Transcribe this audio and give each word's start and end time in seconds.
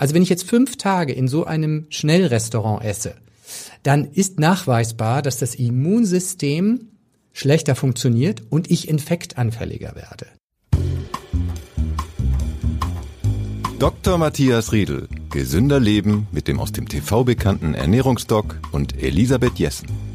Also 0.00 0.14
wenn 0.14 0.22
ich 0.22 0.30
jetzt 0.30 0.48
fünf 0.48 0.78
Tage 0.78 1.12
in 1.12 1.28
so 1.28 1.44
einem 1.44 1.84
Schnellrestaurant 1.90 2.82
esse, 2.82 3.16
dann 3.82 4.06
ist 4.06 4.40
nachweisbar, 4.40 5.20
dass 5.20 5.36
das 5.36 5.54
Immunsystem 5.54 6.88
schlechter 7.34 7.74
funktioniert 7.76 8.42
und 8.48 8.70
ich 8.70 8.88
infektanfälliger 8.88 9.94
werde. 9.94 10.26
Dr. 13.78 14.16
Matthias 14.16 14.72
Riedel. 14.72 15.06
Gesünder 15.28 15.78
Leben 15.78 16.28
mit 16.32 16.48
dem 16.48 16.60
aus 16.60 16.72
dem 16.72 16.88
TV 16.88 17.24
bekannten 17.24 17.74
Ernährungsdoc 17.74 18.58
und 18.72 19.02
Elisabeth 19.02 19.58
Jessen. 19.58 20.09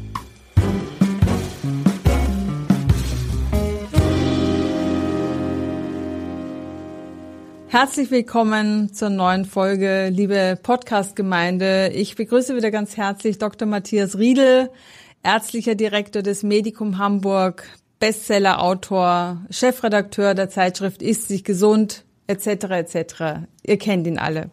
Herzlich 7.78 8.10
willkommen 8.10 8.94
zur 8.94 9.10
neuen 9.10 9.44
Folge, 9.44 10.08
liebe 10.08 10.58
Podcast-Gemeinde. 10.62 11.90
Ich 11.94 12.16
begrüße 12.16 12.56
wieder 12.56 12.70
ganz 12.70 12.96
herzlich 12.96 13.36
Dr. 13.36 13.68
Matthias 13.68 14.16
Riedel, 14.16 14.70
ärztlicher 15.22 15.74
Direktor 15.74 16.22
des 16.22 16.42
Medikum 16.42 16.96
Hamburg, 16.96 17.68
Bestseller-Autor, 17.98 19.42
Chefredakteur 19.50 20.32
der 20.32 20.48
Zeitschrift 20.48 21.02
Ist 21.02 21.28
sich 21.28 21.44
gesund, 21.44 22.06
etc. 22.28 22.46
etc. 22.46 23.14
Ihr 23.62 23.76
kennt 23.76 24.06
ihn 24.06 24.18
alle. 24.18 24.48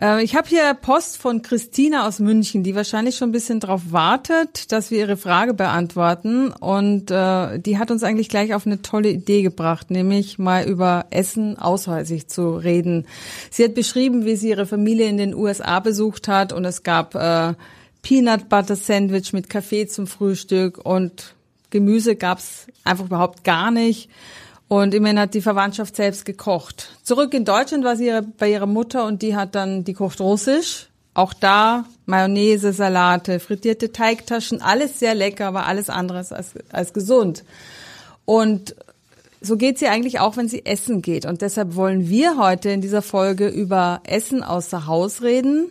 Äh, 0.00 0.22
ich 0.22 0.36
habe 0.36 0.48
hier 0.48 0.74
Post 0.74 1.16
von 1.16 1.42
Christina 1.42 2.06
aus 2.06 2.18
München, 2.18 2.62
die 2.62 2.74
wahrscheinlich 2.74 3.16
schon 3.16 3.30
ein 3.30 3.32
bisschen 3.32 3.60
darauf 3.60 3.92
wartet, 3.92 4.72
dass 4.72 4.90
wir 4.90 4.98
ihre 4.98 5.16
Frage 5.16 5.54
beantworten. 5.54 6.52
Und 6.52 7.10
äh, 7.10 7.58
die 7.58 7.78
hat 7.78 7.90
uns 7.90 8.02
eigentlich 8.02 8.28
gleich 8.28 8.54
auf 8.54 8.66
eine 8.66 8.82
tolle 8.82 9.10
Idee 9.10 9.42
gebracht, 9.42 9.90
nämlich 9.90 10.38
mal 10.38 10.68
über 10.68 11.06
Essen 11.10 11.58
aushäusig 11.58 12.28
zu 12.28 12.56
reden. 12.56 13.06
Sie 13.50 13.64
hat 13.64 13.74
beschrieben, 13.74 14.24
wie 14.24 14.36
sie 14.36 14.50
ihre 14.50 14.66
Familie 14.66 15.08
in 15.08 15.16
den 15.16 15.34
USA 15.34 15.80
besucht 15.80 16.28
hat 16.28 16.52
und 16.52 16.64
es 16.64 16.82
gab 16.82 17.14
äh, 17.14 17.54
Peanut 18.02 18.48
Butter 18.48 18.76
Sandwich 18.76 19.32
mit 19.32 19.50
Kaffee 19.50 19.86
zum 19.86 20.06
Frühstück 20.06 20.78
und 20.78 21.34
Gemüse 21.70 22.14
gab's 22.14 22.68
einfach 22.84 23.06
überhaupt 23.06 23.42
gar 23.42 23.70
nicht. 23.72 24.08
Und 24.68 24.94
immerhin 24.94 25.20
hat 25.20 25.34
die 25.34 25.42
Verwandtschaft 25.42 25.94
selbst 25.94 26.24
gekocht. 26.24 26.88
Zurück 27.02 27.34
in 27.34 27.44
Deutschland 27.44 27.84
war 27.84 27.96
sie 27.96 28.12
bei 28.36 28.50
ihrer 28.50 28.66
Mutter 28.66 29.04
und 29.04 29.22
die 29.22 29.36
hat 29.36 29.54
dann, 29.54 29.84
die 29.84 29.94
kocht 29.94 30.20
russisch. 30.20 30.88
Auch 31.14 31.32
da 31.32 31.84
Mayonnaise, 32.04 32.72
Salate, 32.72 33.40
frittierte 33.40 33.92
Teigtaschen, 33.92 34.60
alles 34.60 34.98
sehr 34.98 35.14
lecker, 35.14 35.46
aber 35.46 35.66
alles 35.66 35.88
anderes 35.88 36.32
als, 36.32 36.54
als 36.70 36.92
gesund. 36.92 37.44
Und 38.24 38.74
so 39.40 39.56
geht 39.56 39.78
sie 39.78 39.86
eigentlich 39.86 40.18
auch, 40.20 40.36
wenn 40.36 40.48
sie 40.48 40.66
essen 40.66 41.00
geht. 41.00 41.24
Und 41.24 41.42
deshalb 41.42 41.76
wollen 41.76 42.08
wir 42.08 42.36
heute 42.36 42.70
in 42.70 42.80
dieser 42.80 43.02
Folge 43.02 43.48
über 43.48 44.00
Essen 44.04 44.42
außer 44.42 44.86
Haus 44.86 45.22
reden. 45.22 45.70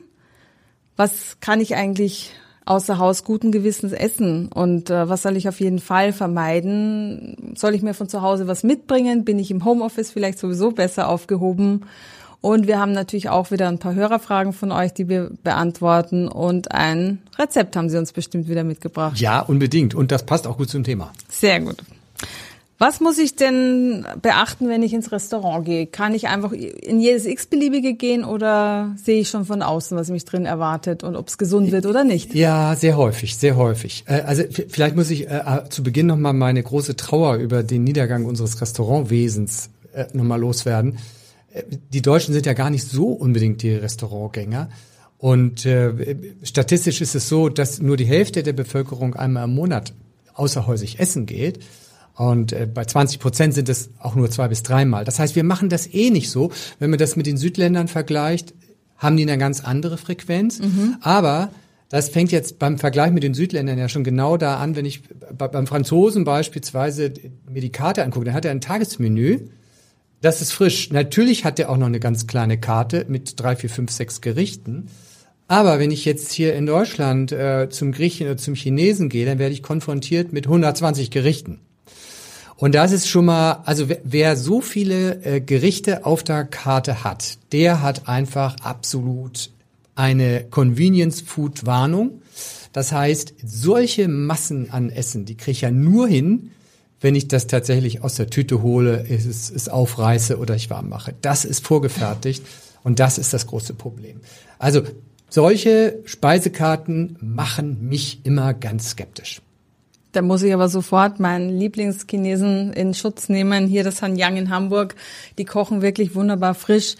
Was 0.95 1.37
kann 1.41 1.59
ich 1.59 1.75
eigentlich 1.75 2.31
außer 2.65 2.97
Haus 2.97 3.23
guten 3.23 3.51
Gewissens 3.51 3.93
essen? 3.93 4.47
Und 4.47 4.89
äh, 4.89 5.07
was 5.07 5.21
soll 5.21 5.37
ich 5.37 5.47
auf 5.47 5.59
jeden 5.59 5.79
Fall 5.79 6.13
vermeiden? 6.13 7.53
Soll 7.55 7.75
ich 7.75 7.81
mir 7.81 7.93
von 7.93 8.09
zu 8.09 8.21
Hause 8.21 8.47
was 8.47 8.63
mitbringen? 8.63 9.25
Bin 9.25 9.39
ich 9.39 9.51
im 9.51 9.63
Homeoffice 9.63 10.11
vielleicht 10.11 10.39
sowieso 10.39 10.71
besser 10.71 11.07
aufgehoben? 11.07 11.85
Und 12.41 12.67
wir 12.67 12.79
haben 12.79 12.91
natürlich 12.91 13.29
auch 13.29 13.49
wieder 13.49 13.67
ein 13.67 13.79
paar 13.79 13.95
Hörerfragen 13.95 14.53
von 14.53 14.71
euch, 14.71 14.93
die 14.93 15.09
wir 15.09 15.31
beantworten. 15.43 16.27
Und 16.27 16.71
ein 16.71 17.23
Rezept 17.39 17.75
haben 17.75 17.89
sie 17.89 17.97
uns 17.97 18.11
bestimmt 18.11 18.47
wieder 18.47 18.63
mitgebracht. 18.63 19.19
Ja, 19.19 19.39
unbedingt. 19.39 19.95
Und 19.95 20.11
das 20.11 20.25
passt 20.25 20.45
auch 20.45 20.57
gut 20.57 20.69
zum 20.69 20.83
Thema. 20.83 21.11
Sehr 21.27 21.59
gut. 21.59 21.77
Was 22.77 22.99
muss 22.99 23.17
ich 23.19 23.37
denn 23.37 24.05
beachten, 24.21 24.67
wenn 24.67 24.83
ich 24.83 24.93
ins 24.93 25.13
Restaurant 25.13 25.65
gehe? 25.65 25.87
Kann 25.87 26.13
ich 26.13 26.27
einfach 26.27 26.51
in 26.51 26.99
jedes 26.99 27.25
x-beliebige 27.25 27.93
gehen 27.93 28.25
oder 28.25 28.93
sehe 29.01 29.21
ich 29.21 29.29
schon 29.29 29.45
von 29.45 29.61
außen, 29.61 29.97
was 29.97 30.09
mich 30.09 30.25
drin 30.25 30.45
erwartet 30.45 31.01
und 31.01 31.15
ob 31.15 31.29
es 31.29 31.37
gesund 31.37 31.71
wird 31.71 31.85
oder 31.85 32.03
nicht? 32.03 32.35
Ja, 32.35 32.75
sehr 32.75 32.97
häufig, 32.97 33.37
sehr 33.37 33.55
häufig. 33.55 34.03
Äh, 34.07 34.21
also 34.25 34.43
vielleicht 34.67 34.97
muss 34.97 35.09
ich 35.09 35.29
äh, 35.29 35.63
zu 35.69 35.83
Beginn 35.83 36.07
nochmal 36.07 36.33
meine 36.33 36.61
große 36.61 36.97
Trauer 36.97 37.35
über 37.35 37.63
den 37.63 37.85
Niedergang 37.85 38.25
unseres 38.25 38.59
Restaurantwesens 38.59 39.69
äh, 39.93 40.07
nochmal 40.11 40.41
loswerden. 40.41 40.97
Die 41.93 42.01
Deutschen 42.01 42.33
sind 42.33 42.45
ja 42.45 42.51
gar 42.51 42.69
nicht 42.69 42.83
so 42.83 43.07
unbedingt 43.07 43.61
die 43.63 43.73
Restaurantgänger. 43.73 44.69
Und 45.17 45.65
statistisch 46.43 46.99
ist 46.99 47.15
es 47.15 47.29
so, 47.29 47.47
dass 47.47 47.81
nur 47.81 47.95
die 47.95 48.05
Hälfte 48.05 48.43
der 48.43 48.51
Bevölkerung 48.51 49.15
einmal 49.15 49.45
im 49.45 49.55
Monat 49.55 49.93
außerhäusig 50.33 50.99
essen 50.99 51.25
geht. 51.25 51.59
Und 52.15 52.53
äh, 52.53 52.65
bei 52.65 52.85
20 52.85 53.19
Prozent 53.19 53.53
sind 53.53 53.69
es 53.69 53.89
auch 53.99 54.15
nur 54.15 54.31
zwei 54.31 54.47
bis 54.47 54.63
dreimal. 54.63 55.03
Das 55.03 55.19
heißt, 55.19 55.35
wir 55.35 55.43
machen 55.43 55.69
das 55.69 55.93
eh 55.93 56.09
nicht 56.09 56.31
so. 56.31 56.51
Wenn 56.79 56.89
man 56.89 56.99
das 56.99 57.15
mit 57.15 57.25
den 57.25 57.37
Südländern 57.37 57.87
vergleicht, 57.87 58.53
haben 58.97 59.17
die 59.17 59.23
eine 59.23 59.37
ganz 59.37 59.61
andere 59.61 59.97
Frequenz. 59.97 60.59
Mhm. 60.59 60.97
Aber 61.01 61.51
das 61.89 62.09
fängt 62.09 62.31
jetzt 62.31 62.57
beim 62.57 62.77
Vergleich 62.77 63.11
mit 63.11 63.23
den 63.23 63.33
Südländern 63.33 63.77
ja 63.77 63.89
schon 63.89 64.03
genau 64.03 64.37
da 64.37 64.57
an, 64.57 64.75
wenn 64.75 64.85
ich 64.85 65.01
beim 65.37 65.67
Franzosen 65.67 66.23
beispielsweise 66.23 67.13
mir 67.49 67.61
die 67.61 67.71
Karte 67.71 68.03
angucke, 68.03 68.25
dann 68.25 68.33
hat 68.33 68.45
er 68.45 68.51
ein 68.51 68.61
Tagesmenü. 68.61 69.49
Das 70.21 70.41
ist 70.41 70.53
frisch. 70.53 70.91
Natürlich 70.91 71.45
hat 71.45 71.59
er 71.59 71.69
auch 71.69 71.77
noch 71.77 71.85
eine 71.85 71.99
ganz 71.99 72.25
kleine 72.27 72.57
Karte 72.57 73.05
mit 73.09 73.39
drei, 73.39 73.55
vier, 73.55 73.69
fünf, 73.69 73.91
sechs 73.91 74.21
Gerichten. 74.21 74.87
Aber 75.47 75.77
wenn 75.77 75.91
ich 75.91 76.05
jetzt 76.05 76.31
hier 76.31 76.55
in 76.55 76.65
Deutschland 76.65 77.31
äh, 77.31 77.69
zum 77.69 77.91
Griechen 77.91 78.25
oder 78.25 78.37
zum 78.37 78.55
Chinesen 78.55 79.09
gehe, 79.09 79.25
dann 79.25 79.37
werde 79.37 79.53
ich 79.53 79.61
konfrontiert 79.61 80.33
mit 80.33 80.47
120 80.47 81.11
Gerichten. 81.11 81.59
Und 82.57 82.73
das 82.73 82.91
ist 82.91 83.07
schon 83.09 83.25
mal, 83.25 83.63
also 83.65 83.87
wer, 84.03 84.37
so 84.37 84.61
viele 84.61 85.23
äh, 85.25 85.41
Gerichte 85.41 86.05
auf 86.05 86.23
der 86.23 86.45
Karte 86.45 87.03
hat, 87.03 87.37
der 87.51 87.81
hat 87.81 88.07
einfach 88.07 88.55
absolut 88.61 89.49
eine 89.95 90.45
Convenience-Food-Warnung. 90.49 92.21
Das 92.71 92.91
heißt, 92.91 93.33
solche 93.45 94.07
Massen 94.07 94.69
an 94.69 94.89
Essen, 94.89 95.25
die 95.25 95.35
kriege 95.35 95.51
ich 95.51 95.61
ja 95.61 95.71
nur 95.71 96.07
hin, 96.07 96.51
wenn 97.01 97.15
ich 97.15 97.27
das 97.27 97.47
tatsächlich 97.47 98.03
aus 98.03 98.15
der 98.15 98.29
Tüte 98.29 98.61
hole, 98.61 99.05
es, 99.09 99.49
es 99.49 99.69
aufreiße 99.69 100.37
oder 100.37 100.55
ich 100.55 100.69
warm 100.69 100.89
mache. 100.89 101.13
Das 101.21 101.45
ist 101.45 101.65
vorgefertigt 101.65 102.43
und 102.83 102.99
das 102.99 103.17
ist 103.17 103.33
das 103.33 103.47
große 103.47 103.73
Problem. 103.73 104.21
Also 104.59 104.81
solche 105.29 105.99
Speisekarten 106.05 107.17
machen 107.19 107.87
mich 107.87 108.21
immer 108.23 108.53
ganz 108.53 108.91
skeptisch. 108.91 109.41
Da 110.15 110.21
muss 110.21 110.43
ich 110.43 110.53
aber 110.53 110.69
sofort 110.69 111.19
meinen 111.19 111.49
Lieblingschinesen 111.49 112.71
in 112.71 112.93
Schutz 112.93 113.27
nehmen. 113.27 113.67
Hier 113.67 113.83
das 113.83 114.01
Hanyang 114.01 114.37
in 114.37 114.49
Hamburg. 114.49 114.95
Die 115.37 115.43
kochen 115.43 115.81
wirklich 115.81 116.15
wunderbar 116.15 116.53
frisch 116.53 116.95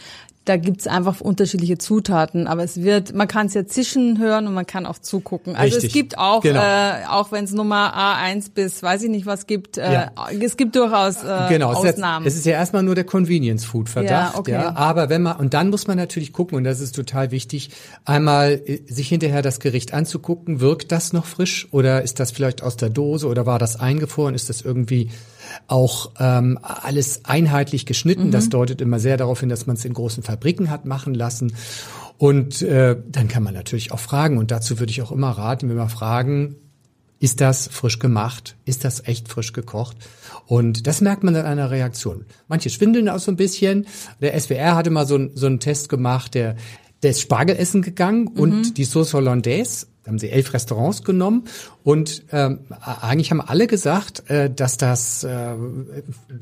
da 0.46 0.58
gibt's 0.58 0.86
einfach 0.86 1.22
unterschiedliche 1.22 1.80
Zutaten, 1.80 2.46
aber 2.46 2.64
es 2.64 2.82
wird, 2.82 3.16
man 3.16 3.28
kann 3.28 3.48
es 3.48 3.56
ja 3.56 3.66
zischen 3.66 4.20
hören 4.20 4.48
und 4.48 4.54
man 4.54 4.68
kann 4.68 4.86
auch 4.86 5.00
zugucken. 5.00 5.56
Also 5.56 5.76
Richtig. 5.76 5.90
es 5.90 5.94
gibt 5.94 6.18
auch, 6.20 6.42
genau. 6.42 6.62
äh, 6.62 7.06
auch 7.10 7.32
wenn 7.32 7.46
es 7.46 7.52
Nummer 7.52 7.94
A1 7.98 8.52
bis 8.54 8.84
weiß 8.84 9.04
ich 9.04 9.10
nicht 9.10 9.26
was 9.26 9.48
gibt, 9.48 9.78
äh, 9.78 9.92
ja. 9.92 10.12
es 10.40 10.56
gibt 10.56 10.76
durchaus 10.76 11.24
äh, 11.24 11.50
genau, 11.50 11.74
Ausnahmen. 11.74 12.28
Es 12.28 12.36
ist 12.36 12.46
ja 12.46 12.54
erstmal 12.54 12.84
nur 12.84 12.94
der 12.94 13.06
Convenience 13.06 13.66
Food 13.66 13.90
Verdacht, 13.90 14.34
ja, 14.34 14.40
okay. 14.40 14.52
ja, 14.52 14.76
aber 14.76 15.10
wenn 15.10 15.24
man 15.24 15.38
und 15.38 15.56
dann 15.56 15.72
muss 15.72 15.88
man 15.88 15.98
natürlich 15.98 16.32
gucken 16.32 16.58
und 16.58 16.64
das 16.64 16.80
ist 16.80 16.96
total 16.96 17.32
wichtig, 17.32 17.72
einmal 18.06 18.62
äh, 18.66 18.82
sich 18.88 19.10
hinterher 19.10 19.42
das 19.42 19.60
Gericht 19.60 19.96
anzugucken, 19.96 20.60
wirkt 20.60 20.92
das 20.92 21.12
noch 21.12 21.26
frisch 21.26 21.68
oder 21.72 22.04
ist 22.04 22.20
das 22.20 22.30
vielleicht 22.32 22.62
aus 22.62 22.78
der 22.78 22.90
Dose 22.90 23.28
oder 23.28 23.48
war 23.48 23.58
das 23.58 23.80
eingefroren, 23.80 24.36
ist 24.36 24.50
das 24.50 24.62
irgendwie 24.62 25.10
auch 25.68 26.12
ähm, 26.20 26.60
alles 26.62 27.26
einheitlich 27.26 27.86
geschnitten. 27.86 28.28
Mhm. 28.28 28.32
Das 28.32 28.50
deutet 28.50 28.82
immer 28.82 29.00
sehr 29.00 29.18
darauf 29.18 29.40
hin, 29.40 29.50
dass 29.50 29.66
man 29.66 29.76
es 29.76 29.86
in 29.86 29.94
großen 29.94 30.24
Fabriken 30.24 30.70
hat 30.70 30.86
machen 30.86 31.14
lassen. 31.14 31.54
Und 32.18 32.62
äh, 32.62 32.96
dann 33.08 33.28
kann 33.28 33.44
man 33.44 33.54
natürlich 33.54 33.92
auch 33.92 34.00
fragen. 34.00 34.38
Und 34.38 34.52
dazu 34.52 34.80
würde 34.80 34.92
ich 34.92 35.02
auch 35.02 35.12
immer 35.12 35.32
raten, 35.32 35.70
wenn 35.70 35.78
wir 35.78 35.90
fragen, 35.90 36.56
ist 37.20 37.42
das 37.42 37.68
frisch 37.68 38.00
gemacht? 38.00 38.56
Ist 38.66 38.84
das 38.84 39.08
echt 39.08 39.30
frisch 39.30 39.54
gekocht? 39.54 39.98
Und 40.46 40.86
das 40.86 41.02
merkt 41.02 41.24
man 41.24 41.36
an 41.36 41.46
einer 41.46 41.72
Reaktion. 41.72 42.26
Manche 42.48 42.70
schwindeln 42.70 43.10
auch 43.10 43.20
so 43.20 43.32
ein 43.32 43.38
bisschen. 43.38 43.88
Der 44.22 44.40
SWR 44.40 44.76
hatte 44.76 44.90
mal 44.90 45.08
so, 45.08 45.30
so 45.34 45.48
einen 45.48 45.60
Test 45.60 45.90
gemacht, 45.90 46.36
der, 46.36 46.56
der 47.04 47.12
ist 47.12 47.22
Spargelessen 47.22 47.82
gegangen 47.82 48.30
mhm. 48.34 48.40
und 48.40 48.78
die 48.78 48.86
Sauce 48.86 49.14
Hollandaise 49.14 49.88
da 50.06 50.12
haben 50.12 50.20
sie 50.20 50.30
elf 50.30 50.54
Restaurants 50.54 51.04
genommen 51.04 51.46
und 51.86 52.24
ähm, 52.32 52.62
eigentlich 52.84 53.30
haben 53.30 53.42
alle 53.42 53.68
gesagt, 53.68 54.28
äh, 54.32 54.50
dass 54.50 54.78
das 54.78 55.24
äh, 55.24 55.54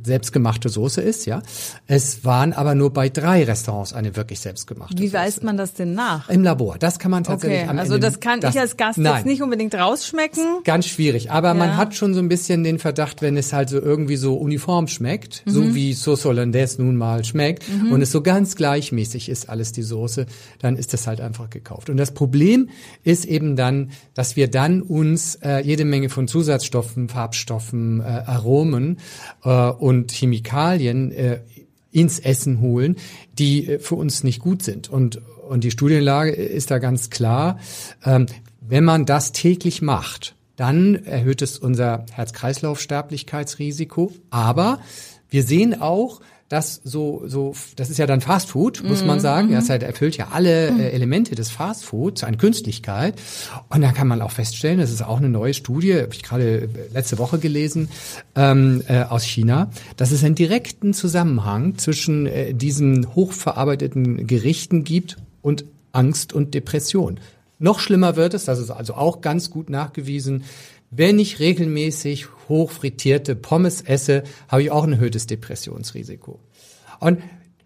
selbstgemachte 0.01 0.69
Soße 0.69 1.01
ist. 1.01 1.25
Ja, 1.25 1.43
es 1.85 2.23
waren 2.23 2.53
aber 2.53 2.75
nur 2.75 2.93
bei 2.93 3.09
drei 3.09 3.43
Restaurants 3.43 3.91
eine 3.91 4.15
wirklich 4.15 4.39
selbstgemachte. 4.39 4.97
Wie 4.97 5.07
Soße. 5.07 5.17
weist 5.17 5.43
man 5.43 5.57
das 5.57 5.73
denn 5.73 5.95
nach? 5.95 6.29
Im 6.29 6.43
Labor. 6.43 6.77
Das 6.79 6.97
kann 6.97 7.11
man 7.11 7.25
tatsächlich. 7.25 7.69
Okay, 7.69 7.77
also 7.77 7.97
das 7.97 8.21
kann 8.21 8.39
das, 8.39 8.55
ich 8.55 8.61
als 8.61 8.77
Gast 8.77 8.97
nein, 8.97 9.15
jetzt 9.15 9.25
nicht 9.25 9.41
unbedingt 9.41 9.75
rausschmecken. 9.75 10.63
Ganz 10.63 10.85
schwierig. 10.85 11.29
Aber 11.29 11.49
ja. 11.49 11.53
man 11.55 11.75
hat 11.75 11.93
schon 11.93 12.13
so 12.13 12.21
ein 12.21 12.29
bisschen 12.29 12.63
den 12.63 12.79
Verdacht, 12.79 13.21
wenn 13.21 13.35
es 13.35 13.51
halt 13.51 13.67
so 13.67 13.81
irgendwie 13.81 14.15
so 14.15 14.35
uniform 14.35 14.87
schmeckt, 14.87 15.43
mhm. 15.45 15.51
so 15.51 15.75
wie 15.75 15.93
Sauce 15.93 16.23
Hollandaise 16.23 16.81
nun 16.81 16.95
mal 16.95 17.25
schmeckt 17.25 17.65
mhm. 17.67 17.91
und 17.91 18.01
es 18.01 18.13
so 18.13 18.21
ganz 18.21 18.55
gleichmäßig 18.55 19.27
ist 19.27 19.49
alles 19.49 19.73
die 19.73 19.83
Soße, 19.83 20.25
dann 20.59 20.77
ist 20.77 20.93
das 20.93 21.05
halt 21.05 21.19
einfach 21.19 21.49
gekauft. 21.49 21.89
Und 21.89 21.97
das 21.97 22.13
Problem 22.13 22.69
ist 23.03 23.25
eben 23.25 23.57
dann, 23.57 23.91
dass 24.13 24.37
wir 24.37 24.49
dann 24.49 24.81
uns 24.81 25.32
äh, 25.41 25.63
jede 25.63 25.85
Menge 25.85 26.09
von 26.09 26.27
Zusatzstoffen, 26.27 27.09
Farbstoffen, 27.09 28.01
äh, 28.01 28.03
Aromen 28.03 28.99
äh, 29.43 29.69
und 29.69 30.11
Chemikalien 30.11 31.11
äh, 31.11 31.39
ins 31.91 32.19
Essen 32.19 32.59
holen, 32.59 32.97
die 33.37 33.67
äh, 33.67 33.79
für 33.79 33.95
uns 33.95 34.23
nicht 34.23 34.39
gut 34.39 34.63
sind. 34.63 34.89
Und, 34.89 35.21
und 35.47 35.63
die 35.63 35.71
Studienlage 35.71 36.31
ist 36.31 36.71
da 36.71 36.79
ganz 36.79 37.09
klar. 37.09 37.59
Ähm, 38.03 38.25
wenn 38.61 38.83
man 38.83 39.05
das 39.05 39.31
täglich 39.31 39.81
macht, 39.81 40.35
dann 40.55 40.95
erhöht 40.95 41.41
es 41.41 41.57
unser 41.57 42.05
Herz-Kreislauf-Sterblichkeitsrisiko. 42.11 44.11
Aber 44.29 44.79
wir 45.29 45.43
sehen 45.43 45.81
auch, 45.81 46.21
das 46.53 46.81
so, 46.83 47.23
so, 47.25 47.55
das 47.75 47.89
ist 47.89 47.97
ja 47.97 48.05
dann 48.05 48.21
Fast 48.21 48.49
Food, 48.49 48.83
muss 48.83 49.03
man 49.03 49.17
mhm, 49.17 49.21
sagen. 49.21 49.47
Mhm. 49.49 49.53
Das 49.53 49.69
halt 49.69 49.83
erfüllt 49.83 50.15
ja 50.15 50.29
alle 50.31 50.69
äh, 50.69 50.91
Elemente 50.91 51.35
des 51.35 51.49
Fast 51.49 51.83
Foods, 51.83 52.23
eine 52.23 52.37
Künstlichkeit. 52.37 53.15
Und 53.69 53.81
da 53.81 53.91
kann 53.91 54.07
man 54.07 54.21
auch 54.21 54.31
feststellen, 54.31 54.79
das 54.79 54.91
ist 54.91 55.03
auch 55.03 55.17
eine 55.17 55.29
neue 55.29 55.53
Studie, 55.53 55.95
habe 55.95 56.13
ich 56.13 56.23
gerade 56.23 56.61
äh, 56.61 56.67
letzte 56.93 57.17
Woche 57.17 57.39
gelesen, 57.39 57.89
ähm, 58.35 58.83
äh, 58.87 59.03
aus 59.03 59.23
China, 59.23 59.71
dass 59.97 60.11
es 60.11 60.23
einen 60.23 60.35
direkten 60.35 60.93
Zusammenhang 60.93 61.77
zwischen 61.77 62.27
äh, 62.27 62.53
diesen 62.53 63.15
hochverarbeiteten 63.15 64.27
Gerichten 64.27 64.83
gibt 64.83 65.17
und 65.41 65.65
Angst 65.91 66.33
und 66.33 66.53
Depression. 66.53 67.19
Noch 67.59 67.79
schlimmer 67.79 68.15
wird 68.15 68.33
es, 68.33 68.45
das 68.45 68.59
ist 68.59 68.69
also 68.69 68.93
auch 68.93 69.21
ganz 69.21 69.49
gut 69.49 69.69
nachgewiesen, 69.69 70.43
wenn 70.91 71.17
ich 71.17 71.39
regelmäßig 71.39 72.27
hochfrittierte 72.49 73.35
Pommes 73.35 73.81
esse, 73.81 74.23
habe 74.47 74.63
ich 74.63 74.71
auch 74.71 74.83
ein 74.83 74.93
erhöhtes 74.93 75.27
Depressionsrisiko. 75.27 76.39
Und 76.99 77.19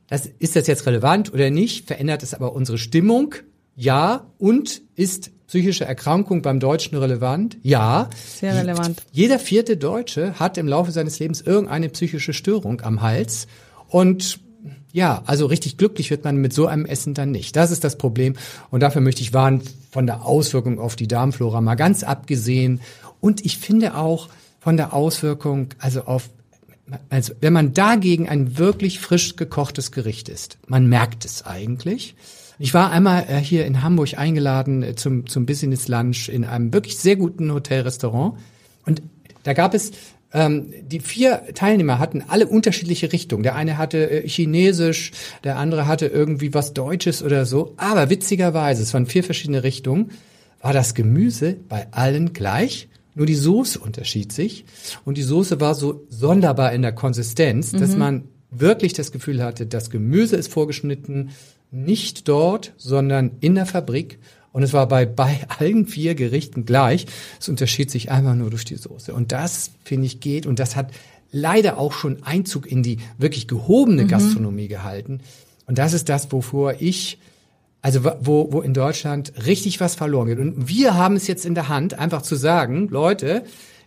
das, 0.07 0.25
ist 0.39 0.55
das 0.55 0.67
jetzt 0.67 0.85
relevant 0.85 1.33
oder 1.33 1.49
nicht? 1.49 1.87
Verändert 1.87 2.23
es 2.23 2.33
aber 2.33 2.53
unsere 2.53 2.77
Stimmung? 2.77 3.35
Ja. 3.75 4.27
Und 4.37 4.81
ist 4.95 5.31
psychische 5.47 5.85
Erkrankung 5.85 6.41
beim 6.41 6.59
Deutschen 6.59 6.97
relevant? 6.97 7.57
Ja. 7.61 8.09
Sehr 8.39 8.55
relevant. 8.55 9.01
Jeder 9.11 9.39
vierte 9.39 9.77
Deutsche 9.77 10.39
hat 10.39 10.57
im 10.57 10.67
Laufe 10.67 10.91
seines 10.91 11.19
Lebens 11.19 11.41
irgendeine 11.41 11.89
psychische 11.89 12.33
Störung 12.33 12.81
am 12.81 13.01
Hals. 13.01 13.47
Und 13.89 14.39
ja, 14.91 15.21
also 15.25 15.45
richtig 15.45 15.77
glücklich 15.77 16.09
wird 16.09 16.23
man 16.23 16.37
mit 16.37 16.53
so 16.53 16.67
einem 16.67 16.85
Essen 16.85 17.13
dann 17.13 17.31
nicht. 17.31 17.55
Das 17.55 17.71
ist 17.71 17.83
das 17.83 17.97
Problem. 17.97 18.35
Und 18.71 18.81
dafür 18.81 19.01
möchte 19.01 19.21
ich 19.21 19.33
warnen 19.33 19.61
von 19.91 20.05
der 20.05 20.25
Auswirkung 20.25 20.79
auf 20.79 20.95
die 20.95 21.07
Darmflora 21.07 21.61
mal 21.61 21.75
ganz 21.75 22.03
abgesehen. 22.03 22.81
Und 23.19 23.45
ich 23.45 23.57
finde 23.57 23.95
auch 23.95 24.29
von 24.67 24.75
der 24.75 24.91
Auswirkung, 24.91 25.69
also 25.79 26.01
auf, 26.01 26.29
also 27.09 27.31
wenn 27.39 27.53
man 27.53 27.71
dagegen 27.71 28.27
ein 28.27 28.57
wirklich 28.57 28.99
frisch 28.99 29.37
gekochtes 29.37 29.93
Gericht 29.93 30.27
ist, 30.27 30.57
man 30.67 30.87
merkt 30.87 31.23
es 31.23 31.45
eigentlich. 31.45 32.15
Ich 32.59 32.73
war 32.73 32.91
einmal 32.91 33.27
äh, 33.29 33.37
hier 33.37 33.65
in 33.65 33.81
Hamburg 33.81 34.17
eingeladen 34.17 34.83
äh, 34.83 34.93
zum, 34.93 35.25
zum 35.25 35.45
Business 35.45 35.87
Lunch 35.87 36.27
in 36.27 36.43
einem 36.43 36.73
wirklich 36.73 36.97
sehr 36.97 37.15
guten 37.15 37.53
Hotelrestaurant. 37.53 38.39
Und 38.85 39.01
da 39.43 39.53
gab 39.53 39.73
es 39.73 39.93
ähm, 40.33 40.73
die 40.81 40.99
vier 40.99 41.43
Teilnehmer 41.55 41.97
hatten 41.97 42.25
alle 42.27 42.45
unterschiedliche 42.45 43.13
Richtungen. 43.13 43.43
Der 43.43 43.55
eine 43.55 43.77
hatte 43.77 44.09
äh, 44.09 44.27
Chinesisch, 44.27 45.13
der 45.45 45.55
andere 45.55 45.87
hatte 45.87 46.07
irgendwie 46.07 46.53
was 46.53 46.73
Deutsches 46.73 47.23
oder 47.23 47.45
so. 47.45 47.73
Aber 47.77 48.09
witzigerweise, 48.09 48.83
es 48.83 48.93
waren 48.93 49.05
vier 49.05 49.23
verschiedene 49.23 49.63
Richtungen, 49.63 50.11
war 50.61 50.73
das 50.73 50.93
Gemüse 50.93 51.55
bei 51.69 51.87
allen 51.91 52.33
gleich. 52.33 52.89
Nur 53.17 53.25
die 53.25 53.33
Soße 53.33 53.79
unterschied 53.79 54.31
sich. 54.31 54.63
Und 55.03 55.17
die 55.17 55.23
Soße 55.23 55.59
war 55.59 55.73
so 55.73 56.05
sonderbar 56.07 56.71
in 56.73 56.83
der 56.83 56.91
Konsistenz, 56.91 57.73
mhm. 57.73 57.79
dass 57.79 57.95
man 57.95 58.25
wirklich 58.51 58.93
das 58.93 59.11
Gefühl 59.11 59.43
hatte, 59.43 59.65
das 59.65 59.89
Gemüse 59.89 60.35
ist 60.35 60.53
vorgeschnitten, 60.53 61.31
nicht 61.71 62.27
dort, 62.27 62.73
sondern 62.77 63.31
in 63.39 63.55
der 63.55 63.65
Fabrik. 63.65 64.19
Und 64.51 64.61
es 64.61 64.71
war 64.71 64.87
bei, 64.87 65.07
bei 65.07 65.39
allen 65.57 65.87
vier 65.87 66.13
Gerichten 66.13 66.65
gleich. 66.65 67.07
Es 67.39 67.49
unterschied 67.49 67.89
sich 67.89 68.11
einfach 68.11 68.35
nur 68.35 68.51
durch 68.51 68.65
die 68.65 68.75
Soße. 68.75 69.11
Und 69.15 69.31
das, 69.31 69.71
finde 69.83 70.05
ich, 70.05 70.19
geht. 70.19 70.45
Und 70.45 70.59
das 70.59 70.75
hat 70.75 70.91
leider 71.31 71.79
auch 71.79 71.93
schon 71.93 72.21
Einzug 72.21 72.71
in 72.71 72.83
die 72.83 72.99
wirklich 73.17 73.47
gehobene 73.47 74.03
mhm. 74.03 74.09
Gastronomie 74.09 74.67
gehalten. 74.67 75.21
Und 75.65 75.79
das 75.79 75.93
ist 75.93 76.07
das, 76.07 76.31
wovor 76.31 76.75
ich, 76.79 77.17
also 77.87 78.03
wo, 78.19 78.51
wo 78.51 78.59
in 78.59 78.73
Deutschland 78.73 79.31
richtig 79.45 79.79
was 79.79 79.95
verloren 79.95 80.27
geht. 80.27 80.39
Und 80.39 80.67
wir 80.67 80.95
haben 80.95 81.15
es 81.15 81.25
jetzt 81.25 81.45
in 81.45 81.55
der 81.55 81.69
Hand, 81.69 81.97
einfach 81.97 82.21
zu 82.21 82.35
sagen, 82.35 82.89
Leute, 82.89 83.43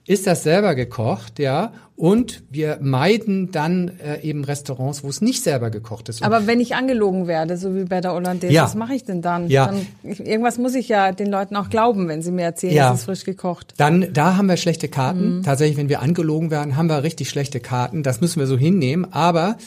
ist 0.06 0.26
das 0.26 0.42
selber 0.42 0.74
gekocht, 0.74 1.38
ja, 1.38 1.74
und 1.96 2.42
wir 2.48 2.78
meiden 2.80 3.52
dann 3.52 3.92
äh, 4.02 4.22
eben 4.22 4.42
Restaurants, 4.42 5.04
wo 5.04 5.08
es 5.10 5.20
nicht 5.20 5.42
selber 5.42 5.68
gekocht 5.68 6.08
ist. 6.08 6.22
Aber 6.22 6.46
wenn 6.46 6.60
ich 6.60 6.74
angelogen 6.74 7.26
werde, 7.26 7.58
so 7.58 7.74
wie 7.74 7.84
bei 7.84 8.00
der 8.00 8.14
Hollandaise, 8.14 8.54
ja. 8.54 8.64
was 8.64 8.74
mache 8.74 8.94
ich 8.94 9.04
denn 9.04 9.20
dann? 9.20 9.50
Ja. 9.50 9.66
Dann, 9.66 9.86
irgendwas 10.02 10.56
muss 10.56 10.74
ich 10.74 10.88
ja 10.88 11.12
den 11.12 11.26
Leuten 11.26 11.54
auch 11.54 11.68
glauben, 11.68 12.08
wenn 12.08 12.22
sie 12.22 12.32
mir 12.32 12.44
erzählen, 12.44 12.74
ja. 12.74 12.94
es 12.94 13.00
ist 13.00 13.04
frisch 13.04 13.24
gekocht. 13.24 13.74
Dann, 13.76 14.14
da 14.14 14.38
haben 14.38 14.48
wir 14.48 14.56
schlechte 14.56 14.88
Karten. 14.88 15.36
Mhm. 15.36 15.42
Tatsächlich, 15.42 15.76
wenn 15.76 15.90
wir 15.90 16.00
angelogen 16.00 16.50
werden, 16.50 16.78
haben 16.78 16.88
wir 16.88 17.02
richtig 17.02 17.28
schlechte 17.28 17.60
Karten. 17.60 18.02
Das 18.02 18.22
müssen 18.22 18.40
wir 18.40 18.46
so 18.46 18.56
hinnehmen. 18.56 19.12
Aber 19.12 19.58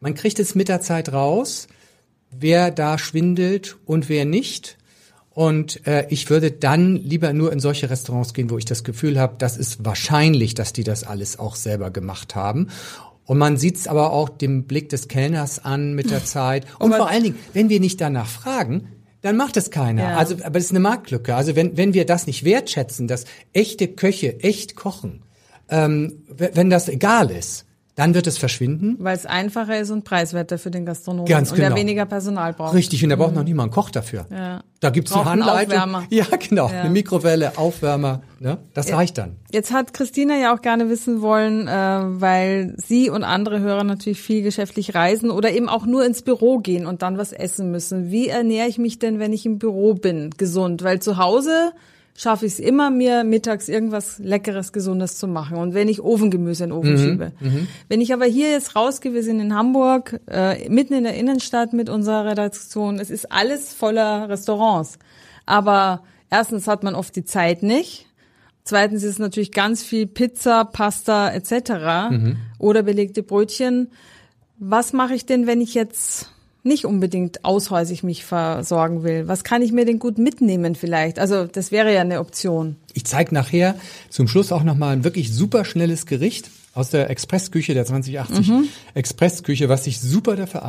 man 0.00 0.14
kriegt 0.14 0.40
es 0.40 0.56
mit 0.56 0.68
der 0.68 0.80
Zeit 0.80 1.12
raus, 1.12 1.68
wer 2.30 2.70
da 2.70 2.98
schwindelt 2.98 3.76
und 3.84 4.08
wer 4.08 4.24
nicht. 4.24 4.76
Und 5.30 5.86
äh, 5.86 6.06
ich 6.08 6.30
würde 6.30 6.50
dann 6.50 6.96
lieber 6.96 7.32
nur 7.32 7.52
in 7.52 7.60
solche 7.60 7.90
Restaurants 7.90 8.34
gehen, 8.34 8.50
wo 8.50 8.58
ich 8.58 8.64
das 8.64 8.82
Gefühl 8.82 9.20
habe, 9.20 9.36
das 9.38 9.56
ist 9.56 9.84
wahrscheinlich, 9.84 10.54
dass 10.54 10.72
die 10.72 10.82
das 10.82 11.04
alles 11.04 11.38
auch 11.38 11.54
selber 11.54 11.90
gemacht 11.90 12.34
haben. 12.34 12.68
Und 13.24 13.38
man 13.38 13.56
sieht 13.56 13.76
es 13.76 13.86
aber 13.86 14.12
auch 14.12 14.30
dem 14.30 14.64
Blick 14.64 14.88
des 14.88 15.06
Kellners 15.06 15.64
an 15.64 15.94
mit 15.94 16.10
der 16.10 16.24
Zeit. 16.26 16.66
Und 16.78 16.94
vor 16.94 17.08
allen 17.08 17.22
Dingen, 17.22 17.38
wenn 17.52 17.68
wir 17.68 17.78
nicht 17.78 18.00
danach 18.00 18.26
fragen, 18.26 18.88
dann 19.20 19.36
macht 19.36 19.56
es 19.56 19.70
keiner. 19.70 20.02
Ja. 20.02 20.16
Also, 20.16 20.36
aber 20.42 20.58
es 20.58 20.66
ist 20.66 20.70
eine 20.70 20.80
Marktlücke. 20.80 21.34
Also 21.34 21.54
wenn, 21.54 21.76
wenn 21.76 21.94
wir 21.94 22.06
das 22.06 22.26
nicht 22.26 22.44
wertschätzen, 22.44 23.06
dass 23.06 23.24
echte 23.52 23.88
Köche 23.88 24.40
echt 24.40 24.76
kochen, 24.76 25.22
ähm, 25.68 26.24
wenn 26.28 26.70
das 26.70 26.88
egal 26.88 27.30
ist, 27.30 27.66
dann 27.98 28.14
wird 28.14 28.28
es 28.28 28.38
verschwinden. 28.38 28.94
Weil 29.00 29.16
es 29.16 29.26
einfacher 29.26 29.80
ist 29.80 29.90
und 29.90 30.04
preiswerter 30.04 30.56
für 30.56 30.70
den 30.70 30.86
Gastronomen. 30.86 31.26
Ganz 31.26 31.52
genau. 31.52 31.66
Und 31.66 31.72
er 31.72 31.76
weniger 31.76 32.06
Personal 32.06 32.52
braucht. 32.52 32.72
Richtig, 32.72 33.02
und 33.02 33.10
er 33.10 33.16
braucht 33.16 33.32
mhm. 33.32 33.38
noch 33.38 33.42
nie 33.42 33.54
mal 33.54 33.64
einen 33.64 33.72
Koch 33.72 33.90
dafür. 33.90 34.24
Ja. 34.30 34.62
Da 34.78 34.90
gibt's 34.90 35.12
eine 35.12 35.24
Handleitung. 35.24 35.78
Ja, 36.10 36.24
genau. 36.36 36.68
Ja. 36.68 36.82
Eine 36.82 36.90
Mikrowelle, 36.90 37.58
Aufwärmer. 37.58 38.22
Ne? 38.38 38.58
Das 38.72 38.90
ja. 38.90 38.94
reicht 38.94 39.18
dann. 39.18 39.34
Jetzt 39.50 39.72
hat 39.72 39.94
Christina 39.94 40.38
ja 40.38 40.54
auch 40.54 40.62
gerne 40.62 40.88
wissen 40.88 41.22
wollen, 41.22 41.66
äh, 41.66 41.70
weil 41.72 42.74
sie 42.76 43.10
und 43.10 43.24
andere 43.24 43.58
Hörer 43.58 43.82
natürlich 43.82 44.20
viel 44.20 44.42
geschäftlich 44.42 44.94
reisen 44.94 45.32
oder 45.32 45.50
eben 45.50 45.68
auch 45.68 45.84
nur 45.84 46.06
ins 46.06 46.22
Büro 46.22 46.58
gehen 46.58 46.86
und 46.86 47.02
dann 47.02 47.18
was 47.18 47.32
essen 47.32 47.72
müssen. 47.72 48.12
Wie 48.12 48.28
ernähre 48.28 48.68
ich 48.68 48.78
mich 48.78 49.00
denn, 49.00 49.18
wenn 49.18 49.32
ich 49.32 49.44
im 49.44 49.58
Büro 49.58 49.94
bin, 49.94 50.30
gesund? 50.38 50.84
Weil 50.84 51.02
zu 51.02 51.16
Hause 51.16 51.72
schaffe 52.18 52.46
ich 52.46 52.54
es 52.54 52.58
immer, 52.58 52.90
mir 52.90 53.22
mittags 53.22 53.68
irgendwas 53.68 54.18
Leckeres, 54.18 54.72
Gesundes 54.72 55.18
zu 55.18 55.28
machen. 55.28 55.56
Und 55.56 55.72
wenn 55.72 55.86
ich 55.86 56.00
Ofengemüse 56.02 56.64
in 56.64 56.70
den 56.70 56.76
Ofen 56.76 56.92
mhm, 56.94 56.98
schiebe. 56.98 57.32
Mhm. 57.38 57.68
Wenn 57.88 58.00
ich 58.00 58.12
aber 58.12 58.24
hier 58.24 58.50
jetzt 58.50 58.74
rausgehe, 58.74 59.14
wir 59.14 59.22
sind 59.22 59.38
in 59.38 59.54
Hamburg, 59.54 60.20
äh, 60.26 60.68
mitten 60.68 60.94
in 60.94 61.04
der 61.04 61.14
Innenstadt 61.14 61.72
mit 61.72 61.88
unserer 61.88 62.24
Redaktion, 62.24 62.98
es 62.98 63.10
ist 63.10 63.30
alles 63.30 63.72
voller 63.72 64.28
Restaurants. 64.28 64.98
Aber 65.46 66.02
erstens 66.28 66.66
hat 66.66 66.82
man 66.82 66.96
oft 66.96 67.14
die 67.14 67.24
Zeit 67.24 67.62
nicht. 67.62 68.06
Zweitens 68.64 69.04
ist 69.04 69.20
natürlich 69.20 69.52
ganz 69.52 69.84
viel 69.84 70.08
Pizza, 70.08 70.64
Pasta 70.64 71.30
etc. 71.30 72.10
Mhm. 72.10 72.36
oder 72.58 72.82
belegte 72.82 73.22
Brötchen. 73.22 73.92
Was 74.58 74.92
mache 74.92 75.14
ich 75.14 75.24
denn, 75.24 75.46
wenn 75.46 75.60
ich 75.60 75.74
jetzt 75.74 76.32
nicht 76.68 76.84
unbedingt 76.84 77.44
aushäusig 77.44 78.02
mich 78.02 78.24
versorgen 78.24 79.02
will? 79.02 79.26
Was 79.26 79.42
kann 79.42 79.62
ich 79.62 79.72
mir 79.72 79.84
denn 79.84 79.98
gut 79.98 80.18
mitnehmen 80.18 80.74
vielleicht? 80.74 81.18
Also 81.18 81.46
das 81.46 81.72
wäre 81.72 81.92
ja 81.92 82.02
eine 82.02 82.20
Option. 82.20 82.76
Ich 82.94 83.04
zeige 83.04 83.34
nachher 83.34 83.74
zum 84.10 84.28
Schluss 84.28 84.52
auch 84.52 84.62
nochmal 84.62 84.94
ein 84.94 85.04
wirklich 85.04 85.34
super 85.34 85.64
schnelles 85.64 86.06
Gericht 86.06 86.50
aus 86.74 86.90
der 86.90 87.10
Expressküche 87.10 87.74
der 87.74 87.84
2080 87.86 88.48
mhm. 88.48 88.68
Expressküche, 88.94 89.68
was 89.68 89.84
sich 89.84 90.00
super 90.00 90.36
dafür 90.36 90.62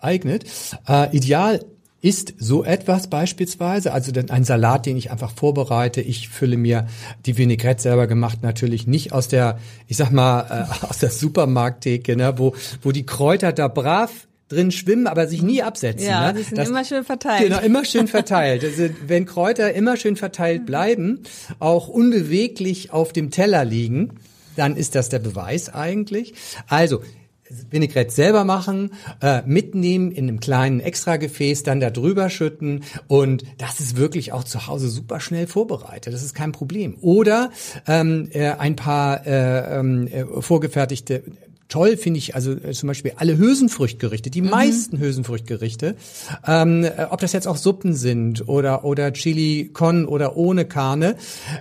eignet. 0.00 0.44
Äh, 0.88 1.14
ideal 1.14 1.60
ist 2.02 2.34
so 2.38 2.64
etwas 2.64 3.08
beispielsweise, 3.08 3.92
also 3.92 4.10
ein 4.30 4.44
Salat, 4.44 4.86
den 4.86 4.96
ich 4.96 5.10
einfach 5.10 5.30
vorbereite. 5.30 6.00
Ich 6.00 6.30
fülle 6.30 6.56
mir 6.56 6.86
die 7.26 7.36
Vinaigrette 7.36 7.82
selber 7.82 8.06
gemacht, 8.06 8.38
natürlich 8.42 8.86
nicht 8.86 9.12
aus 9.12 9.28
der, 9.28 9.58
ich 9.86 9.98
sag 9.98 10.10
mal, 10.10 10.66
äh, 10.82 10.86
aus 10.88 10.98
der 10.98 11.10
Supermarkttheke, 11.10 12.16
ne, 12.16 12.34
wo, 12.38 12.54
wo 12.82 12.92
die 12.92 13.04
Kräuter 13.04 13.52
da 13.52 13.68
brav 13.68 14.28
drin 14.50 14.72
schwimmen, 14.72 15.06
aber 15.06 15.26
sich 15.26 15.42
nie 15.42 15.62
absetzen. 15.62 16.06
Ja, 16.06 16.32
ne? 16.32 16.38
die 16.38 16.44
sind 16.44 16.58
das, 16.58 16.68
immer 16.68 16.84
schön 16.84 17.04
verteilt. 17.04 17.44
Genau, 17.44 17.60
immer 17.60 17.84
schön 17.84 18.08
verteilt. 18.08 18.64
Also, 18.64 18.90
wenn 19.06 19.24
Kräuter 19.24 19.72
immer 19.72 19.96
schön 19.96 20.16
verteilt 20.16 20.66
bleiben, 20.66 21.20
auch 21.60 21.88
unbeweglich 21.88 22.92
auf 22.92 23.12
dem 23.12 23.30
Teller 23.30 23.64
liegen, 23.64 24.14
dann 24.56 24.76
ist 24.76 24.94
das 24.94 25.08
der 25.08 25.20
Beweis 25.20 25.72
eigentlich. 25.72 26.34
Also, 26.66 27.00
Vinaigrette 27.70 28.12
selber 28.12 28.44
machen, 28.44 28.92
äh, 29.20 29.42
mitnehmen 29.44 30.12
in 30.12 30.28
einem 30.28 30.40
kleinen 30.40 30.80
Extragefäß, 30.80 31.64
dann 31.64 31.80
da 31.80 31.90
drüber 31.90 32.30
schütten 32.30 32.84
und 33.08 33.44
das 33.58 33.80
ist 33.80 33.96
wirklich 33.96 34.32
auch 34.32 34.44
zu 34.44 34.68
Hause 34.68 34.88
super 34.88 35.18
schnell 35.18 35.48
vorbereitet. 35.48 36.14
Das 36.14 36.22
ist 36.22 36.34
kein 36.34 36.52
Problem. 36.52 36.96
Oder 37.00 37.50
ähm, 37.88 38.28
äh, 38.32 38.50
ein 38.50 38.76
paar 38.76 39.26
äh, 39.26 39.78
ähm, 39.78 40.06
äh, 40.06 40.24
vorgefertigte 40.40 41.24
toll 41.70 41.96
finde 41.96 42.18
ich, 42.18 42.34
also 42.34 42.52
äh, 42.52 42.72
zum 42.72 42.88
Beispiel 42.88 43.12
alle 43.16 43.38
Hülsenfrüchtgerichte, 43.38 44.30
die 44.30 44.42
mhm. 44.42 44.50
meisten 44.50 44.98
Hülsenfrüchtgerichte, 44.98 45.96
ähm, 46.46 46.84
äh, 46.84 47.06
ob 47.08 47.20
das 47.20 47.32
jetzt 47.32 47.48
auch 47.48 47.56
Suppen 47.56 47.94
sind 47.94 48.46
oder 48.48 48.84
oder 48.84 49.12
Chili 49.12 49.70
con 49.72 50.04
oder 50.04 50.36
ohne 50.36 50.66
Karne, 50.66 51.16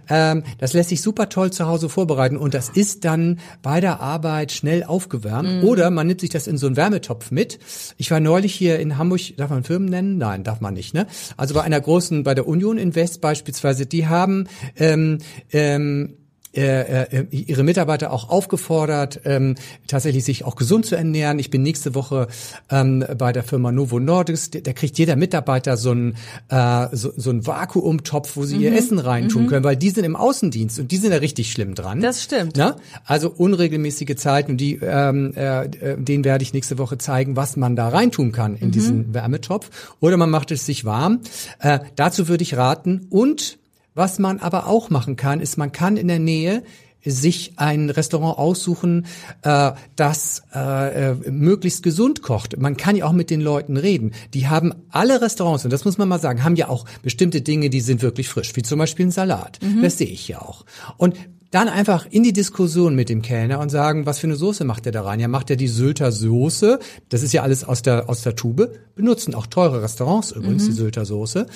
ähm, 0.10 0.44
das 0.58 0.74
lässt 0.74 0.90
sich 0.90 1.02
super 1.02 1.30
toll 1.30 1.52
zu 1.52 1.68
Hause 1.68 1.88
vorbereiten 1.88 2.36
und 2.36 2.54
das 2.54 2.70
ist 2.70 3.06
dann 3.06 3.40
bei 3.62 3.80
der 3.80 4.02
Arbeit 4.02 4.52
schnell 4.52 4.84
aufgewärmt 4.84 5.62
mhm. 5.62 5.64
oder 5.64 5.90
man 5.90 6.08
nimmt 6.08 6.22
sich 6.22 6.30
das 6.30 6.48
in 6.48 6.58
so 6.58 6.68
einen 6.68 6.76
Wärmetopf 6.76 7.32
mit. 7.32 7.60
Ich 7.98 8.12
war 8.12 8.20
neulich 8.20 8.54
hier 8.54 8.80
in 8.80 8.98
Hamburg, 8.98 9.38
darf 9.38 9.50
man 9.50 9.64
Firmen 9.64 9.90
nennen? 9.90 10.18
Nein, 10.18 10.44
darf 10.44 10.60
man 10.60 10.74
nicht. 10.74 10.94
Ne? 10.94 11.08
Also 11.38 11.54
bei 11.54 11.62
einer 11.62 11.80
großen, 11.80 12.24
bei 12.24 12.34
der 12.34 12.48
Union 12.48 12.78
Invest 12.78 13.22
beispielsweise, 13.22 13.86
die 13.86 14.08
haben 14.08 14.48
ähm, 14.76 15.20
ähm, 15.52 16.16
äh, 16.60 17.04
äh, 17.04 17.26
ihre 17.32 17.64
Mitarbeiter 17.64 18.12
auch 18.12 18.30
aufgefordert, 18.30 19.22
ähm, 19.26 19.56
tatsächlich 19.88 20.26
sich 20.26 20.46
auch 20.46 20.56
gesund 20.56 20.86
zu 20.86 20.96
ernähren. 20.96 21.40
Ich 21.40 21.50
bin 21.50 21.62
nächste 21.62 21.96
Woche 21.96 22.28
ähm, 22.70 23.06
bei 23.18 23.32
der 23.32 23.44
Firma 23.44 23.72
Novo 23.72 24.00
Nordisk. 24.00 24.64
Da 24.64 24.74
kriegt 24.74 24.98
jeder 24.98 25.16
Mitarbeiter 25.16 25.78
so 25.78 25.92
einen 25.92 26.16
äh, 26.50 26.88
so, 26.92 27.12
so 27.16 27.30
einen 27.30 27.46
Vakuumtopf, 27.46 28.36
wo 28.36 28.44
sie 28.44 28.58
mhm. 28.58 28.62
ihr 28.64 28.76
Essen 28.76 29.00
reintun 29.00 29.44
mhm. 29.44 29.48
können, 29.48 29.64
weil 29.64 29.78
die 29.78 29.90
sind 29.90 30.04
im 30.04 30.16
Außendienst 30.16 30.80
und 30.80 30.92
die 30.92 30.98
sind 30.98 31.12
ja 31.12 31.18
richtig 31.18 31.52
schlimm 31.52 31.76
dran. 31.76 32.02
Das 32.02 32.24
stimmt. 32.24 32.58
Na? 32.58 32.76
Also 33.06 33.30
unregelmäßige 33.30 34.16
Zeiten 34.16 34.52
und 34.52 34.58
die 34.58 34.80
ähm, 34.82 35.34
äh, 35.36 35.66
äh, 35.66 35.98
denen 35.98 36.24
werde 36.24 36.44
ich 36.44 36.54
nächste 36.54 36.78
Woche 36.78 36.98
zeigen, 36.98 37.36
was 37.36 37.56
man 37.56 37.76
da 37.76 37.90
reintun 37.90 38.32
kann 38.32 38.56
in 38.56 38.68
mhm. 38.68 38.72
diesen 38.72 39.14
Wärmetopf. 39.14 39.70
Oder 40.00 40.18
man 40.18 40.30
macht 40.30 40.52
es 40.52 40.66
sich 40.66 40.86
warm. 40.86 41.22
Äh, 41.60 41.80
dazu 41.96 42.28
würde 42.28 42.44
ich 42.44 42.58
raten 42.58 43.08
und 43.10 43.58
was 43.96 44.20
man 44.20 44.40
aber 44.40 44.68
auch 44.68 44.90
machen 44.90 45.16
kann, 45.16 45.40
ist, 45.40 45.58
man 45.58 45.72
kann 45.72 45.98
in 45.98 46.08
der 46.08 46.20
Nähe 46.20 46.64
sich 47.06 47.54
ein 47.56 47.90
Restaurant 47.90 48.38
aussuchen, 48.38 49.06
äh, 49.44 49.72
das 49.96 50.44
äh, 50.54 51.12
äh, 51.12 51.32
möglichst 51.32 51.82
gesund 51.84 52.22
kocht. 52.22 52.58
Man 52.60 52.78
kann 52.78 52.96
ja 52.96 53.06
auch 53.06 53.14
mit 53.14 53.30
den 53.30 53.42
Leuten 53.42 53.78
reden. 53.78 54.12
Die 54.34 54.48
haben 54.48 54.74
alle 54.90 55.22
Restaurants, 55.22 55.64
und 55.64 55.72
das 55.72 55.86
muss 55.86 55.98
man 55.98 56.10
mal 56.10 56.20
sagen, 56.20 56.44
haben 56.44 56.56
ja 56.56 56.68
auch 56.68 56.86
bestimmte 57.02 57.42
Dinge, 57.42 57.70
die 57.70 57.82
sind 57.82 58.02
wirklich 58.02 58.28
frisch, 58.28 58.56
wie 58.56 58.64
zum 58.64 58.80
Beispiel 58.80 59.08
ein 59.08 59.12
Salat. 59.12 59.60
Mhm. 59.62 59.82
Das 59.82 59.98
sehe 59.98 60.08
ich 60.08 60.28
ja 60.28 60.42
auch. 60.42 60.66
Und 60.98 61.16
dann 61.52 61.68
einfach 61.68 62.06
in 62.10 62.22
die 62.22 62.34
Diskussion 62.34 62.96
mit 62.96 63.10
dem 63.10 63.22
Kellner 63.22 63.60
und 63.60 63.70
sagen, 63.70 64.06
was 64.06 64.20
für 64.20 64.28
eine 64.28 64.36
Soße 64.36 64.66
macht 64.66 64.86
er 64.86 64.92
da 64.92 65.02
rein? 65.02 65.20
Ja, 65.20 65.28
macht 65.28 65.50
er 65.50 65.56
die 65.56 65.68
Sylter 65.68 66.12
Soße? 66.12 66.80
Das 67.10 67.24
ist 67.24 67.34
ja 67.34 67.42
alles 67.42 67.64
aus 67.64 67.82
der, 67.82 68.08
aus 68.08 68.22
der 68.22 68.36
Tube. 68.36 68.78
Benutzen 68.96 69.34
auch 69.34 69.48
teure 69.48 69.82
Restaurants 69.82 70.32
übrigens, 70.32 70.64
mhm. 70.64 70.68
die 70.68 70.74
Sylter 70.74 71.06
Soße. 71.06 71.48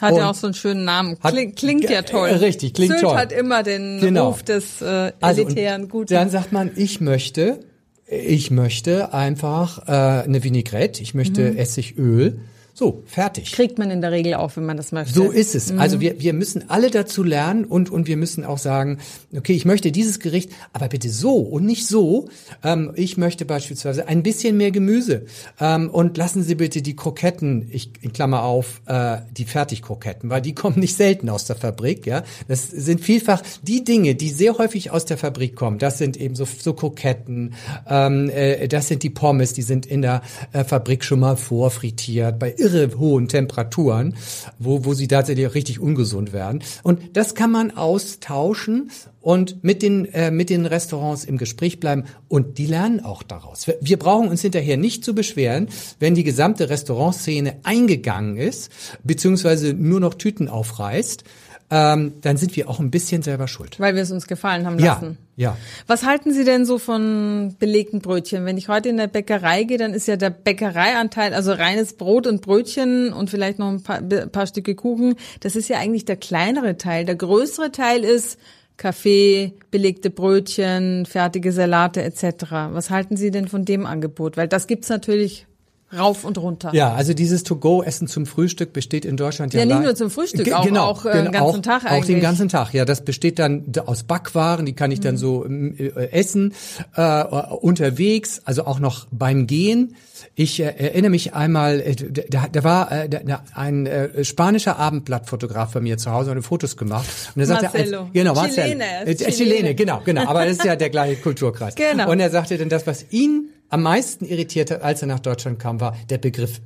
Hat 0.00 0.12
und 0.12 0.18
ja 0.18 0.30
auch 0.30 0.34
so 0.34 0.46
einen 0.46 0.54
schönen 0.54 0.84
Namen. 0.84 1.18
Klingt, 1.20 1.56
klingt 1.56 1.90
ja 1.90 2.02
toll. 2.02 2.30
Richtig, 2.30 2.72
klingt 2.72 2.92
Sylt 2.92 3.02
toll. 3.02 3.16
hat 3.16 3.32
immer 3.32 3.62
den 3.62 4.00
genau. 4.00 4.28
Ruf 4.28 4.42
des 4.42 4.80
äh, 4.80 5.12
also, 5.20 5.42
elitären 5.42 5.82
also, 5.82 5.88
Guten. 5.88 6.14
Dann 6.14 6.30
sagt 6.30 6.52
man, 6.52 6.70
ich 6.76 7.02
möchte, 7.02 7.60
ich 8.06 8.50
möchte 8.50 9.12
einfach 9.12 9.86
äh, 9.86 10.24
eine 10.24 10.42
Vinaigrette, 10.42 11.02
ich 11.02 11.12
möchte 11.12 11.52
mhm. 11.52 11.58
Essigöl 11.58 12.40
so, 12.74 13.02
fertig. 13.04 13.52
Kriegt 13.52 13.78
man 13.78 13.90
in 13.90 14.00
der 14.00 14.12
Regel 14.12 14.34
auch, 14.34 14.56
wenn 14.56 14.64
man 14.64 14.78
das 14.78 14.92
möchte. 14.92 15.12
So 15.12 15.30
ist 15.30 15.54
es. 15.54 15.72
Mhm. 15.72 15.78
Also 15.78 16.00
wir, 16.00 16.20
wir 16.20 16.32
müssen 16.32 16.70
alle 16.70 16.90
dazu 16.90 17.22
lernen 17.22 17.66
und, 17.66 17.90
und 17.90 18.06
wir 18.06 18.16
müssen 18.16 18.44
auch 18.44 18.56
sagen, 18.56 18.98
okay, 19.36 19.52
ich 19.52 19.66
möchte 19.66 19.92
dieses 19.92 20.20
Gericht, 20.20 20.50
aber 20.72 20.88
bitte 20.88 21.10
so 21.10 21.36
und 21.36 21.66
nicht 21.66 21.86
so. 21.86 22.30
Ähm, 22.64 22.92
ich 22.94 23.18
möchte 23.18 23.44
beispielsweise 23.44 24.08
ein 24.08 24.22
bisschen 24.22 24.56
mehr 24.56 24.70
Gemüse. 24.70 25.26
Ähm, 25.60 25.90
und 25.90 26.16
lassen 26.16 26.42
Sie 26.42 26.54
bitte 26.54 26.80
die 26.80 26.96
Kroketten, 26.96 27.68
ich 27.70 27.90
in 28.00 28.14
Klammer 28.14 28.42
auf, 28.42 28.80
äh, 28.86 29.18
die 29.36 29.44
Fertigkroketten, 29.44 30.30
weil 30.30 30.40
die 30.40 30.54
kommen 30.62 30.78
nicht 30.78 30.96
selten 30.96 31.28
aus 31.28 31.44
der 31.44 31.56
Fabrik. 31.56 32.06
Ja, 32.06 32.22
Das 32.48 32.70
sind 32.70 33.02
vielfach 33.02 33.42
die 33.62 33.84
Dinge, 33.84 34.14
die 34.14 34.30
sehr 34.30 34.56
häufig 34.56 34.90
aus 34.90 35.04
der 35.04 35.18
Fabrik 35.18 35.56
kommen. 35.56 35.78
Das 35.78 35.98
sind 35.98 36.16
eben 36.16 36.34
so, 36.34 36.46
so 36.46 36.72
Kroketten, 36.72 37.52
ähm, 37.86 38.30
äh, 38.30 38.66
das 38.66 38.88
sind 38.88 39.02
die 39.02 39.10
Pommes, 39.10 39.52
die 39.52 39.62
sind 39.62 39.84
in 39.84 40.00
der 40.00 40.22
äh, 40.52 40.64
Fabrik 40.64 41.04
schon 41.04 41.20
mal 41.20 41.36
vorfrittiert. 41.36 42.38
Bei 42.38 42.54
irre 42.62 42.98
hohen 42.98 43.28
Temperaturen, 43.28 44.16
wo, 44.58 44.84
wo 44.84 44.94
sie 44.94 45.08
tatsächlich 45.08 45.54
richtig 45.54 45.80
ungesund 45.80 46.32
werden. 46.32 46.62
Und 46.82 47.16
das 47.16 47.34
kann 47.34 47.50
man 47.50 47.72
austauschen 47.72 48.90
und 49.20 49.62
mit 49.64 49.82
den, 49.82 50.04
äh, 50.06 50.30
mit 50.30 50.50
den 50.50 50.66
Restaurants 50.66 51.24
im 51.24 51.38
Gespräch 51.38 51.80
bleiben 51.80 52.04
und 52.28 52.58
die 52.58 52.66
lernen 52.66 53.04
auch 53.04 53.22
daraus. 53.22 53.66
Wir, 53.66 53.78
wir 53.80 53.98
brauchen 53.98 54.28
uns 54.28 54.42
hinterher 54.42 54.76
nicht 54.76 55.04
zu 55.04 55.14
beschweren, 55.14 55.68
wenn 55.98 56.14
die 56.14 56.24
gesamte 56.24 56.70
Restaurantszene 56.70 57.56
eingegangen 57.62 58.36
ist, 58.36 58.70
beziehungsweise 59.04 59.74
nur 59.74 60.00
noch 60.00 60.14
Tüten 60.14 60.48
aufreißt, 60.48 61.24
ähm, 61.72 62.12
dann 62.20 62.36
sind 62.36 62.54
wir 62.54 62.68
auch 62.68 62.80
ein 62.80 62.90
bisschen 62.90 63.22
selber 63.22 63.48
schuld. 63.48 63.80
Weil 63.80 63.94
wir 63.94 64.02
es 64.02 64.12
uns 64.12 64.26
gefallen 64.26 64.66
haben 64.66 64.78
lassen. 64.78 65.16
Ja, 65.36 65.52
ja. 65.52 65.56
Was 65.86 66.04
halten 66.04 66.34
Sie 66.34 66.44
denn 66.44 66.66
so 66.66 66.78
von 66.78 67.56
belegten 67.58 68.00
Brötchen? 68.00 68.44
Wenn 68.44 68.58
ich 68.58 68.68
heute 68.68 68.90
in 68.90 68.98
der 68.98 69.06
Bäckerei 69.06 69.64
gehe, 69.64 69.78
dann 69.78 69.94
ist 69.94 70.06
ja 70.06 70.16
der 70.16 70.28
Bäckereianteil, 70.28 71.32
also 71.32 71.52
reines 71.52 71.94
Brot 71.94 72.26
und 72.26 72.42
Brötchen 72.42 73.14
und 73.14 73.30
vielleicht 73.30 73.58
noch 73.58 73.70
ein 73.70 73.82
paar, 73.82 74.02
paar 74.02 74.46
Stücke 74.46 74.74
Kuchen, 74.74 75.14
das 75.40 75.56
ist 75.56 75.68
ja 75.68 75.78
eigentlich 75.78 76.04
der 76.04 76.16
kleinere 76.16 76.76
Teil. 76.76 77.06
Der 77.06 77.16
größere 77.16 77.72
Teil 77.72 78.04
ist 78.04 78.38
Kaffee, 78.76 79.54
belegte 79.70 80.10
Brötchen, 80.10 81.06
fertige 81.06 81.52
Salate 81.52 82.02
etc. 82.02 82.52
Was 82.72 82.90
halten 82.90 83.16
Sie 83.16 83.30
denn 83.30 83.48
von 83.48 83.64
dem 83.64 83.86
Angebot? 83.86 84.36
Weil 84.36 84.48
das 84.48 84.66
gibt's 84.66 84.90
natürlich 84.90 85.46
rauf 85.96 86.24
und 86.24 86.38
runter. 86.38 86.70
Ja, 86.74 86.92
also 86.94 87.14
dieses 87.14 87.42
To-Go-Essen 87.44 88.08
zum 88.08 88.26
Frühstück 88.26 88.72
besteht 88.72 89.04
in 89.04 89.16
Deutschland 89.16 89.54
ja 89.54 89.60
Ja, 89.60 89.66
nicht 89.66 89.82
nur 89.82 89.94
zum 89.94 90.10
Frühstück, 90.10 90.44
G 90.44 90.52
auch, 90.52 90.64
genau, 90.64 90.84
auch 90.84 91.04
äh, 91.04 91.22
den 91.22 91.32
ganzen 91.32 91.58
auch, 91.58 91.62
Tag 91.62 91.84
eigentlich. 91.84 92.02
Auch 92.02 92.06
den 92.06 92.20
ganzen 92.20 92.48
Tag, 92.48 92.72
ja. 92.74 92.84
Das 92.84 93.04
besteht 93.04 93.38
dann 93.38 93.72
aus 93.86 94.04
Backwaren, 94.04 94.66
die 94.66 94.72
kann 94.74 94.90
ich 94.90 95.00
dann 95.00 95.14
mhm. 95.14 95.18
so 95.18 95.46
äh, 95.46 96.10
essen, 96.12 96.54
äh, 96.96 97.24
unterwegs, 97.24 98.40
also 98.44 98.64
auch 98.66 98.78
noch 98.78 99.06
beim 99.10 99.46
Gehen. 99.46 99.94
Ich 100.34 100.60
äh, 100.60 100.64
erinnere 100.64 101.10
mich 101.10 101.34
einmal, 101.34 101.80
äh, 101.80 101.94
da, 101.94 102.46
da 102.50 102.64
war 102.64 102.92
äh, 102.92 103.08
da, 103.08 103.42
ein 103.54 103.86
äh, 103.86 104.24
spanischer 104.24 104.78
Abendblattfotograf 104.78 105.72
bei 105.72 105.80
mir 105.80 105.98
zu 105.98 106.10
Hause 106.10 106.30
und 106.30 106.38
hat 106.38 106.44
Fotos 106.44 106.76
gemacht. 106.76 107.06
Und 107.34 107.42
er 107.42 107.46
sagte, 107.46 107.64
Marcelo. 107.64 108.00
Als, 108.00 108.12
genau, 108.12 108.34
Marcelo. 108.34 108.66
Chilene, 108.66 109.06
äh, 109.06 109.14
Chilene. 109.14 109.32
Chilene, 109.36 109.74
genau, 109.74 110.02
genau. 110.04 110.26
Aber 110.26 110.44
das 110.44 110.58
ist 110.58 110.64
ja 110.64 110.76
der 110.76 110.90
gleiche 110.90 111.20
Kulturkreis. 111.20 111.74
Genau. 111.82 112.10
Und 112.10 112.20
er 112.20 112.30
sagte 112.30 112.56
dann, 112.56 112.68
das, 112.68 112.86
was 112.86 113.06
ihn 113.10 113.51
am 113.72 113.82
meisten 113.82 114.26
irritiert 114.26 114.70
hat, 114.70 114.82
als 114.82 115.00
er 115.00 115.08
nach 115.08 115.20
Deutschland 115.20 115.58
kam, 115.58 115.80
war 115.80 115.96
der 116.10 116.18
Begriff 116.18 116.60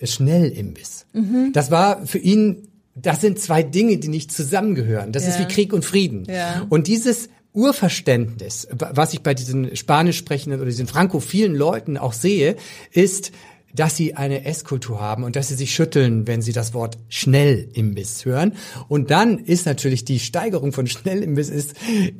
Schnellimbiss. 0.00 1.06
Mhm. 1.12 1.50
Das 1.52 1.70
war 1.72 2.06
für 2.06 2.18
ihn, 2.18 2.68
das 2.94 3.20
sind 3.20 3.40
zwei 3.40 3.64
Dinge, 3.64 3.98
die 3.98 4.08
nicht 4.08 4.30
zusammengehören. 4.30 5.10
Das 5.10 5.24
ja. 5.24 5.30
ist 5.30 5.40
wie 5.40 5.52
Krieg 5.52 5.72
und 5.72 5.84
Frieden. 5.84 6.24
Ja. 6.26 6.64
Und 6.68 6.86
dieses 6.86 7.28
Urverständnis, 7.52 8.68
was 8.70 9.12
ich 9.12 9.22
bei 9.22 9.34
diesen 9.34 9.74
Spanisch 9.76 10.16
sprechenden 10.16 10.60
oder 10.60 10.70
diesen 10.70 10.86
frankophilen 10.86 11.54
Leuten 11.54 11.98
auch 11.98 12.12
sehe, 12.12 12.56
ist, 12.92 13.32
dass 13.74 13.96
sie 13.96 14.14
eine 14.14 14.44
Esskultur 14.44 15.00
haben 15.00 15.24
und 15.24 15.36
dass 15.36 15.48
sie 15.48 15.54
sich 15.54 15.74
schütteln, 15.74 16.26
wenn 16.26 16.42
sie 16.42 16.52
das 16.52 16.74
Wort 16.74 16.98
Schnellimbiss 17.08 18.24
hören. 18.24 18.54
Und 18.88 19.10
dann 19.10 19.38
ist 19.38 19.66
natürlich 19.66 20.04
die 20.04 20.18
Steigerung 20.18 20.72
von 20.72 20.86
Schnellimbiss 20.86 21.48
ist 21.48 21.74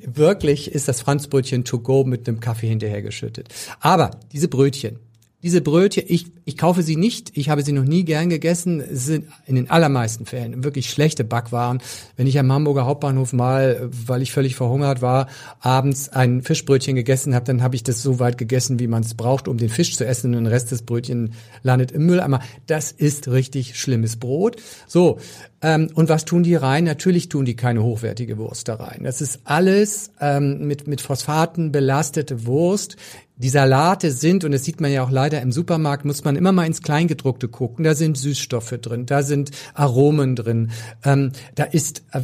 wirklich, 0.05 0.73
ist 0.73 0.89
das 0.89 1.01
Franzbrötchen 1.01 1.65
to 1.65 1.79
go 1.79 2.05
mit 2.05 2.29
einem 2.29 2.41
Kaffee 2.41 2.69
hinterhergeschüttet. 2.69 3.49
Aber 3.81 4.11
diese 4.33 4.49
Brötchen, 4.49 4.99
diese 5.43 5.61
Brötchen, 5.61 6.05
ich, 6.07 6.27
ich 6.45 6.57
kaufe 6.57 6.83
sie 6.83 6.97
nicht, 6.97 7.37
ich 7.37 7.49
habe 7.49 7.63
sie 7.63 7.73
noch 7.73 7.85
nie 7.85 8.05
gern 8.05 8.29
gegessen, 8.29 8.81
es 8.81 9.07
sind 9.07 9.27
in 9.47 9.57
den 9.57 9.71
allermeisten 9.71 10.25
Fällen 10.25 10.63
wirklich 10.63 10.91
schlechte 10.91 11.25
Backwaren. 11.25 11.81
Wenn 12.17 12.27
ich 12.27 12.39
am 12.39 12.53
Hamburger 12.53 12.87
Hauptbahnhof 12.87 13.33
mal, 13.33 13.89
weil 13.91 14.23
ich 14.23 14.33
völlig 14.33 14.55
verhungert 14.55 15.03
war, 15.03 15.27
abends 15.61 16.09
ein 16.09 16.43
Fischbrötchen 16.43 16.95
gegessen 16.95 17.35
habe, 17.35 17.45
dann 17.45 17.63
habe 17.63 17.75
ich 17.75 17.83
das 17.83 18.03
so 18.03 18.21
weit 18.21 18.39
gegessen, 18.39 18.79
wie 18.79 18.87
man 18.87 19.03
es 19.03 19.15
braucht, 19.15 19.49
um 19.49 19.59
den 19.59 19.69
Fisch 19.69 19.97
zu 19.97 20.07
essen 20.07 20.29
und 20.29 20.45
den 20.45 20.47
Rest 20.47 20.71
des 20.71 20.83
Brötchen 20.83 21.35
landet 21.63 21.91
im 21.91 22.07
Mülleimer. 22.07 22.41
Das 22.67 22.93
ist 22.93 23.29
richtig 23.29 23.79
schlimmes 23.79 24.17
Brot. 24.17 24.57
So, 24.87 25.19
und 25.63 26.09
was 26.09 26.25
tun 26.25 26.43
die 26.43 26.57
rein? 26.57 26.85
Natürlich 26.85 27.29
tun 27.29 27.45
die 27.45 27.55
keine 27.55 27.83
hochwertige 27.83 28.37
Wurst 28.37 28.69
da 28.69 28.75
rein. 28.75 29.05
Das 29.05 29.21
ist 29.21 29.41
alles 29.45 30.11
ähm, 30.21 30.67
mit, 30.67 30.89
mit 30.89 31.01
Phosphaten 31.01 31.71
belastete 31.71 32.47
Wurst, 32.47 32.97
die 33.37 33.49
Salate 33.49 34.11
sind, 34.13 34.45
und 34.45 34.53
das 34.53 34.65
sieht 34.65 34.81
man 34.81 34.93
ja 34.93 35.03
auch 35.03 35.11
leider 35.11 35.41
im 35.41 35.53
Supermarkt, 35.53 36.05
muss 36.05 36.25
man 36.25 36.37
immer 36.37 36.53
mal 36.53 36.67
ins 36.67 36.83
Kleingedruckte 36.83 37.49
gucken. 37.49 37.85
Da 37.85 37.95
sind 37.95 38.17
Süßstoffe 38.17 38.79
drin, 38.81 39.07
da 39.07 39.23
sind 39.23 39.51
Aromen 39.75 40.37
drin, 40.37 40.71
ähm, 41.05 41.33
da 41.55 41.65
ist, 41.65 42.03
äh, 42.13 42.21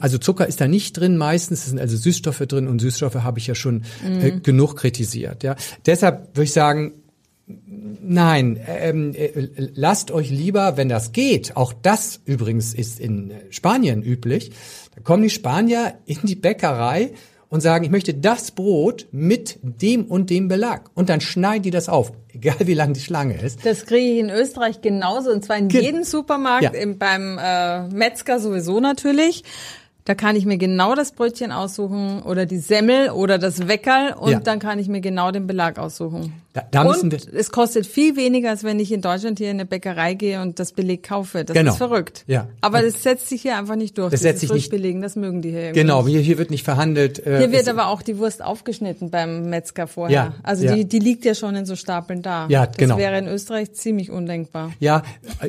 also 0.00 0.18
Zucker 0.18 0.46
ist 0.46 0.60
da 0.60 0.68
nicht 0.68 0.98
drin 0.98 1.16
meistens, 1.16 1.60
es 1.60 1.66
sind 1.66 1.80
also 1.80 1.96
Süßstoffe 1.96 2.46
drin 2.46 2.68
und 2.68 2.80
Süßstoffe 2.80 3.16
habe 3.16 3.38
ich 3.38 3.46
ja 3.46 3.54
schon 3.54 3.84
äh, 4.04 4.32
mhm. 4.32 4.42
genug 4.42 4.76
kritisiert. 4.76 5.42
Ja. 5.42 5.56
Deshalb 5.84 6.36
würde 6.36 6.44
ich 6.44 6.52
sagen, 6.52 6.92
Nein, 7.48 8.60
ähm, 8.66 9.14
äh, 9.14 9.48
lasst 9.74 10.10
euch 10.10 10.30
lieber, 10.30 10.76
wenn 10.76 10.88
das 10.88 11.12
geht, 11.12 11.56
auch 11.56 11.72
das 11.72 12.20
übrigens 12.24 12.74
ist 12.74 12.98
in 12.98 13.32
Spanien 13.50 14.02
üblich, 14.02 14.50
da 14.94 15.00
kommen 15.02 15.22
die 15.22 15.30
Spanier 15.30 15.94
in 16.06 16.18
die 16.24 16.34
Bäckerei 16.34 17.12
und 17.48 17.60
sagen, 17.60 17.84
ich 17.84 17.90
möchte 17.90 18.14
das 18.14 18.50
Brot 18.50 19.06
mit 19.12 19.58
dem 19.62 20.06
und 20.06 20.30
dem 20.30 20.48
Belag. 20.48 20.90
Und 20.94 21.08
dann 21.08 21.20
schneiden 21.20 21.62
die 21.62 21.70
das 21.70 21.88
auf, 21.88 22.12
egal 22.32 22.56
wie 22.60 22.74
lang 22.74 22.94
die 22.94 23.00
Schlange 23.00 23.40
ist. 23.40 23.64
Das 23.64 23.86
kriege 23.86 24.14
ich 24.14 24.18
in 24.18 24.30
Österreich 24.30 24.80
genauso, 24.80 25.30
und 25.30 25.44
zwar 25.44 25.56
in 25.56 25.68
Ge 25.68 25.82
jedem 25.82 26.02
Supermarkt, 26.02 26.64
ja. 26.64 26.70
im, 26.70 26.98
beim 26.98 27.38
äh, 27.40 27.86
Metzger 27.88 28.40
sowieso 28.40 28.80
natürlich. 28.80 29.44
Da 30.06 30.14
kann 30.14 30.36
ich 30.36 30.46
mir 30.46 30.56
genau 30.56 30.94
das 30.94 31.12
Brötchen 31.12 31.52
aussuchen 31.52 32.22
oder 32.22 32.46
die 32.46 32.58
Semmel 32.58 33.10
oder 33.10 33.36
das 33.38 33.68
Weckerl 33.68 34.14
und 34.14 34.30
Ja. 34.30 34.40
dann 34.40 34.58
kann 34.60 34.78
ich 34.78 34.88
mir 34.88 35.00
genau 35.00 35.30
den 35.32 35.46
Belag 35.46 35.78
aussuchen. 35.78 36.32
Da, 36.54 36.62
da 36.70 36.84
müssen 36.84 37.12
und 37.12 37.32
wir, 37.32 37.38
es 37.38 37.50
kostet 37.52 37.86
viel 37.86 38.16
weniger, 38.16 38.48
als 38.48 38.64
wenn 38.64 38.80
ich 38.80 38.90
in 38.90 39.02
Deutschland 39.02 39.36
hier 39.38 39.50
in 39.50 39.56
eine 39.56 39.66
Bäckerei 39.66 40.14
gehe 40.14 40.40
und 40.40 40.58
das 40.58 40.72
Beleg 40.72 41.02
kaufe. 41.02 41.44
Das 41.44 41.54
Genau. 41.54 41.72
ist 41.72 41.76
verrückt. 41.76 42.24
Ja. 42.26 42.46
Aber 42.62 42.80
das 42.80 43.02
setzt 43.02 43.28
sich 43.28 43.42
hier 43.42 43.58
einfach 43.58 43.76
nicht 43.76 43.98
durch. 43.98 44.10
Das 44.10 44.20
setzt 44.20 44.40
sich 44.40 44.50
nicht- 44.50 44.62
Frischbelegen, 44.70 45.02
das 45.02 45.16
mögen 45.16 45.42
die 45.42 45.50
hier 45.50 45.60
irgendwie 45.64 45.80
genau, 45.80 46.06
hier, 46.06 46.20
hier 46.20 46.38
wird 46.38 46.50
nicht 46.50 46.64
verhandelt. 46.64 47.26
äh, 47.26 47.38
Hier 47.40 47.52
wird 47.52 47.68
aber 47.68 47.88
auch 47.88 48.00
die 48.00 48.16
Wurst 48.18 48.42
aufgeschnitten 48.42 49.10
beim 49.10 49.50
Metzger 49.50 49.86
vorher. 49.86 50.14
Ja, 50.14 50.34
also 50.44 50.64
ja. 50.64 50.74
Die, 50.76 50.86
die 50.86 50.98
liegt 51.00 51.26
ja 51.26 51.34
schon 51.34 51.54
in 51.56 51.66
so 51.66 51.76
Stapeln 51.76 52.22
da. 52.22 52.46
Ja, 52.48 52.66
das 52.66 52.76
genau. 52.78 52.96
wäre 52.96 53.18
in 53.18 53.26
Österreich 53.28 53.72
ziemlich 53.74 54.10
undenkbar. 54.10 54.72
Ja, 54.80 55.02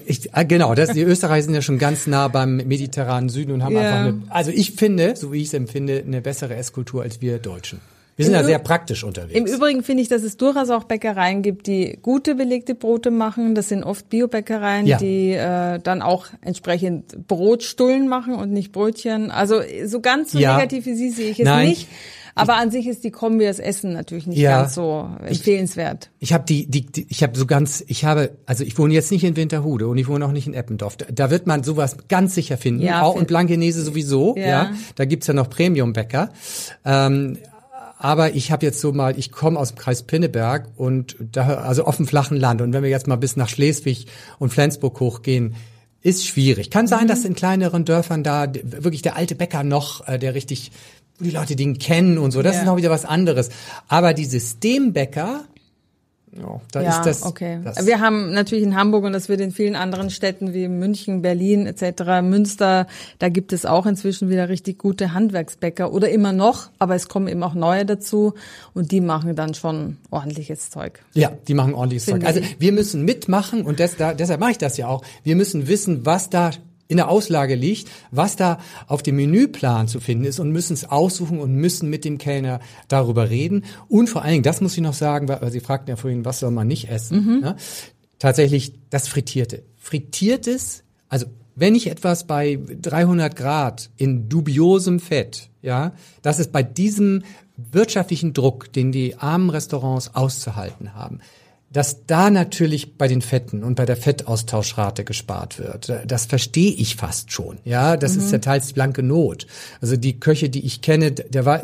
ich, 0.07 0.35
äh, 0.35 0.43
genau. 0.45 0.73
Das, 0.75 0.89
die 0.91 1.03
Österreicher 1.03 1.43
sind 1.45 1.53
ja 1.53 1.61
schon 1.61 1.77
ganz 1.77 2.07
nah 2.07 2.27
beim 2.27 2.57
mediterranen 2.57 3.29
Süden 3.29 3.51
und 3.53 3.63
haben 3.63 3.75
Ja. 3.75 3.81
einfach 3.81 3.97
eine, 3.99 4.21
also 4.29 4.46
ich 4.51 4.73
finde, 4.73 5.15
so 5.15 5.31
wie 5.31 5.41
ich 5.41 5.47
es 5.47 5.53
empfinde, 5.53 6.03
eine 6.05 6.21
bessere 6.21 6.55
Esskultur 6.55 7.03
als 7.03 7.21
wir 7.21 7.39
Deutschen. 7.39 7.79
Wir 8.17 8.25
sind 8.25 8.33
Im 8.33 8.41
ja 8.41 8.45
sehr 8.45 8.59
praktisch 8.59 9.03
unterwegs. 9.03 9.39
Im 9.39 9.45
Übrigen 9.45 9.83
finde 9.83 10.01
ich, 10.03 10.09
dass 10.09 10.23
es 10.23 10.35
durchaus 10.37 10.69
auch 10.71 10.83
Bäckereien 10.85 11.43
gibt, 11.43 11.67
die 11.67 11.97
gute 12.01 12.33
belegte 12.35 12.73
Brote 12.75 13.11
machen. 13.11 13.53
Das 13.55 13.69
sind 13.69 13.83
oft 13.83 14.09
Biobäckereien, 14.09 14.85
Ja. 14.87 14.97
die 14.97 15.31
äh, 15.33 15.79
dann 15.79 16.01
auch 16.01 16.25
entsprechend 16.41 17.27
Brotstullen 17.27 18.07
machen 18.09 18.33
und 18.33 18.51
nicht 18.51 18.71
Brötchen. 18.71 19.29
Also 19.31 19.61
so 19.85 20.01
ganz 20.01 20.31
so 20.31 20.39
Ja. 20.39 20.55
negativ 20.57 20.85
wie 20.87 20.95
Sie 20.95 21.11
sehe 21.11 21.29
ich 21.31 21.39
es 21.39 21.45
Nein. 21.45 21.69
nicht. 21.69 21.87
Aber 22.33 22.55
an 22.57 22.69
sich 22.69 22.85
ist 22.85 23.03
die 23.03 23.09
Kombi 23.09 23.45
das 23.45 23.57
Essen 23.57 23.93
natürlich 23.93 24.27
nicht 24.27 24.37
Ja. 24.37 24.61
ganz 24.61 24.75
so 24.75 25.09
empfehlenswert. 25.25 26.09
Ich 26.19 26.33
habe 26.33 26.43
die, 26.45 26.67
die, 26.67 26.85
die, 26.85 27.07
ich 27.09 27.23
habe 27.23 27.35
so 27.37 27.45
ganz, 27.47 27.83
ich 27.87 28.05
habe, 28.05 28.31
also 28.45 28.63
ich 28.63 28.77
wohne 28.77 28.93
jetzt 28.93 29.11
nicht 29.11 29.23
in 29.23 29.35
Winterhude 29.35 29.87
und 29.87 29.97
ich 29.97 30.07
wohne 30.07 30.23
auch 30.25 30.31
nicht 30.31 30.45
in 30.45 30.53
Eppendorf. 30.53 30.97
Da, 30.97 31.05
da 31.11 31.29
wird 31.31 31.47
man 31.47 31.63
sowas 31.63 31.97
ganz 32.09 32.35
sicher 32.35 32.57
finden. 32.57 32.81
Ja, 32.83 33.01
auch 33.01 33.15
und 33.15 33.27
Blankenese 33.27 33.81
sowieso. 33.83 34.35
Ja. 34.37 34.45
Ja. 34.45 34.71
Da 34.95 35.05
gibt's 35.05 35.25
ja 35.27 35.33
noch 35.33 35.49
Premium-Bäcker. 35.49 36.29
Ähm, 36.85 37.37
aber 37.99 38.35
ich 38.35 38.51
habe 38.51 38.65
jetzt 38.65 38.79
so 38.79 38.91
mal, 38.91 39.17
ich 39.17 39.31
komme 39.31 39.59
aus 39.59 39.69
dem 39.69 39.77
Kreis 39.77 40.03
Pinneberg 40.03 40.67
und 40.75 41.15
da, 41.19 41.55
also 41.55 41.85
auf 41.85 41.97
dem 41.97 42.07
flachen 42.07 42.37
Land. 42.37 42.61
Und 42.61 42.73
wenn 42.73 42.83
wir 42.83 42.89
jetzt 42.89 43.07
mal 43.07 43.15
bis 43.15 43.35
nach 43.35 43.49
Schleswig 43.49 44.05
und 44.39 44.51
Flensburg 44.51 44.99
hochgehen, 44.99 45.55
ist 46.01 46.25
schwierig. 46.25 46.69
Kann 46.69 46.87
sein, 46.87 47.07
dass 47.07 47.25
in 47.25 47.33
kleineren 47.35 47.83
Dörfern 47.85 48.23
da 48.23 48.47
wirklich 48.63 49.01
der 49.01 49.15
alte 49.15 49.35
Bäcker 49.35 49.63
noch, 49.63 50.07
äh, 50.07 50.19
der 50.19 50.35
richtig, 50.35 50.71
die 51.19 51.31
Leute 51.31 51.55
den 51.55 51.79
kennen 51.79 52.17
und 52.19 52.31
so, 52.31 52.41
das 52.43 52.53
Ja. 52.55 52.61
ist 52.61 52.65
noch 52.67 52.77
wieder 52.77 52.91
was 52.91 53.03
anderes. 53.03 53.49
Aber 53.87 54.13
die 54.13 54.25
Systembäcker, 54.25 55.45
ja, 56.37 56.61
da 56.71 56.81
ja, 56.81 56.89
ist 56.89 57.05
das. 57.05 57.23
okay. 57.23 57.59
das 57.63 57.85
Wir 57.85 57.99
haben 57.99 58.31
natürlich 58.33 58.63
in 58.63 58.75
Hamburg 58.75 59.03
und 59.03 59.13
das 59.13 59.29
wird 59.29 59.41
in 59.41 59.51
vielen 59.51 59.75
anderen 59.75 60.09
Städten 60.09 60.53
wie 60.53 60.67
München, 60.67 61.21
Berlin 61.21 61.65
etc., 61.67 62.21
Münster, 62.21 62.87
da 63.19 63.29
gibt 63.29 63.53
es 63.53 63.65
auch 63.65 63.85
inzwischen 63.85 64.29
wieder 64.29 64.49
richtig 64.49 64.77
gute 64.77 65.13
Handwerksbäcker 65.13 65.91
oder 65.91 66.09
immer 66.09 66.33
noch, 66.33 66.69
aber 66.79 66.95
es 66.95 67.07
kommen 67.07 67.27
eben 67.27 67.43
auch 67.43 67.53
neue 67.53 67.85
dazu 67.85 68.33
und 68.73 68.91
die 68.91 69.01
machen 69.01 69.35
dann 69.35 69.53
schon 69.53 69.97
ordentliches 70.09 70.69
Zeug. 70.69 71.03
Ja, 71.13 71.31
die 71.47 71.53
machen 71.53 71.73
ordentliches 71.73 72.05
Zeug. 72.05 72.15
Finde 72.15 72.27
Also 72.27 72.39
ich. 72.39 72.59
wir 72.59 72.71
müssen 72.71 73.05
mitmachen 73.05 73.63
und 73.63 73.79
des, 73.79 73.97
da, 73.97 74.13
deshalb 74.13 74.39
mache 74.39 74.51
ich 74.51 74.57
das 74.57 74.77
ja 74.77 74.87
auch. 74.87 75.03
Wir 75.23 75.35
müssen 75.35 75.67
wissen, 75.67 76.05
was 76.05 76.29
da 76.29 76.51
in 76.87 76.97
der 76.97 77.09
Auslage 77.09 77.55
liegt, 77.55 77.89
was 78.11 78.35
da 78.35 78.59
auf 78.87 79.03
dem 79.03 79.17
Menüplan 79.17 79.87
zu 79.87 79.99
finden 79.99 80.25
ist 80.25 80.39
und 80.39 80.51
müssen 80.51 80.73
es 80.73 80.85
aussuchen 80.89 81.39
und 81.39 81.53
müssen 81.53 81.89
mit 81.89 82.05
dem 82.05 82.17
Kellner 82.17 82.59
darüber 82.87 83.29
reden. 83.29 83.65
Und 83.87 84.09
vor 84.09 84.21
allen 84.21 84.33
Dingen, 84.33 84.43
das 84.43 84.61
muss 84.61 84.75
ich 84.75 84.83
noch 84.83 84.93
sagen, 84.93 85.27
weil 85.27 85.51
Sie 85.51 85.59
fragten 85.59 85.89
ja 85.89 85.95
vorhin, 85.95 86.25
was 86.25 86.39
soll 86.39 86.51
man 86.51 86.67
nicht 86.67 86.89
essen? 86.89 87.41
Ne? 87.41 87.55
Tatsächlich 88.19 88.73
das 88.89 89.07
Frittierte. 89.07 89.63
Frittiertes, 89.77 90.83
also 91.09 91.27
wenn 91.55 91.75
ich 91.75 91.87
etwas 91.87 92.27
bei 92.27 92.59
300 92.81 93.35
Grad 93.35 93.89
in 93.97 94.29
dubiosem 94.29 94.99
Fett, 94.99 95.49
ja, 95.61 95.93
das 96.21 96.39
ist 96.39 96.51
bei 96.51 96.61
diesem 96.61 97.23
wirtschaftlichen 97.57 98.33
Druck, 98.33 98.71
den 98.71 98.91
die 98.91 99.15
armen 99.15 99.49
Restaurants 99.49 100.13
auszuhalten 100.13 100.93
haben, 100.93 101.19
dass 101.69 102.05
da 102.05 102.29
natürlich 102.29 102.97
bei 102.97 103.07
den 103.07 103.21
Fetten 103.21 103.63
und 103.63 103.75
bei 103.75 103.85
der 103.85 103.97
Fettaustauschrate 103.97 105.03
gespart 105.03 105.59
wird. 105.59 105.91
Das 106.05 106.25
verstehe 106.25 106.71
ich 106.71 106.95
fast 106.95 107.31
schon. 107.31 107.59
Ja, 107.65 107.97
das 107.97 108.15
ist 108.15 108.31
ja 108.31 108.37
teils 108.37 108.73
blanke 108.73 109.03
Not. 109.03 109.47
Also 109.81 109.97
die 109.97 110.19
Köche, 110.19 110.49
die 110.49 110.65
ich 110.65 110.81
kenne, 110.81 111.11
der 111.11 111.45
war, 111.45 111.61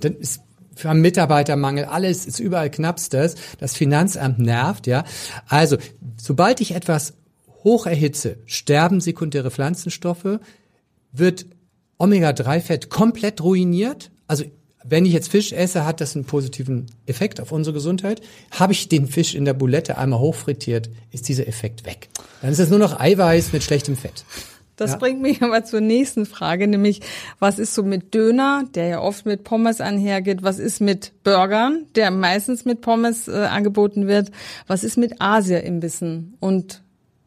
dann 0.00 0.14
ist 0.16 0.40
wir 0.76 0.90
haben 0.90 1.00
Mitarbeitermangel, 1.00 1.84
alles 1.84 2.26
ist 2.26 2.40
überall 2.40 2.68
knappstes, 2.68 3.36
das 3.60 3.76
Finanzamt 3.76 4.40
nervt, 4.40 4.88
ja. 4.88 5.04
Also, 5.46 5.76
sobald 6.16 6.60
ich 6.60 6.74
etwas 6.74 7.14
hoch 7.62 7.86
erhitze, 7.86 8.38
sterben 8.44 9.00
sekundäre 9.00 9.52
Pflanzenstoffe, 9.52 10.40
wird 11.12 11.46
Omega-3-Fett 11.98 12.90
komplett 12.90 13.40
ruiniert. 13.40 14.10
Also 14.26 14.44
wenn 14.86 15.06
ich 15.06 15.12
jetzt 15.12 15.30
Fisch 15.30 15.52
esse, 15.52 15.84
hat 15.86 16.00
das 16.00 16.14
einen 16.14 16.24
positiven 16.26 16.86
Effekt 17.06 17.40
auf 17.40 17.52
unsere 17.52 17.72
Gesundheit. 17.74 18.20
Habe 18.50 18.72
ich 18.72 18.88
den 18.88 19.06
Fisch 19.06 19.34
in 19.34 19.44
der 19.44 19.54
Boulette 19.54 19.96
einmal 19.98 20.18
hochfrittiert, 20.20 20.90
ist 21.10 21.28
dieser 21.28 21.48
Effekt 21.48 21.86
weg. 21.86 22.08
Dann 22.42 22.52
ist 22.52 22.58
es 22.60 22.70
nur 22.70 22.78
noch 22.78 23.00
Eiweiß 23.00 23.52
mit 23.52 23.62
schlechtem 23.62 23.96
Fett. 23.96 24.24
Das 24.76 24.90
Ja. 24.90 24.96
bringt 24.96 25.22
mich 25.22 25.40
aber 25.40 25.64
zur 25.64 25.80
nächsten 25.80 26.26
Frage, 26.26 26.66
nämlich 26.66 27.00
was 27.38 27.58
ist 27.60 27.74
so 27.74 27.82
mit 27.84 28.12
Döner, 28.12 28.64
der 28.74 28.88
ja 28.88 29.00
oft 29.00 29.24
mit 29.24 29.44
Pommes 29.44 29.80
einhergeht? 29.80 30.42
Was 30.42 30.58
ist 30.58 30.80
mit 30.80 31.12
Burgern, 31.22 31.86
der 31.94 32.10
meistens 32.10 32.64
mit 32.64 32.80
Pommes 32.80 33.28
äh, 33.28 33.32
angeboten 33.32 34.08
wird? 34.08 34.32
Was 34.66 34.82
ist 34.82 34.98
mit 34.98 35.20
Asia-Imbissen 35.20 36.34
und 36.40 36.82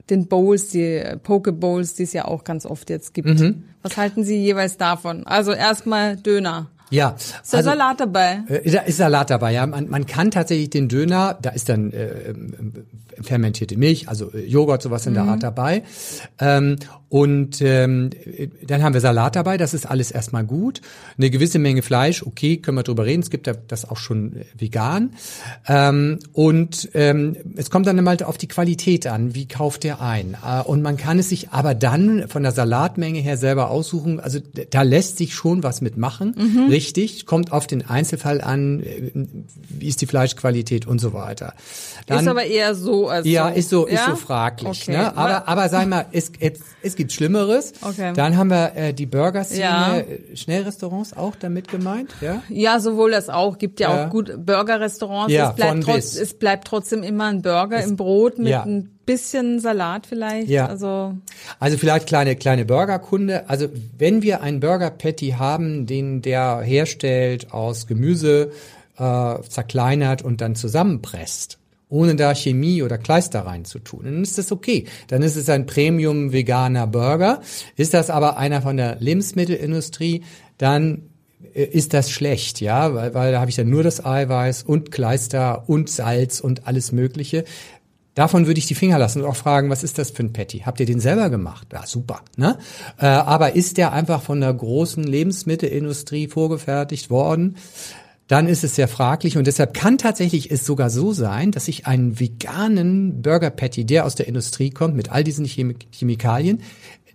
den 0.09 0.27
Bowls, 0.27 0.69
die 0.69 1.01
Poke 1.23 1.53
Bowls, 1.53 1.93
die 1.93 2.03
es 2.03 2.13
ja 2.13 2.25
auch 2.25 2.43
ganz 2.43 2.65
oft 2.65 2.89
jetzt 2.89 3.13
gibt? 3.13 3.39
Mhm. 3.39 3.63
Was 3.81 3.95
halten 3.97 4.23
Sie 4.25 4.35
jeweils 4.37 4.77
davon? 4.77 5.25
Also 5.25 5.53
erstmal 5.53 6.17
Döner. 6.17 6.69
Ja, 6.89 7.15
Ist 7.17 7.53
da 7.53 7.63
Salat 7.63 7.99
dabei? 7.99 8.43
Äh, 8.47 8.69
Da 8.71 8.81
ist 8.81 8.97
Salat 8.97 9.29
dabei, 9.29 9.53
ja. 9.53 9.65
Man, 9.67 9.89
man 9.89 10.05
kann 10.05 10.31
tatsächlich 10.31 10.69
den 10.69 10.87
Döner, 10.87 11.37
da 11.41 11.49
ist 11.49 11.69
dann 11.69 11.91
äh, 11.91 12.33
fermentierte 13.21 13.77
Milch, 13.77 14.07
also 14.09 14.31
äh, 14.33 14.45
Joghurt, 14.45 14.81
sowas 14.81 15.05
in 15.05 15.13
der 15.13 15.23
Art 15.23 15.43
dabei. 15.43 15.83
Ähm, 16.39 16.77
und 17.09 17.61
ähm, 17.61 18.09
äh, 18.25 18.47
dann 18.65 18.83
haben 18.83 18.93
wir 18.93 19.01
Salat 19.01 19.35
dabei, 19.35 19.57
das 19.57 19.73
ist 19.73 19.85
alles 19.85 20.11
erstmal 20.11 20.43
gut. 20.45 20.81
Eine 21.17 21.29
gewisse 21.29 21.57
Menge 21.59 21.81
Fleisch, 21.81 22.23
okay, 22.23 22.57
können 22.57 22.77
wir 22.77 22.83
drüber 22.83 23.05
reden. 23.05 23.21
Es 23.21 23.29
gibt 23.29 23.49
das 23.67 23.89
auch 23.89 23.97
schon 23.97 24.35
äh, 24.37 24.45
vegan. 24.57 25.13
Ähm, 25.67 26.19
und 26.33 26.89
ähm, 26.93 27.35
es 27.55 27.69
kommt 27.69 27.87
dann 27.87 28.01
mal 28.03 28.17
auf 28.23 28.37
die 28.37 28.47
Qualität 28.47 29.07
an, 29.07 29.35
wie 29.35 29.47
kauft 29.47 29.83
der 29.83 30.01
ein. 30.01 30.35
Äh, 30.45 30.61
und 30.63 30.81
man 30.81 30.97
kann 30.97 31.19
es 31.19 31.29
sich 31.29 31.49
aber 31.49 31.75
dann 31.75 32.27
von 32.27 32.43
der 32.43 32.51
Salatmenge 32.51 33.19
her 33.19 33.37
selber 33.37 33.69
aussuchen. 33.69 34.19
Also 34.19 34.39
da 34.69 34.81
lässt 34.81 35.17
sich 35.17 35.33
schon 35.33 35.63
was 35.63 35.81
mitmachen, 35.81 36.35
richtig. 36.77 37.25
Kommt 37.25 37.51
auf 37.51 37.65
den 37.65 37.89
Einzelfall 37.89 38.39
an, 38.39 38.81
äh, 38.83 39.11
wie 39.67 39.87
ist 39.87 39.99
die 40.01 40.05
Fleischqualität 40.05 40.85
und 40.85 40.99
so 40.99 41.11
weiter. 41.11 41.55
Dann, 42.07 42.21
ist 42.21 42.27
aber 42.27 42.45
eher 42.45 42.73
so 42.73 43.09
als 43.09 43.27
ja, 43.27 43.49
so. 43.49 43.55
ist 43.55 43.69
so, 43.69 43.85
ist 43.85 43.93
Ja? 43.95 44.09
so 44.11 44.15
fraglich. 44.15 44.83
Okay. 44.83 44.97
Ne? 44.97 45.17
Aber, 45.17 45.47
aber 45.47 45.67
sag 45.67 45.87
mal, 45.87 46.05
es, 46.13 46.31
es, 46.39 46.53
es 46.81 46.95
gibt 46.95 47.11
Schlimmeres. 47.11 47.73
Okay. 47.81 48.13
Dann 48.15 48.37
haben 48.37 48.49
wir 48.49 48.71
äh, 48.75 48.93
die 48.93 49.05
Burger-Szene, 49.05 49.59
Ja. 49.61 50.03
Schnellrestaurants 50.33 51.15
auch 51.15 51.35
damit 51.35 51.67
gemeint, 51.67 52.15
ja? 52.21 52.41
Ja, 52.47 52.79
sowohl 52.79 53.11
das 53.11 53.27
auch. 53.27 53.57
Gibt 53.57 53.81
ja, 53.81 53.93
Ja. 53.93 54.05
auch 54.05 54.09
gut 54.09 54.33
Burger-Restaurants. 54.45 55.33
Ja, 55.33 55.49
es, 55.49 55.55
bleibt 55.55 55.83
trotz, 55.83 56.15
es 56.15 56.33
bleibt 56.33 56.65
trotzdem 56.67 57.03
immer 57.03 57.25
ein 57.25 57.41
Burger 57.41 57.83
im 57.83 57.97
Brot 57.97 58.39
mit 58.39 58.47
ja. 58.47 58.63
ein 58.63 58.97
bisschen 59.05 59.59
Salat 59.59 60.07
vielleicht. 60.07 60.47
Ja. 60.47 60.67
Also 60.67 61.13
Also 61.59 61.77
vielleicht 61.77 62.07
kleine 62.07 62.37
kleine 62.37 62.63
Burgerkunde. 62.63 63.49
Also 63.49 63.67
wenn 63.97 64.21
wir 64.21 64.41
einen 64.41 64.61
Burger 64.61 64.91
Patty 64.91 65.35
haben, 65.37 65.85
den 65.85 66.21
der 66.21 66.61
herstellt 66.61 67.51
aus 67.51 67.85
Gemüse 67.85 68.51
äh, 68.97 69.35
zerkleinert 69.49 70.21
und 70.21 70.39
dann 70.41 70.55
zusammenpresst, 70.55 71.57
ohne 71.89 72.15
da 72.15 72.35
Chemie 72.35 72.83
oder 72.83 72.97
Kleister 72.97 73.41
reinzutun, 73.41 74.03
dann 74.03 74.23
ist 74.23 74.37
das 74.37 74.51
okay. 74.51 74.85
Dann 75.07 75.21
ist 75.21 75.35
es 75.35 75.49
ein 75.49 75.65
Premium 75.65 76.33
veganer 76.33 76.87
Burger. 76.87 77.41
Ist 77.75 77.93
das 77.93 78.09
aber 78.09 78.37
einer 78.37 78.61
von 78.61 78.77
der 78.77 78.97
Lebensmittelindustrie, 78.99 80.23
dann 80.57 81.03
äh, 81.53 81.63
ist 81.63 81.93
das 81.93 82.11
schlecht, 82.11 82.61
ja, 82.61 82.93
weil, 82.93 83.13
weil 83.13 83.31
da 83.31 83.39
habe 83.39 83.49
ich 83.49 83.55
dann 83.55 83.69
nur 83.69 83.83
das 83.83 84.03
Eiweiß 84.05 84.63
und 84.63 84.91
Kleister 84.91 85.69
und 85.69 85.89
Salz 85.89 86.39
und 86.39 86.67
alles 86.67 86.91
Mögliche. 86.91 87.45
Davon 88.17 88.47
würde 88.47 88.57
ich 88.57 88.65
die 88.65 88.73
Finger 88.73 88.97
lassen 88.97 89.21
und 89.21 89.29
auch 89.29 89.35
fragen, 89.35 89.69
was 89.69 89.83
ist 89.83 89.99
das 89.99 90.09
für 90.09 90.23
ein 90.23 90.33
Patty? 90.33 90.63
Habt 90.65 90.79
ihr 90.79 90.87
den 90.87 90.99
selber 90.99 91.29
gemacht? 91.29 91.67
Ja, 91.71 91.85
super. 91.85 92.21
Ne? 92.35 92.57
Äh, 92.97 93.05
aber 93.05 93.55
ist 93.55 93.77
der 93.77 93.93
einfach 93.93 94.23
von 94.23 94.41
der 94.41 94.51
großen 94.51 95.03
Lebensmittelindustrie 95.03 96.27
vorgefertigt 96.27 97.11
worden? 97.11 97.57
Dann 98.27 98.47
ist 98.47 98.63
es 98.63 98.75
sehr 98.75 98.87
fraglich. 98.87 99.37
Und 99.37 99.47
deshalb 99.47 99.73
kann 99.73 99.97
tatsächlich 99.97 100.51
es 100.51 100.65
sogar 100.65 100.89
so 100.89 101.13
sein, 101.13 101.51
dass 101.51 101.67
ich 101.67 101.87
einen 101.87 102.19
veganen 102.19 103.21
Burger 103.21 103.49
Patty, 103.49 103.85
der 103.85 104.05
aus 104.05 104.15
der 104.15 104.27
Industrie 104.27 104.69
kommt, 104.69 104.95
mit 104.95 105.11
all 105.11 105.23
diesen 105.23 105.45
Chemi 105.45 105.75
Chemikalien, 105.91 106.61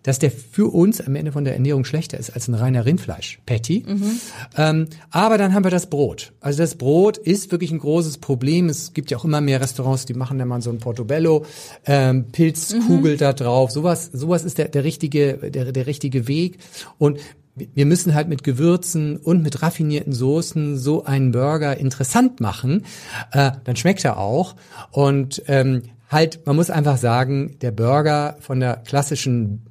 dass 0.03 0.19
der 0.19 0.31
für 0.31 0.73
uns 0.73 1.01
am 1.01 1.15
Ende 1.15 1.33
von 1.33 1.45
der 1.45 1.55
Ernährung 1.55 1.85
schlechter 1.85 2.19
ist 2.19 2.31
als 2.31 2.49
ein 2.49 2.55
reiner 2.55 2.85
Rindfleisch-Patty. 2.85 3.85
Mhm. 3.87 4.21
Ähm, 4.57 4.87
aber 5.11 5.39
dann 5.39 5.55
haben 5.55 5.65
wir 5.65 5.71
das 5.71 5.87
Brot. 5.87 6.33
Also 6.41 6.59
das 6.59 6.75
Brot 6.75 7.19
ist 7.19 7.53
wirklich 7.53 7.71
ein 7.71 7.79
großes 7.79 8.19
Problem. 8.19 8.69
Es 8.69 8.93
gibt 8.95 9.11
ja 9.11 9.19
auch 9.19 9.25
immer 9.25 9.41
mehr 9.41 9.61
Restaurants, 9.61 10.07
die 10.07 10.15
machen 10.15 10.39
da 10.39 10.45
mal 10.45 10.61
so 10.63 10.71
ein 10.71 10.79
Portobello, 10.79 11.45
ähm, 11.87 12.27
Pilzkugel 12.33 13.15
mhm. 13.15 13.19
da 13.19 13.33
drauf. 13.33 13.71
Sowas, 13.71 14.11
sowas 14.13 14.45
ist 14.45 14.59
der, 14.59 14.69
der 14.69 14.85
richtige, 14.85 15.51
der, 15.51 15.73
der 15.73 15.87
richtige 15.87 16.27
Weg. 16.29 16.59
Und 16.99 17.19
wir 17.55 17.85
müssen 17.85 18.15
halt 18.15 18.29
mit 18.29 18.45
Gewürzen 18.45 19.19
und 19.19 19.43
mit 19.43 19.63
raffinierten 19.63 20.13
Soßen 20.13 20.79
so 20.79 21.05
einen 21.05 21.33
Burger 21.33 21.77
interessant 21.77 22.41
machen. 22.41 22.85
Äh, 23.31 23.53
dann 23.65 23.77
schmeckt 23.77 24.05
er 24.05 24.19
auch. 24.19 24.57
Und 24.91 25.43
ähm, 25.49 25.83
halt, 26.09 26.47
man 26.47 26.57
muss 26.57 26.71
einfach 26.71 26.97
sagen, 26.97 27.57
der 27.61 27.71
Burger 27.71 28.37
von 28.41 28.59
der 28.59 28.77
klassischen 28.77 29.67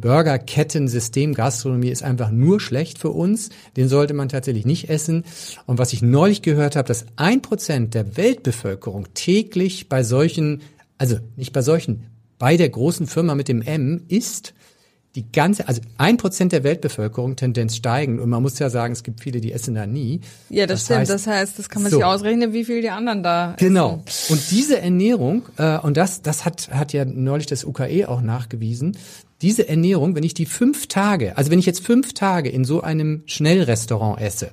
Burgerketten-System 0.00 1.34
Gastronomie 1.34 1.90
ist 1.90 2.02
einfach 2.02 2.30
nur 2.30 2.60
schlecht 2.60 2.98
für 2.98 3.10
uns. 3.10 3.50
Den 3.76 3.88
sollte 3.88 4.14
man 4.14 4.28
tatsächlich 4.28 4.66
nicht 4.66 4.88
essen. 4.88 5.24
Und 5.66 5.78
was 5.78 5.92
ich 5.92 6.02
neulich 6.02 6.42
gehört 6.42 6.76
habe, 6.76 6.88
dass 6.88 7.06
ein 7.16 7.42
Prozent 7.42 7.94
der 7.94 8.16
Weltbevölkerung 8.16 9.08
täglich 9.14 9.88
bei 9.88 10.02
solchen, 10.02 10.62
also 10.98 11.16
nicht 11.36 11.52
bei 11.52 11.62
solchen, 11.62 12.06
bei 12.38 12.56
der 12.56 12.68
großen 12.68 13.06
Firma 13.06 13.34
mit 13.34 13.48
dem 13.48 13.62
M 13.62 14.02
isst, 14.08 14.54
die 15.16 15.24
ganze, 15.32 15.66
also 15.66 15.80
ein 15.96 16.18
Prozent 16.18 16.52
der 16.52 16.62
Weltbevölkerung 16.62 17.36
Tendenz 17.36 17.74
steigend 17.74 18.20
und 18.20 18.28
man 18.28 18.42
muss 18.42 18.58
ja 18.58 18.68
sagen, 18.68 18.92
es 18.92 19.02
gibt 19.02 19.22
viele, 19.22 19.40
die 19.40 19.50
essen 19.50 19.74
da 19.74 19.86
nie. 19.86 20.20
Ja, 20.50 20.66
das, 20.66 20.80
das 20.80 20.84
stimmt. 20.84 21.00
Heißt, 21.00 21.10
das 21.10 21.26
heißt, 21.26 21.58
das 21.58 21.68
kann 21.70 21.82
man 21.82 21.90
so, 21.90 21.96
sich 21.96 22.04
ausrechnen, 22.04 22.52
wie 22.52 22.64
viel 22.64 22.82
die 22.82 22.90
anderen 22.90 23.22
da 23.22 23.56
Genau. 23.58 24.02
Essen. 24.06 24.34
Und 24.34 24.50
diese 24.50 24.78
Ernährung 24.78 25.42
äh, 25.56 25.78
und 25.78 25.96
das, 25.96 26.20
das 26.20 26.44
hat 26.44 26.68
hat 26.70 26.92
ja 26.92 27.06
neulich 27.06 27.46
das 27.46 27.64
UKE 27.64 28.08
auch 28.08 28.20
nachgewiesen. 28.20 28.96
Diese 29.42 29.68
Ernährung, 29.68 30.14
wenn 30.14 30.22
ich 30.22 30.34
die 30.34 30.46
fünf 30.46 30.86
Tage, 30.86 31.36
also 31.36 31.50
wenn 31.50 31.58
ich 31.58 31.66
jetzt 31.66 31.84
fünf 31.84 32.14
Tage 32.14 32.48
in 32.48 32.64
so 32.64 32.80
einem 32.80 33.22
Schnellrestaurant 33.26 34.20
esse, 34.20 34.50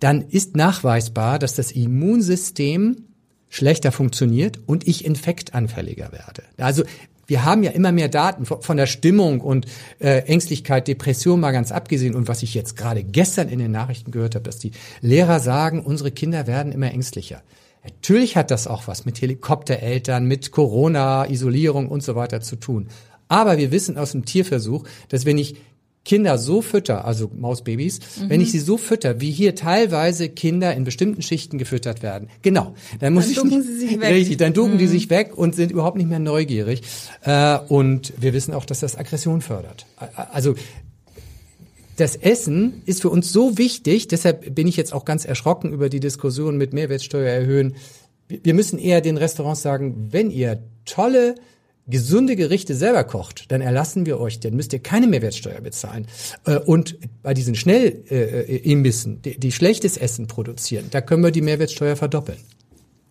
dann 0.00 0.22
ist 0.22 0.56
nachweisbar, 0.56 1.38
dass 1.38 1.54
das 1.54 1.72
Immunsystem 1.72 3.04
schlechter 3.48 3.92
funktioniert 3.92 4.58
und 4.66 4.86
ich 4.86 5.04
infektanfälliger 5.04 6.12
werde. 6.12 6.42
Also 6.56 6.84
wir 7.26 7.44
haben 7.44 7.62
ja 7.62 7.72
immer 7.72 7.92
mehr 7.92 8.08
Daten 8.08 8.46
von 8.46 8.76
der 8.76 8.86
Stimmung 8.86 9.40
und 9.40 9.66
äh, 9.98 10.18
Ängstlichkeit, 10.20 10.86
Depression 10.86 11.40
mal 11.40 11.50
ganz 11.50 11.72
abgesehen. 11.72 12.14
Und 12.14 12.28
was 12.28 12.42
ich 12.42 12.54
jetzt 12.54 12.76
gerade 12.76 13.02
gestern 13.02 13.48
in 13.48 13.58
den 13.58 13.72
Nachrichten 13.72 14.12
gehört 14.12 14.36
habe, 14.36 14.44
dass 14.44 14.58
die 14.58 14.70
Lehrer 15.00 15.40
sagen, 15.40 15.80
unsere 15.80 16.12
Kinder 16.12 16.46
werden 16.46 16.72
immer 16.72 16.92
ängstlicher. 16.92 17.42
Natürlich 17.84 18.36
hat 18.36 18.50
das 18.50 18.66
auch 18.66 18.86
was 18.86 19.04
mit 19.04 19.20
Helikoptereltern, 19.20 20.26
mit 20.26 20.50
Corona, 20.50 21.28
Isolierung 21.28 21.88
und 21.88 22.02
so 22.02 22.16
weiter 22.16 22.40
zu 22.40 22.56
tun. 22.56 22.88
Aber 23.28 23.58
wir 23.58 23.70
wissen 23.72 23.98
aus 23.98 24.12
dem 24.12 24.24
Tierversuch, 24.24 24.84
dass 25.08 25.26
wenn 25.26 25.38
ich 25.38 25.56
Kinder 26.06 26.38
so 26.38 26.62
fütter, 26.62 27.04
also 27.04 27.30
Mausbabys, 27.36 27.98
mhm. 27.98 28.30
wenn 28.30 28.40
ich 28.40 28.52
sie 28.52 28.60
so 28.60 28.78
fütter, 28.78 29.20
wie 29.20 29.32
hier 29.32 29.56
teilweise 29.56 30.28
Kinder 30.28 30.72
in 30.72 30.84
bestimmten 30.84 31.20
Schichten 31.20 31.58
gefüttert 31.58 32.00
werden, 32.02 32.28
genau, 32.42 32.74
dann 33.00 33.12
muss 33.12 33.24
dann 33.34 33.50
ich 33.50 33.66
sie 33.66 33.76
sich 33.76 34.00
weg. 34.00 34.10
richtig, 34.10 34.36
dann 34.36 34.54
ducken 34.54 34.74
mhm. 34.74 34.78
die 34.78 34.86
sich 34.86 35.10
weg 35.10 35.36
und 35.36 35.56
sind 35.56 35.72
überhaupt 35.72 35.96
nicht 35.96 36.08
mehr 36.08 36.20
neugierig. 36.20 36.82
Äh, 37.22 37.58
und 37.68 38.12
wir 38.18 38.32
wissen 38.32 38.54
auch, 38.54 38.64
dass 38.64 38.80
das 38.80 38.96
Aggression 38.96 39.40
fördert. 39.40 39.86
Also 40.32 40.54
das 41.96 42.14
Essen 42.14 42.82
ist 42.86 43.02
für 43.02 43.10
uns 43.10 43.32
so 43.32 43.58
wichtig, 43.58 44.06
deshalb 44.06 44.54
bin 44.54 44.68
ich 44.68 44.76
jetzt 44.76 44.92
auch 44.92 45.04
ganz 45.04 45.24
erschrocken 45.24 45.72
über 45.72 45.88
die 45.88 46.00
Diskussion 46.00 46.56
mit 46.56 46.72
Mehrwertsteuer 46.72 47.30
erhöhen. 47.30 47.74
Wir 48.28 48.54
müssen 48.54 48.78
eher 48.78 49.00
den 49.00 49.16
Restaurants 49.16 49.62
sagen, 49.62 50.08
wenn 50.12 50.30
ihr 50.30 50.62
tolle 50.84 51.34
gesunde 51.88 52.36
Gerichte 52.36 52.74
selber 52.74 53.04
kocht, 53.04 53.50
dann 53.52 53.60
erlassen 53.60 54.06
wir 54.06 54.20
euch, 54.20 54.40
dann 54.40 54.54
müsst 54.54 54.72
ihr 54.72 54.80
keine 54.80 55.06
Mehrwertsteuer 55.06 55.60
bezahlen. 55.60 56.06
Äh, 56.44 56.58
und 56.58 56.98
bei 57.22 57.34
diesen 57.34 57.54
Schnellimbissen, 57.54 59.22
die, 59.22 59.38
die 59.38 59.52
schlechtes 59.52 59.96
Essen 59.96 60.26
produzieren, 60.26 60.86
da 60.90 61.00
können 61.00 61.22
wir 61.22 61.30
die 61.30 61.42
Mehrwertsteuer 61.42 61.96
verdoppeln. 61.96 62.38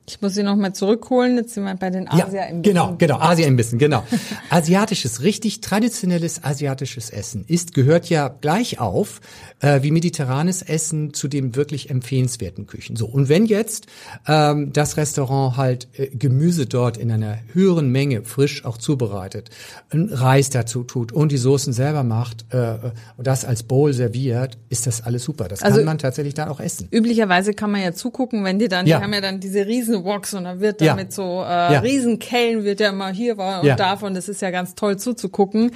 Ich 0.07 0.21
muss 0.21 0.35
sie 0.35 0.43
nochmal 0.43 0.73
zurückholen. 0.73 1.35
Jetzt 1.37 1.55
sind 1.55 1.63
wir 1.63 1.73
bei 1.75 1.89
den 1.89 2.07
Asia-Imbissen. 2.07 2.63
Ja, 2.63 2.83
genau, 2.83 2.95
genau, 2.97 3.17
Asia-Imbissen, 3.19 3.79
genau. 3.79 4.03
Asiatisches, 4.51 5.23
richtig 5.23 5.61
traditionelles 5.61 6.43
asiatisches 6.43 7.09
Essen 7.09 7.43
ist, 7.47 7.73
gehört 7.73 8.07
ja 8.09 8.27
gleich 8.27 8.79
auf 8.79 9.19
äh, 9.61 9.81
wie 9.81 9.89
mediterranes 9.89 10.61
Essen 10.61 11.13
zu 11.13 11.27
den 11.27 11.55
wirklich 11.55 11.89
empfehlenswerten 11.89 12.67
Küchen. 12.67 12.95
So, 12.95 13.07
und 13.07 13.29
wenn 13.29 13.47
jetzt 13.47 13.87
ähm, 14.27 14.71
das 14.73 14.97
Restaurant 14.97 15.57
halt 15.57 15.87
äh, 15.93 16.07
Gemüse 16.09 16.67
dort 16.67 16.97
in 16.97 17.11
einer 17.11 17.39
höheren 17.53 17.89
Menge 17.89 18.23
frisch 18.23 18.63
auch 18.63 18.77
zubereitet, 18.77 19.49
einen 19.89 20.13
Reis 20.13 20.51
dazu 20.51 20.83
tut 20.83 21.13
und 21.13 21.31
die 21.31 21.37
Soßen 21.37 21.73
selber 21.73 22.03
macht 22.03 22.45
äh, 22.51 22.75
und 23.17 23.25
das 23.25 23.43
als 23.43 23.63
Bowl 23.63 23.91
serviert, 23.91 24.59
ist 24.69 24.85
das 24.85 25.01
alles 25.01 25.23
super. 25.23 25.47
Das 25.47 25.63
also 25.63 25.77
kann 25.77 25.85
man 25.85 25.97
tatsächlich 25.97 26.35
dann 26.35 26.49
auch 26.49 26.59
essen. 26.59 26.87
Üblicherweise 26.91 27.55
kann 27.55 27.71
man 27.71 27.81
ja 27.81 27.93
zugucken, 27.93 28.43
wenn 28.43 28.59
die 28.59 28.67
dann, 28.67 28.85
ja. 28.85 28.97
die 28.97 29.03
haben 29.03 29.13
ja 29.13 29.21
dann 29.21 29.39
diese 29.39 29.65
riesen 29.65 29.94
Riesenwoks 29.95 30.33
und 30.33 30.45
dann 30.45 30.59
wird 30.59 30.81
da 30.81 30.85
ja. 30.85 30.95
mit 30.95 31.13
so 31.13 31.41
äh, 31.43 31.73
ja. 31.73 31.79
Riesenkellen 31.79 32.63
wird 32.63 32.79
ja 32.79 32.89
immer 32.89 33.09
hier 33.09 33.37
war 33.37 33.61
und 33.61 33.67
ja. 33.67 33.75
davon. 33.75 34.13
Das 34.13 34.29
ist 34.29 34.41
ja 34.41 34.51
ganz 34.51 34.75
toll 34.75 34.97
zuzugucken. 34.97 35.71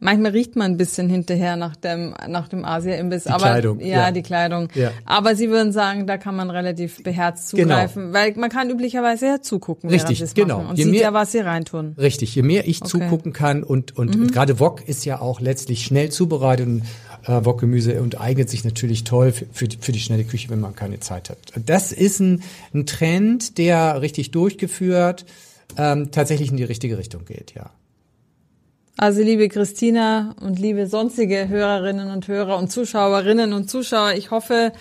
Manchmal 0.00 0.32
riecht 0.32 0.54
man 0.54 0.72
ein 0.72 0.76
bisschen 0.76 1.08
hinterher 1.08 1.56
nach 1.56 1.76
dem 1.76 2.14
nach 2.28 2.48
dem 2.48 2.64
Asia-Imbiss, 2.64 3.26
aber 3.26 3.38
Kleidung, 3.38 3.80
ja, 3.80 3.86
ja, 3.86 4.10
die 4.10 4.22
Kleidung. 4.22 4.68
Ja. 4.74 4.90
Aber 5.06 5.34
Sie 5.34 5.48
würden 5.48 5.72
sagen, 5.72 6.06
da 6.06 6.18
kann 6.18 6.36
man 6.36 6.50
relativ 6.50 7.02
beherzt 7.02 7.52
genau. 7.52 7.62
zugreifen, 7.62 8.02
genau. 8.06 8.14
weil 8.14 8.34
man 8.36 8.50
kann 8.50 8.68
üblicherweise 8.68 9.26
ja 9.26 9.40
zugucken, 9.40 9.88
Richtig, 9.88 10.20
während 10.20 10.34
genau. 10.34 10.58
Machen 10.58 10.70
und 10.70 10.76
je 10.76 10.84
sieht 10.84 10.92
mehr, 10.92 11.02
ja, 11.02 11.12
was 11.14 11.32
Sie 11.32 11.38
reintun. 11.38 11.94
Richtig, 11.96 12.34
je 12.34 12.42
mehr 12.42 12.68
ich 12.68 12.82
okay. 12.82 12.90
zugucken 12.90 13.32
kann 13.32 13.62
und 13.62 13.96
und, 13.96 14.14
mhm. 14.14 14.24
und 14.24 14.32
gerade 14.32 14.60
Wok 14.60 14.86
ist 14.86 15.06
ja 15.06 15.20
auch 15.20 15.40
letztlich 15.40 15.84
schnell 15.84 16.10
zubereitet 16.10 16.66
und 16.66 16.82
äh, 17.26 17.44
Wokgemüse 17.44 18.00
und 18.02 18.20
eignet 18.20 18.50
sich 18.50 18.64
natürlich 18.64 19.04
toll 19.04 19.32
für, 19.32 19.46
für, 19.52 19.68
die, 19.68 19.78
für 19.78 19.92
die 19.92 20.00
schnelle 20.00 20.24
Küche, 20.24 20.50
wenn 20.50 20.60
man 20.60 20.74
keine 20.74 21.00
Zeit 21.00 21.30
hat. 21.30 21.38
Das 21.64 21.92
ist 21.92 22.20
ein, 22.20 22.42
ein 22.72 22.86
Trend, 22.86 23.58
der 23.58 24.00
richtig 24.00 24.30
durchgeführt 24.30 25.24
ähm, 25.76 26.10
tatsächlich 26.10 26.50
in 26.50 26.56
die 26.56 26.64
richtige 26.64 26.98
Richtung 26.98 27.24
geht, 27.24 27.54
ja. 27.54 27.70
Also 28.96 29.22
liebe 29.22 29.48
Christina 29.48 30.36
und 30.40 30.60
liebe 30.60 30.86
sonstige 30.86 31.48
Hörerinnen 31.48 32.10
und 32.10 32.28
Hörer 32.28 32.58
und 32.58 32.70
Zuschauerinnen 32.70 33.52
und 33.52 33.68
Zuschauer, 33.68 34.12
ich 34.12 34.30
hoffe, 34.30 34.72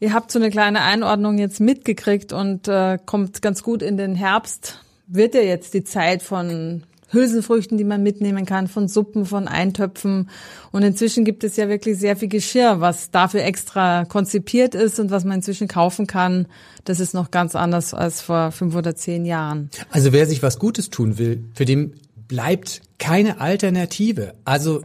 ihr 0.00 0.14
habt 0.14 0.30
so 0.30 0.38
eine 0.38 0.48
kleine 0.48 0.80
Einordnung 0.80 1.36
jetzt 1.36 1.60
mitgekriegt 1.60 2.32
und 2.32 2.68
äh, 2.68 2.98
kommt 3.04 3.42
ganz 3.42 3.62
gut 3.62 3.82
in 3.82 3.98
den 3.98 4.14
Herbst. 4.14 4.80
Wird 5.06 5.34
ja 5.34 5.42
jetzt 5.42 5.74
die 5.74 5.84
Zeit 5.84 6.22
von 6.22 6.84
Hülsenfrüchten, 7.14 7.78
die 7.78 7.84
man 7.84 8.02
mitnehmen 8.02 8.44
kann, 8.44 8.68
von 8.68 8.88
Suppen, 8.88 9.24
von 9.24 9.48
Eintöpfen. 9.48 10.28
Und 10.72 10.82
inzwischen 10.82 11.24
gibt 11.24 11.44
es 11.44 11.56
ja 11.56 11.68
wirklich 11.68 11.98
sehr 11.98 12.16
viel 12.16 12.28
Geschirr, 12.28 12.80
was 12.80 13.10
dafür 13.10 13.44
extra 13.44 14.04
konzipiert 14.04 14.74
ist 14.74 15.00
und 15.00 15.10
was 15.10 15.24
man 15.24 15.36
inzwischen 15.36 15.68
kaufen 15.68 16.06
kann. 16.06 16.46
Das 16.84 17.00
ist 17.00 17.14
noch 17.14 17.30
ganz 17.30 17.54
anders 17.54 17.94
als 17.94 18.20
vor 18.20 18.52
fünf 18.52 18.74
oder 18.74 18.94
zehn 18.94 19.24
Jahren. 19.24 19.70
Also 19.90 20.12
wer 20.12 20.26
sich 20.26 20.42
was 20.42 20.58
Gutes 20.58 20.90
tun 20.90 21.16
will, 21.16 21.44
für 21.54 21.64
den 21.64 21.94
bleibt 22.28 22.82
keine 22.98 23.40
Alternative. 23.40 24.34
Also 24.44 24.82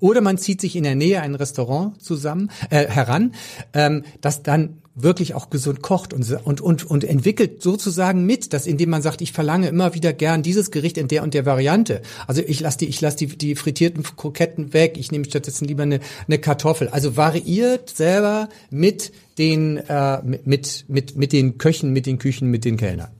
oder 0.00 0.20
man 0.20 0.36
zieht 0.36 0.60
sich 0.60 0.76
in 0.76 0.84
der 0.84 0.96
Nähe 0.96 1.22
ein 1.22 1.34
Restaurant 1.34 2.02
zusammen 2.02 2.50
äh, 2.68 2.86
heran, 2.86 3.32
ähm, 3.72 4.04
das 4.20 4.42
dann 4.42 4.82
wirklich 4.94 5.34
auch 5.34 5.50
gesund 5.50 5.82
kocht 5.82 6.12
und, 6.12 6.30
und, 6.44 6.60
und, 6.60 6.84
und 6.84 7.04
entwickelt 7.04 7.62
sozusagen 7.62 8.24
mit, 8.24 8.52
dass 8.52 8.66
indem 8.66 8.90
man 8.90 9.02
sagt, 9.02 9.20
ich 9.20 9.32
verlange 9.32 9.68
immer 9.68 9.94
wieder 9.94 10.12
gern 10.12 10.42
dieses 10.42 10.70
Gericht 10.70 10.98
in 10.98 11.08
der 11.08 11.22
und 11.22 11.34
der 11.34 11.46
Variante. 11.46 12.02
Also 12.26 12.42
ich 12.46 12.60
lasse 12.60 12.78
die, 12.78 12.86
ich 12.86 13.00
die, 13.00 13.26
die 13.26 13.54
frittierten 13.56 14.02
Kroketten 14.02 14.72
weg, 14.72 14.94
ich 14.96 15.10
nehme 15.10 15.24
stattdessen 15.24 15.66
lieber 15.66 15.82
eine, 15.82 16.00
eine 16.26 16.38
Kartoffel. 16.38 16.88
Also 16.88 17.16
variiert 17.16 17.90
selber 17.90 18.48
mit 18.70 19.12
den, 19.38 19.78
äh, 19.78 20.22
mit, 20.22 20.84
mit, 20.88 21.16
mit 21.16 21.32
den 21.32 21.58
Köchen, 21.58 21.92
mit 21.92 22.06
den 22.06 22.18
Küchen, 22.18 22.50
mit 22.50 22.64
den 22.64 22.76
Kellnern. 22.76 23.10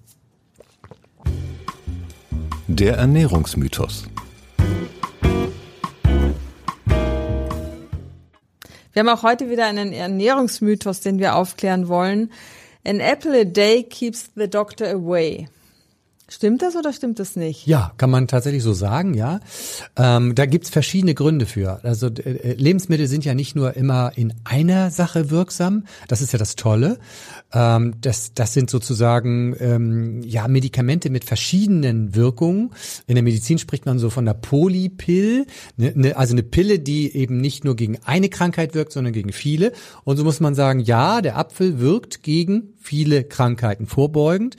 Der 2.69 2.97
Ernährungsmythos. 2.97 4.05
Wir 8.95 9.01
haben 9.01 9.09
auch 9.09 9.25
heute 9.25 9.51
wieder 9.51 9.67
einen 9.67 9.93
Ernährungsmythos, 9.93 11.01
den 11.01 11.19
wir 11.19 11.35
aufklären 11.35 11.89
wollen. 11.89 12.31
An 12.87 13.01
apple 13.01 13.41
a 13.41 13.45
day 13.45 13.83
keeps 13.83 14.31
the 14.37 14.49
doctor 14.49 14.89
away. 14.89 15.49
Stimmt 16.29 16.63
das 16.63 16.75
oder 16.75 16.93
stimmt 16.93 17.19
das 17.19 17.37
nicht? 17.37 17.67
Ja, 17.67 17.93
kann 17.99 18.09
man 18.09 18.29
tatsächlich 18.29 18.63
so 18.63 18.73
sagen, 18.73 19.15
ja. 19.15 19.41
Ähm, 19.97 20.35
da 20.35 20.47
gibt's 20.47 20.71
verschiedene 20.71 21.15
Gründe 21.15 21.45
für. 21.45 21.85
Also 21.85 22.07
äh, 22.07 22.55
Lebensmittel 22.55 23.09
sind 23.09 23.25
ja 23.25 23.35
nicht 23.35 23.57
nur 23.57 23.77
immer 23.77 24.13
in 24.15 24.33
einer 24.45 24.91
Sache 24.91 25.31
wirksam, 25.31 25.85
das 26.09 26.23
ist 26.23 26.33
ja 26.33 26.39
das 26.39 26.57
Tolle. 26.57 26.99
Ähm, 27.55 27.95
das, 28.01 28.35
das 28.35 28.53
sind 28.53 28.69
sozusagen 28.69 29.57
ähm, 29.59 30.23
ja 30.23 30.47
Medikamente 30.49 31.09
mit 31.09 31.25
verschiedenen 31.25 32.15
Wirkungen. 32.15 32.73
In 33.07 33.15
der 33.15 33.25
Medizin 33.25 33.59
spricht 33.59 33.87
man 33.87 33.99
so 33.99 34.11
von 34.11 34.27
der 34.27 34.35
Polypill, 34.35 35.47
ne, 35.77 35.93
ne, 35.95 36.17
also 36.17 36.35
eine 36.35 36.43
Pille, 36.43 36.79
die 36.79 37.17
eben 37.17 37.41
nicht 37.41 37.65
nur 37.65 37.75
gegen 37.75 37.99
eine 38.05 38.29
Krankheit 38.29 38.75
wirkt, 38.75 38.93
sondern 38.93 39.15
gegen 39.15 39.33
viele. 39.33 39.73
Und 40.05 40.19
so 40.19 40.25
muss 40.25 40.41
man 40.41 40.55
sagen, 40.55 40.81
ja, 40.81 41.23
der 41.23 41.39
Apfel 41.39 41.81
wirkt 41.81 42.23
gegen 42.23 42.75
viele 42.81 43.25
Krankheiten 43.25 43.87
vorbeugend. 43.87 44.57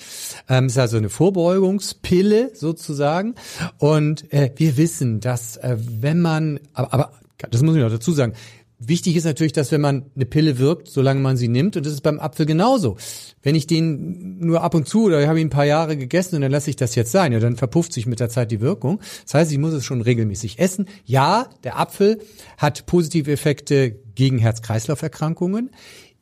Ähm, 0.49 0.65
ist 0.65 0.79
also 0.79 0.97
eine 0.97 1.09
Vorbeugung 1.09 1.75
Beruhigungspille 1.75 2.51
sozusagen. 2.53 3.35
Und 3.77 4.31
äh, 4.33 4.51
wir 4.55 4.77
wissen, 4.77 5.19
dass 5.19 5.57
äh, 5.57 5.77
wenn 5.77 6.21
man, 6.21 6.59
aber, 6.73 6.93
aber 6.93 7.11
das 7.37 7.61
muss 7.61 7.75
ich 7.75 7.81
noch 7.81 7.89
dazu 7.89 8.11
sagen, 8.11 8.33
Wichtig 8.77 9.15
ist 9.15 9.23
natürlich, 9.23 9.53
dass 9.53 9.71
wenn 9.71 9.79
man 9.79 10.11
eine 10.15 10.25
Pille 10.25 10.59
wirkt, 10.59 10.89
solange 10.89 11.21
man 11.21 11.37
sie 11.37 11.47
nimmt, 11.47 11.77
und 11.77 11.85
das 11.85 11.93
ist 11.93 12.01
beim 12.01 12.19
Apfel 12.19 12.45
genauso. 12.45 12.97
Wenn 13.41 13.55
ich 13.55 13.67
den 13.67 14.39
nur 14.39 14.63
ab 14.63 14.75
und 14.75 14.87
zu 14.87 15.05
oder 15.05 15.21
ich 15.21 15.27
habe 15.27 15.39
ihn 15.39 15.47
ein 15.47 15.51
paar 15.51 15.65
Jahre 15.65 15.95
gegessen 15.95 16.35
und 16.35 16.41
dann 16.41 16.51
lasse 16.51 16.69
ich 16.69 16.75
das 16.75 16.93
jetzt 16.95 17.11
sein, 17.11 17.31
ja, 17.31 17.39
dann 17.39 17.55
verpufft 17.55 17.93
sich 17.93 18.05
mit 18.05 18.19
der 18.19 18.29
Zeit 18.29 18.51
die 18.51 18.59
Wirkung. 18.59 18.99
Das 19.23 19.33
heißt, 19.35 19.51
ich 19.51 19.57
muss 19.57 19.73
es 19.73 19.85
schon 19.85 20.01
regelmäßig 20.01 20.59
essen. 20.59 20.87
Ja, 21.05 21.49
der 21.63 21.79
Apfel 21.79 22.19
hat 22.57 22.85
positive 22.85 23.31
Effekte 23.31 23.91
gegen 24.13 24.39
Herz-Kreislauf-Erkrankungen, 24.39 25.71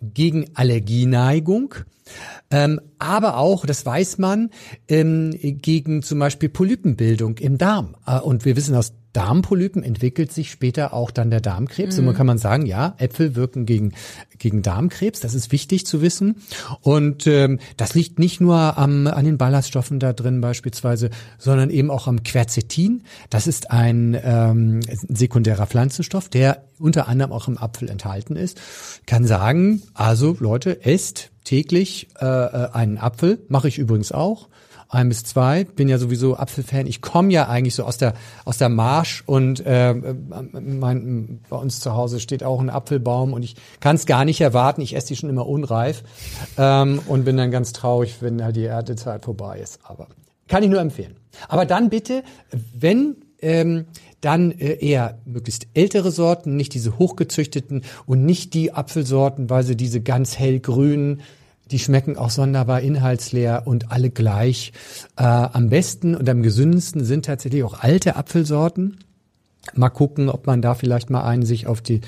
gegen 0.02 0.52
Allergieneigung, 0.54 1.76
ähm, 2.52 2.80
aber 3.00 3.38
auch, 3.38 3.66
das 3.66 3.86
weiß 3.86 4.18
man, 4.18 4.50
ähm, 4.88 5.32
gegen 5.42 6.04
zum 6.04 6.20
Beispiel 6.20 6.50
Polypenbildung 6.50 7.38
im 7.38 7.58
Darm. 7.58 7.96
Äh, 8.06 8.20
und 8.20 8.46
wir 8.46 8.56
wissen 8.56 8.76
aus 8.76 8.94
Darmpolypen 9.14 9.84
entwickelt 9.84 10.32
sich 10.32 10.52
später 10.52 10.94
auch 10.94 11.12
dann 11.12 11.30
der 11.30 11.40
Darmkrebs. 11.40 11.96
Mhm. 11.96 12.00
Und 12.00 12.06
man 12.06 12.16
kann 12.16 12.28
man 12.28 12.38
sagen, 12.40 12.66
ja, 12.66 12.96
Äpfel 12.98 13.36
wirken 13.36 13.66
gegen, 13.66 13.94
gegen 14.40 14.64
Darmkrebs. 14.64 15.20
Das 15.20 15.36
ist 15.36 15.52
wichtig 15.52 15.86
zu 15.86 16.02
wissen. 16.02 16.42
Und 16.82 17.28
ähm, 17.28 17.60
das 17.78 17.94
liegt 17.94 18.20
nicht 18.20 18.42
nur 18.42 18.78
am, 18.78 19.08
an 19.08 19.26
den 19.26 19.38
Ballaststoffen 19.38 20.00
da 20.00 20.14
drin 20.14 20.42
beispielsweise, 20.42 21.12
sondern 21.38 21.70
eben 21.70 21.92
auch 21.92 22.08
am 22.08 22.24
Quercetin. 22.24 23.04
Das 23.30 23.48
ist 23.48 23.70
ein 23.72 24.18
ähm, 24.22 24.82
sekundärer 25.08 25.68
Pflanzenstoff, 25.68 26.30
der 26.30 26.64
unter 26.80 27.08
anderem 27.08 27.32
auch 27.32 27.48
im 27.48 27.58
Apfel 27.58 27.90
enthalten 27.90 28.36
ist. 28.36 28.60
Kann 29.06 29.26
sagen, 29.26 29.84
also 29.94 30.36
Leute, 30.40 30.84
esst 30.86 31.30
täglich 31.44 32.08
äh, 32.20 32.26
äh 32.26 32.70
einen 32.74 32.98
Apfel. 32.98 33.40
Mache 33.48 33.68
ich 33.68 33.78
übrigens 33.78 34.12
auch 34.12 34.50
ein 34.94 35.10
bis 35.10 35.24
zwei. 35.24 35.64
Bin 35.64 35.88
ja 35.90 35.98
sowieso 35.98 36.38
Apfelfan. 36.38 36.86
Ich 36.86 37.02
komme 37.02 37.32
ja 37.32 37.48
eigentlich 37.48 37.76
so 37.76 37.84
aus 37.84 37.98
der 37.98 38.14
aus 38.46 38.58
der 38.58 38.70
Marsch 38.70 39.24
und 39.26 39.66
äh, 39.66 39.94
mein, 39.94 41.40
bei 41.50 41.58
uns 41.58 41.80
zu 41.80 41.94
Hause 41.94 42.20
steht 42.20 42.44
auch 42.44 42.60
ein 42.60 42.70
Apfelbaum 42.70 43.34
und 43.34 43.44
ich 43.44 43.56
kann 43.80 43.96
es 43.96 44.06
gar 44.06 44.26
nicht 44.26 44.42
erwarten. 44.42 44.82
Ich 44.82 44.96
esse 44.96 45.08
die 45.08 45.16
schon 45.16 45.30
immer 45.30 45.48
unreif 45.48 46.04
ähm, 46.58 47.00
und 47.08 47.26
bin 47.26 47.38
dann 47.38 47.52
ganz 47.52 47.74
traurig, 47.74 48.18
wenn 48.22 48.44
halt 48.44 48.56
die 48.56 48.66
Erntezeit 48.66 49.26
vorbei 49.26 49.60
ist. 49.60 49.80
Aber 49.84 50.08
kann 50.48 50.64
ich 50.64 50.70
nur 50.70 50.82
empfehlen. 50.82 51.16
Aber 51.48 51.66
dann 51.66 51.90
bitte, 51.90 52.24
wenn 52.74 53.18
ähm, 53.42 53.86
dann 54.22 54.52
äh, 54.52 54.78
eher 54.80 55.20
möglichst 55.26 55.68
ältere 55.74 56.12
Sorten, 56.12 56.56
nicht 56.56 56.74
diese 56.74 56.98
hochgezüchteten 56.98 57.84
und 58.06 58.26
nicht 58.26 58.54
die 58.54 58.72
Apfelsorten, 58.72 59.50
weil 59.50 59.64
sie 59.64 59.76
diese 59.76 60.02
ganz 60.02 60.38
hellgrünen 60.40 61.22
die 61.72 61.80
schmecken 61.80 62.18
auch 62.18 62.30
sonderbar 62.30 62.82
inhaltsleer 62.82 63.64
und 63.66 63.92
alle 63.92 64.10
gleich. 64.10 64.74
Äh, 65.18 65.24
am 65.24 65.70
besten 65.70 66.16
und 66.16 66.28
am 66.30 66.44
gesündesten 66.44 67.04
sind 67.04 67.26
tatsächlich 67.26 67.64
auch 67.64 67.80
alte 67.80 68.16
Apfelsorten. 68.16 69.00
Mal 69.76 69.90
gucken, 69.90 70.30
ob 70.30 70.46
man 70.46 70.62
da 70.62 70.76
vielleicht 70.76 71.10
mal 71.10 71.24
einen 71.24 71.46
sich 71.46 71.68
auf 71.68 71.82
die 71.82 72.02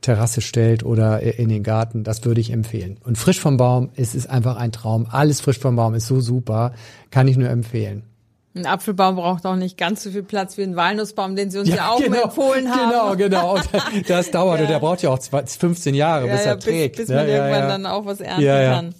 Terrasse 0.00 0.40
stellt 0.40 0.84
oder 0.84 1.20
in 1.20 1.48
den 1.48 1.64
Garten. 1.64 2.04
Das 2.04 2.24
würde 2.24 2.40
ich 2.40 2.52
empfehlen. 2.52 2.98
Und 3.04 3.18
frisch 3.18 3.40
vom 3.40 3.56
Baum, 3.56 3.90
es 3.96 4.14
ist 4.14 4.30
einfach 4.30 4.56
ein 4.56 4.70
Traum. 4.70 5.06
Alles 5.10 5.40
frisch 5.40 5.58
vom 5.58 5.74
Baum 5.74 5.94
ist 5.94 6.06
so 6.06 6.20
super. 6.20 6.72
Kann 7.10 7.26
ich 7.26 7.36
nur 7.36 7.48
empfehlen. 7.48 8.04
Ein 8.52 8.66
Apfelbaum 8.66 9.14
braucht 9.14 9.46
auch 9.46 9.54
nicht 9.54 9.78
ganz 9.78 10.02
so 10.02 10.10
viel 10.10 10.24
Platz 10.24 10.58
wie 10.58 10.62
ein 10.62 10.74
Walnussbaum, 10.74 11.36
den 11.36 11.52
Sie 11.52 11.58
uns 11.60 11.68
ja, 11.68 11.76
ja 11.76 11.88
auch 11.90 12.00
genau, 12.00 12.22
empfohlen 12.22 12.68
haben. 12.68 13.16
Genau, 13.16 13.16
genau. 13.16 13.54
Und 13.54 13.68
das 14.08 14.32
dauert 14.32 14.58
ja. 14.58 14.64
und 14.64 14.70
der 14.70 14.80
braucht 14.80 15.02
ja 15.02 15.10
auch 15.10 15.20
15 15.20 15.94
Jahre, 15.94 16.26
ja, 16.26 16.32
bis 16.32 16.44
er 16.46 16.58
trägt. 16.58 16.96
Bis, 16.96 17.06
bis 17.06 17.14
man 17.14 17.28
irgendwann 17.28 17.68
dann 17.68 17.86
auch 17.86 18.06
was 18.06 18.20
ernten 18.20 18.44
kann. 18.44 18.94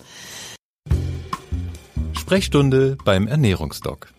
Sprechstunde 2.16 2.96
beim 3.04 3.26
Ernährungsdoc. 3.26 4.12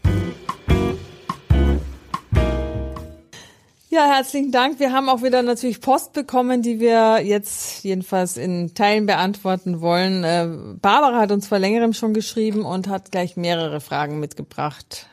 Ja, 3.87 4.05
herzlichen 4.05 4.51
Dank. 4.51 4.79
Wir 4.81 4.91
haben 4.91 5.07
auch 5.07 5.21
wieder 5.21 5.41
natürlich 5.43 5.79
Post 5.79 6.11
bekommen, 6.11 6.61
die 6.61 6.81
wir 6.81 7.21
jetzt 7.23 7.85
jedenfalls 7.85 8.35
in 8.35 8.73
Teilen 8.73 9.05
beantworten 9.05 9.79
wollen. 9.79 10.25
Äh, 10.25 10.47
Barbara 10.81 11.19
hat 11.19 11.31
uns 11.31 11.47
vor 11.47 11.59
längerem 11.59 11.93
schon 11.93 12.13
geschrieben 12.13 12.65
und 12.65 12.89
hat 12.89 13.11
gleich 13.11 13.37
mehrere 13.37 13.79
Fragen 13.79 14.19
mitgebracht. 14.19 15.07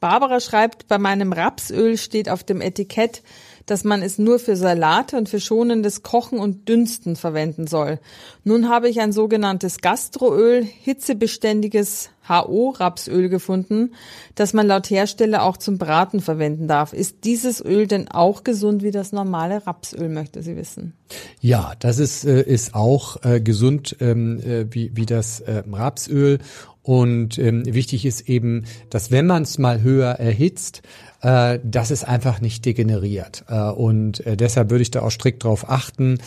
Barbara 0.00 0.40
schreibt, 0.40 0.88
bei 0.88 0.98
meinem 0.98 1.32
Rapsöl 1.32 1.96
steht 1.96 2.28
auf 2.28 2.44
dem 2.44 2.60
Etikett, 2.60 3.22
dass 3.68 3.84
man 3.84 4.02
es 4.02 4.18
nur 4.18 4.38
für 4.38 4.56
Salate 4.56 5.16
und 5.16 5.28
für 5.28 5.40
schonendes 5.40 6.02
Kochen 6.02 6.38
und 6.38 6.68
Dünsten 6.68 7.16
verwenden 7.16 7.66
soll. 7.66 7.98
Nun 8.42 8.68
habe 8.68 8.88
ich 8.88 9.00
ein 9.00 9.12
sogenanntes 9.12 9.78
Gastroöl, 9.78 10.64
hitzebeständiges 10.64 12.10
HO-Rapsöl 12.28 13.28
gefunden, 13.28 13.94
das 14.34 14.52
man 14.52 14.66
laut 14.66 14.90
Hersteller 14.90 15.42
auch 15.42 15.56
zum 15.56 15.78
Braten 15.78 16.20
verwenden 16.20 16.68
darf. 16.68 16.92
Ist 16.92 17.24
dieses 17.24 17.62
Öl 17.64 17.86
denn 17.86 18.08
auch 18.10 18.44
gesund 18.44 18.82
wie 18.82 18.90
das 18.90 19.12
normale 19.12 19.66
Rapsöl, 19.66 20.08
möchte 20.08 20.42
sie 20.42 20.56
wissen? 20.56 20.94
Ja, 21.40 21.72
das 21.78 21.98
ist, 21.98 22.24
äh, 22.24 22.42
ist 22.42 22.74
auch 22.74 23.22
äh, 23.24 23.40
gesund 23.40 23.96
ähm, 24.00 24.40
äh, 24.40 24.66
wie, 24.70 24.92
wie 24.94 25.06
das 25.06 25.42
Rapsöl. 25.46 26.38
Und 26.88 27.38
ähm, 27.38 27.66
wichtig 27.66 28.06
ist 28.06 28.30
eben, 28.30 28.64
dass 28.88 29.10
wenn 29.10 29.26
man 29.26 29.42
es 29.42 29.58
mal 29.58 29.82
höher 29.82 30.12
erhitzt, 30.12 30.80
äh, 31.20 31.58
dass 31.62 31.90
es 31.90 32.02
einfach 32.02 32.40
nicht 32.40 32.64
degeneriert. 32.64 33.44
Äh, 33.46 33.60
und 33.64 34.24
äh, 34.26 34.38
deshalb 34.38 34.70
würde 34.70 34.80
ich 34.80 34.90
da 34.90 35.02
auch 35.02 35.10
strikt 35.10 35.44
darauf 35.44 35.68
achten, 35.68 36.18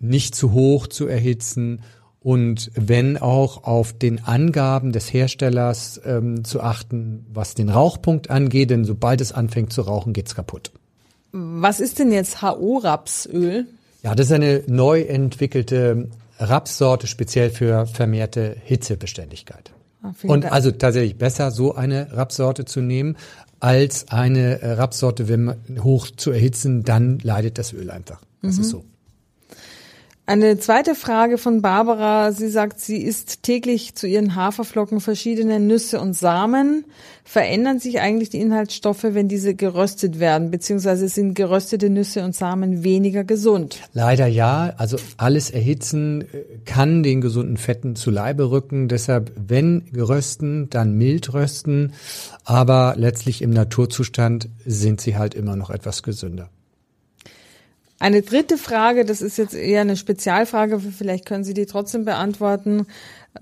nicht 0.00 0.34
zu 0.34 0.52
hoch 0.52 0.86
zu 0.86 1.06
erhitzen 1.06 1.82
und 2.20 2.70
wenn 2.74 3.18
auch 3.18 3.64
auf 3.64 3.92
den 3.92 4.24
Angaben 4.24 4.90
des 4.90 5.12
Herstellers 5.12 6.00
ähm, 6.06 6.44
zu 6.44 6.62
achten, 6.62 7.26
was 7.34 7.54
den 7.54 7.68
Rauchpunkt 7.68 8.30
angeht, 8.30 8.70
denn 8.70 8.86
sobald 8.86 9.20
es 9.20 9.32
anfängt 9.32 9.70
zu 9.70 9.82
rauchen, 9.82 10.14
geht's 10.14 10.34
kaputt. 10.34 10.72
Was 11.32 11.78
ist 11.78 11.98
denn 11.98 12.10
jetzt 12.10 12.40
HO-Rapsöl? 12.40 13.66
Ja, 14.02 14.14
das 14.14 14.28
ist 14.28 14.32
eine 14.32 14.62
neu 14.66 15.02
entwickelte 15.02 16.08
Rapssorte 16.38 17.06
speziell 17.06 17.50
für 17.50 17.84
vermehrte 17.84 18.56
Hitzebeständigkeit. 18.64 19.75
Ah, 20.06 20.14
und 20.26 20.44
Dank. 20.44 20.52
also 20.52 20.70
tatsächlich 20.70 21.16
besser, 21.16 21.50
so 21.50 21.74
eine 21.74 22.12
Rapssorte 22.12 22.64
zu 22.64 22.80
nehmen, 22.80 23.16
als 23.60 24.08
eine 24.08 24.60
äh, 24.60 24.72
Rapssorte, 24.72 25.28
wenn 25.28 25.44
man 25.44 25.56
hoch 25.80 26.08
zu 26.14 26.30
erhitzen, 26.30 26.84
dann 26.84 27.18
leidet 27.18 27.58
das 27.58 27.72
Öl 27.72 27.90
einfach. 27.90 28.20
Das 28.42 28.56
mhm. 28.56 28.60
ist 28.62 28.70
so. 28.70 28.84
Eine 30.28 30.58
zweite 30.58 30.96
Frage 30.96 31.38
von 31.38 31.62
Barbara. 31.62 32.32
Sie 32.32 32.48
sagt, 32.48 32.80
sie 32.80 33.00
isst 33.00 33.44
täglich 33.44 33.94
zu 33.94 34.08
ihren 34.08 34.34
Haferflocken 34.34 34.98
verschiedene 34.98 35.60
Nüsse 35.60 36.00
und 36.00 36.14
Samen. 36.14 36.84
Verändern 37.22 37.78
sich 37.78 38.00
eigentlich 38.00 38.30
die 38.30 38.40
Inhaltsstoffe, 38.40 39.04
wenn 39.04 39.28
diese 39.28 39.54
geröstet 39.54 40.18
werden? 40.18 40.50
Beziehungsweise 40.50 41.06
sind 41.06 41.34
geröstete 41.34 41.90
Nüsse 41.90 42.24
und 42.24 42.34
Samen 42.34 42.82
weniger 42.82 43.22
gesund? 43.22 43.78
Leider 43.92 44.26
ja. 44.26 44.74
Also 44.78 44.96
alles 45.16 45.50
erhitzen 45.50 46.22
äh, 46.22 46.42
kann 46.64 47.04
den 47.04 47.20
gesunden 47.20 47.56
Fetten 47.56 47.94
zu 47.94 48.10
Leibe 48.10 48.50
rücken. 48.50 48.88
Deshalb, 48.88 49.30
wenn 49.36 49.84
gerösten, 49.92 50.68
dann 50.70 50.94
mild 50.94 51.34
rösten. 51.34 51.92
Aber 52.44 52.94
letztlich 52.96 53.42
im 53.42 53.50
Naturzustand 53.50 54.48
sind 54.64 55.00
sie 55.00 55.16
halt 55.16 55.36
immer 55.36 55.54
noch 55.54 55.70
etwas 55.70 56.02
gesünder. 56.02 56.50
Eine 57.98 58.20
dritte 58.20 58.58
Frage, 58.58 59.06
das 59.06 59.22
ist 59.22 59.38
jetzt 59.38 59.54
eher 59.54 59.80
eine 59.80 59.96
Spezialfrage, 59.96 60.80
vielleicht 60.80 61.24
können 61.24 61.44
Sie 61.44 61.54
die 61.54 61.64
trotzdem 61.64 62.04
beantworten. 62.04 62.86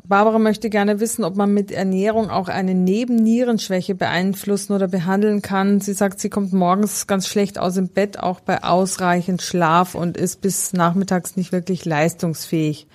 Barbara 0.07 0.39
möchte 0.39 0.71
gerne 0.71 1.01
wissen, 1.01 1.25
ob 1.25 1.37
man 1.37 1.53
mit 1.53 1.71
Ernährung 1.71 2.31
auch 2.31 2.49
eine 2.49 2.75
Nebennierenschwäche 2.75 3.95
beeinflussen 3.95 4.73
oder 4.73 4.89
behandeln 4.89 5.43
kann. 5.43 5.81
Sie 5.81 5.93
sagt, 5.93 6.21
sie 6.21 6.31
kommt 6.31 6.53
morgens 6.53 7.07
ganz 7.07 7.27
schlecht 7.27 7.59
aus 7.59 7.75
dem 7.75 7.89
Bett, 7.89 8.19
auch 8.19 8.41
bei 8.41 8.63
ausreichend 8.63 9.43
Schlaf 9.43 9.95
und 9.95 10.17
ist 10.17 10.41
bis 10.41 10.73
nachmittags 10.73 11.37
nicht 11.37 11.53
wirklich 11.53 11.85
leistungsfähig. 11.85 12.87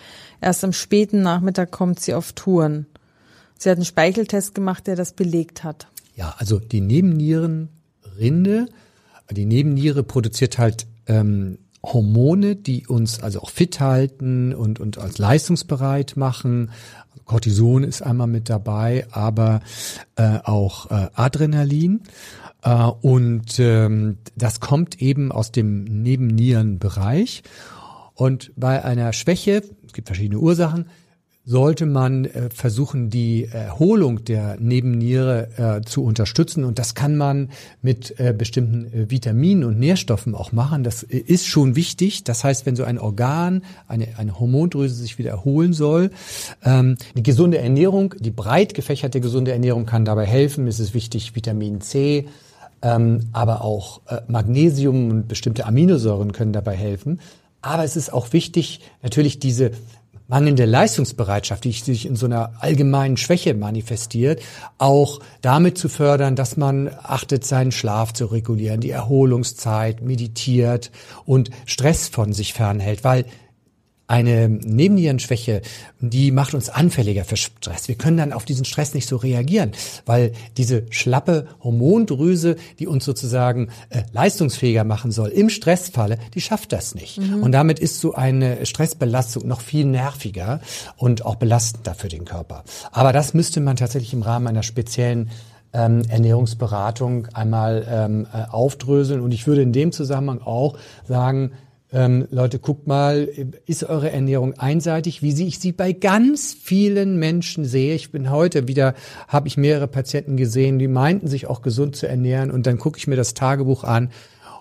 Erst 0.42 0.64
am 0.64 0.74
späten 0.74 1.22
Nachmittag 1.22 1.72
kommt 1.72 2.00
sie 2.00 2.14
auf 2.14 2.34
Touren. 2.34 2.86
Sie 3.58 3.70
hat 3.70 3.78
einen 3.78 3.86
Speicheltest 3.86 4.56
gemacht, 4.56 4.88
der 4.88 4.96
das 4.96 5.14
belegt 5.14 5.64
hat. 5.64 5.88
Ja, 6.16 6.36
also 6.38 6.60
die 6.60 6.82
Nebennierenrinde, 6.82 8.68
die 9.32 9.46
Nebenniere 9.46 10.04
produziert 10.04 10.58
halt 10.58 10.88
ähm, 11.10 11.58
Hormone, 11.84 12.56
die 12.56 12.88
uns 12.88 13.22
also 13.22 13.42
auch 13.42 13.50
fit 13.50 13.80
halten 13.80 14.54
und, 14.54 14.80
und 14.80 14.98
als 14.98 15.18
leistungsbereit 15.18 16.18
machen. 16.18 16.72
Cortison 17.26 17.84
ist 17.84 18.02
einmal 18.02 18.28
mit 18.28 18.50
dabei, 18.50 19.06
aber 19.12 19.62
äh, 20.16 20.40
auch 20.44 20.92
äh, 20.92 21.10
Adrenalin. 21.14 22.02
Äh, 22.64 22.84
und 22.84 23.60
ähm, 23.60 24.18
das 24.36 24.60
kommt 24.60 25.02
eben 25.02 25.32
aus 25.32 25.52
dem 25.52 25.84
Nebennierenbereich. 25.84 27.44
Und 28.14 28.52
bei 28.58 28.84
einer 28.84 29.14
Schwäche, 29.14 29.64
es 29.86 29.94
gibt 29.94 30.08
verschiedene 30.08 30.40
Ursachen, 30.40 30.88
sollte 31.50 31.88
man 31.88 32.26
äh, 32.26 32.52
versuchen, 32.54 33.10
die 33.10 33.46
Erholung 33.52 34.24
der 34.24 34.58
Nebenniere 34.60 35.80
äh, 35.80 35.82
zu 35.82 36.04
unterstützen. 36.04 36.64
Und 36.64 36.78
das 36.78 36.94
kann 36.94 37.18
man 37.18 37.50
mit 37.82 38.20
äh, 38.20 38.36
bestimmten 38.38 39.10
Vitaminen 39.10 39.64
und 39.64 39.80
Nährstoffen 39.80 40.36
auch 40.36 40.52
machen. 40.52 40.84
Das 40.84 41.02
ist 41.02 41.48
schon 41.48 41.76
wichtig. 41.76 42.24
Das 42.24 42.44
heißt, 42.44 42.68
wenn 42.68 42.76
so 42.76 42.84
ein 42.84 43.00
Organ, 43.00 43.64
eine, 43.88 44.10
eine 44.18 44.40
Hormondrüse 44.40 44.94
sich 44.94 45.18
wieder 45.18 45.32
erholen 45.32 45.74
soll, 45.74 46.12
ähm, 46.64 46.98
die 47.16 47.24
gesunde 47.24 47.58
Ernährung, 47.58 48.14
die 48.20 48.30
breit 48.30 48.76
gefächerte 48.76 49.20
gesunde 49.20 49.52
Ernährung 49.52 49.88
kann 49.88 50.06
dabei 50.06 50.28
helfen. 50.28 50.68
Es 50.68 50.80
ist 50.80 50.94
wichtig, 50.94 51.36
Vitamin 51.36 51.82
C, 51.82 52.28
ähm, 52.84 53.22
aber 53.34 53.64
auch 53.64 54.02
Magnesium 54.28 55.10
und 55.10 55.28
bestimmte 55.28 55.66
Aminosäuren 55.66 56.32
können 56.32 56.54
dabei 56.54 56.76
helfen. 56.76 57.20
Aber 57.62 57.84
es 57.84 57.98
ist 57.98 58.14
auch 58.14 58.32
wichtig, 58.34 58.82
natürlich 59.02 59.40
diese 59.40 59.72
mangelnde 60.30 60.66
Leistungsbereitschaft, 60.66 61.64
die 61.66 61.72
sich 61.72 62.06
in 62.06 62.16
so 62.16 62.28
einer 62.28 62.54
allgemeinen 62.60 63.18
Schwäche 63.18 63.56
manifestiert, 63.56 64.42
auch 64.78 65.20
damit 65.42 65.78
zu 65.78 65.90
fördern, 65.90 66.36
dass 66.36 66.56
man 66.56 66.90
achtet, 67.04 67.44
seinen 67.44 67.72
Schlaf 67.72 68.14
zu 68.14 68.28
regulieren, 68.28 68.80
die 68.80 68.92
Erholungszeit, 68.92 70.02
meditiert 70.02 70.92
und 71.26 71.50
Stress 71.66 72.08
von 72.08 72.32
sich 72.32 72.54
fernhält, 72.54 73.04
weil 73.04 73.26
eine 74.10 74.50
Nebennierenschwäche, 74.50 75.62
die 76.00 76.32
macht 76.32 76.56
uns 76.56 76.70
anfälliger 76.70 77.26
für 77.26 77.38
Stress. 77.38 77.88
Wir 77.88 77.94
können 77.94 78.18
dann 78.18 78.34
auf 78.34 78.44
diesen 78.44 78.66
Stress 78.66 78.96
nicht 78.96 79.08
so 79.08 79.18
reagieren, 79.18 79.72
weil 80.08 80.32
diese 80.58 80.84
schlappe 80.90 81.46
Hormondrüse, 81.64 82.56
die 82.80 82.88
uns 82.88 83.06
sozusagen 83.06 83.70
äh, 83.90 84.02
leistungsfähiger 84.12 84.84
machen 84.84 85.12
soll, 85.12 85.30
im 85.30 85.50
Stressfalle, 85.50 86.18
die 86.34 86.42
schafft 86.42 86.72
das 86.72 86.96
nicht. 86.96 87.20
Mhm. 87.20 87.44
Und 87.44 87.52
damit 87.52 87.78
ist 87.78 88.02
so 88.02 88.16
eine 88.16 88.66
Stressbelastung 88.66 89.48
noch 89.48 89.62
viel 89.62 89.86
nerviger 89.86 90.60
und 90.98 91.24
auch 91.24 91.36
belastender 91.36 91.94
für 91.94 92.08
den 92.08 92.26
Körper. 92.26 92.64
Aber 92.92 93.14
das 93.14 93.36
müsste 93.36 93.62
man 93.62 93.76
tatsächlich 93.76 94.14
im 94.14 94.24
Rahmen 94.24 94.48
einer 94.48 94.64
speziellen 94.64 95.30
ähm, 95.72 96.02
Ernährungsberatung 96.10 97.28
einmal 97.36 97.86
ähm, 97.88 98.28
äh, 98.34 98.50
aufdröseln. 98.50 99.22
Und 99.22 99.36
ich 99.36 99.46
würde 99.46 99.62
in 99.62 99.72
dem 99.72 99.92
Zusammenhang 99.92 100.42
auch 100.42 100.80
sagen, 101.08 101.52
ähm, 101.92 102.28
Leute, 102.30 102.60
guckt 102.60 102.88
mal, 102.88 103.28
ist 103.66 103.84
eure 103.84 104.12
Ernährung 104.12 104.54
einseitig, 104.60 105.22
wie 105.24 105.48
ich 105.48 105.60
sie 105.60 105.72
bei 105.72 105.92
ganz 105.92 106.54
vielen 106.54 107.18
Menschen 107.18 107.66
sehe. 107.66 107.96
Ich 107.96 108.12
bin 108.12 108.30
heute 108.30 108.68
wieder, 108.68 108.94
habe 109.28 109.48
ich 109.48 109.58
mehrere 109.58 109.88
Patienten 109.88 110.38
gesehen, 110.38 110.78
die 110.78 110.88
meinten 110.88 111.28
sich 111.28 111.48
auch 111.48 111.62
gesund 111.62 111.96
zu 111.96 112.08
ernähren 112.08 112.52
und 112.52 112.68
dann 112.68 112.78
gucke 112.78 113.00
ich 113.00 113.08
mir 113.08 113.16
das 113.16 113.34
Tagebuch 113.34 113.84
an 113.84 114.12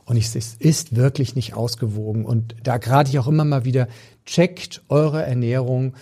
und 0.06 0.16
ich, 0.16 0.34
es 0.34 0.54
ist 0.58 0.96
wirklich 0.96 1.34
nicht 1.34 1.52
ausgewogen. 1.52 2.24
Und 2.24 2.54
da 2.62 2.78
gerade 2.78 3.10
ich 3.10 3.18
auch 3.18 3.28
immer 3.28 3.44
mal 3.44 3.66
wieder, 3.66 3.88
checkt 4.24 4.80
eure 4.88 5.22
Ernährung, 5.22 5.92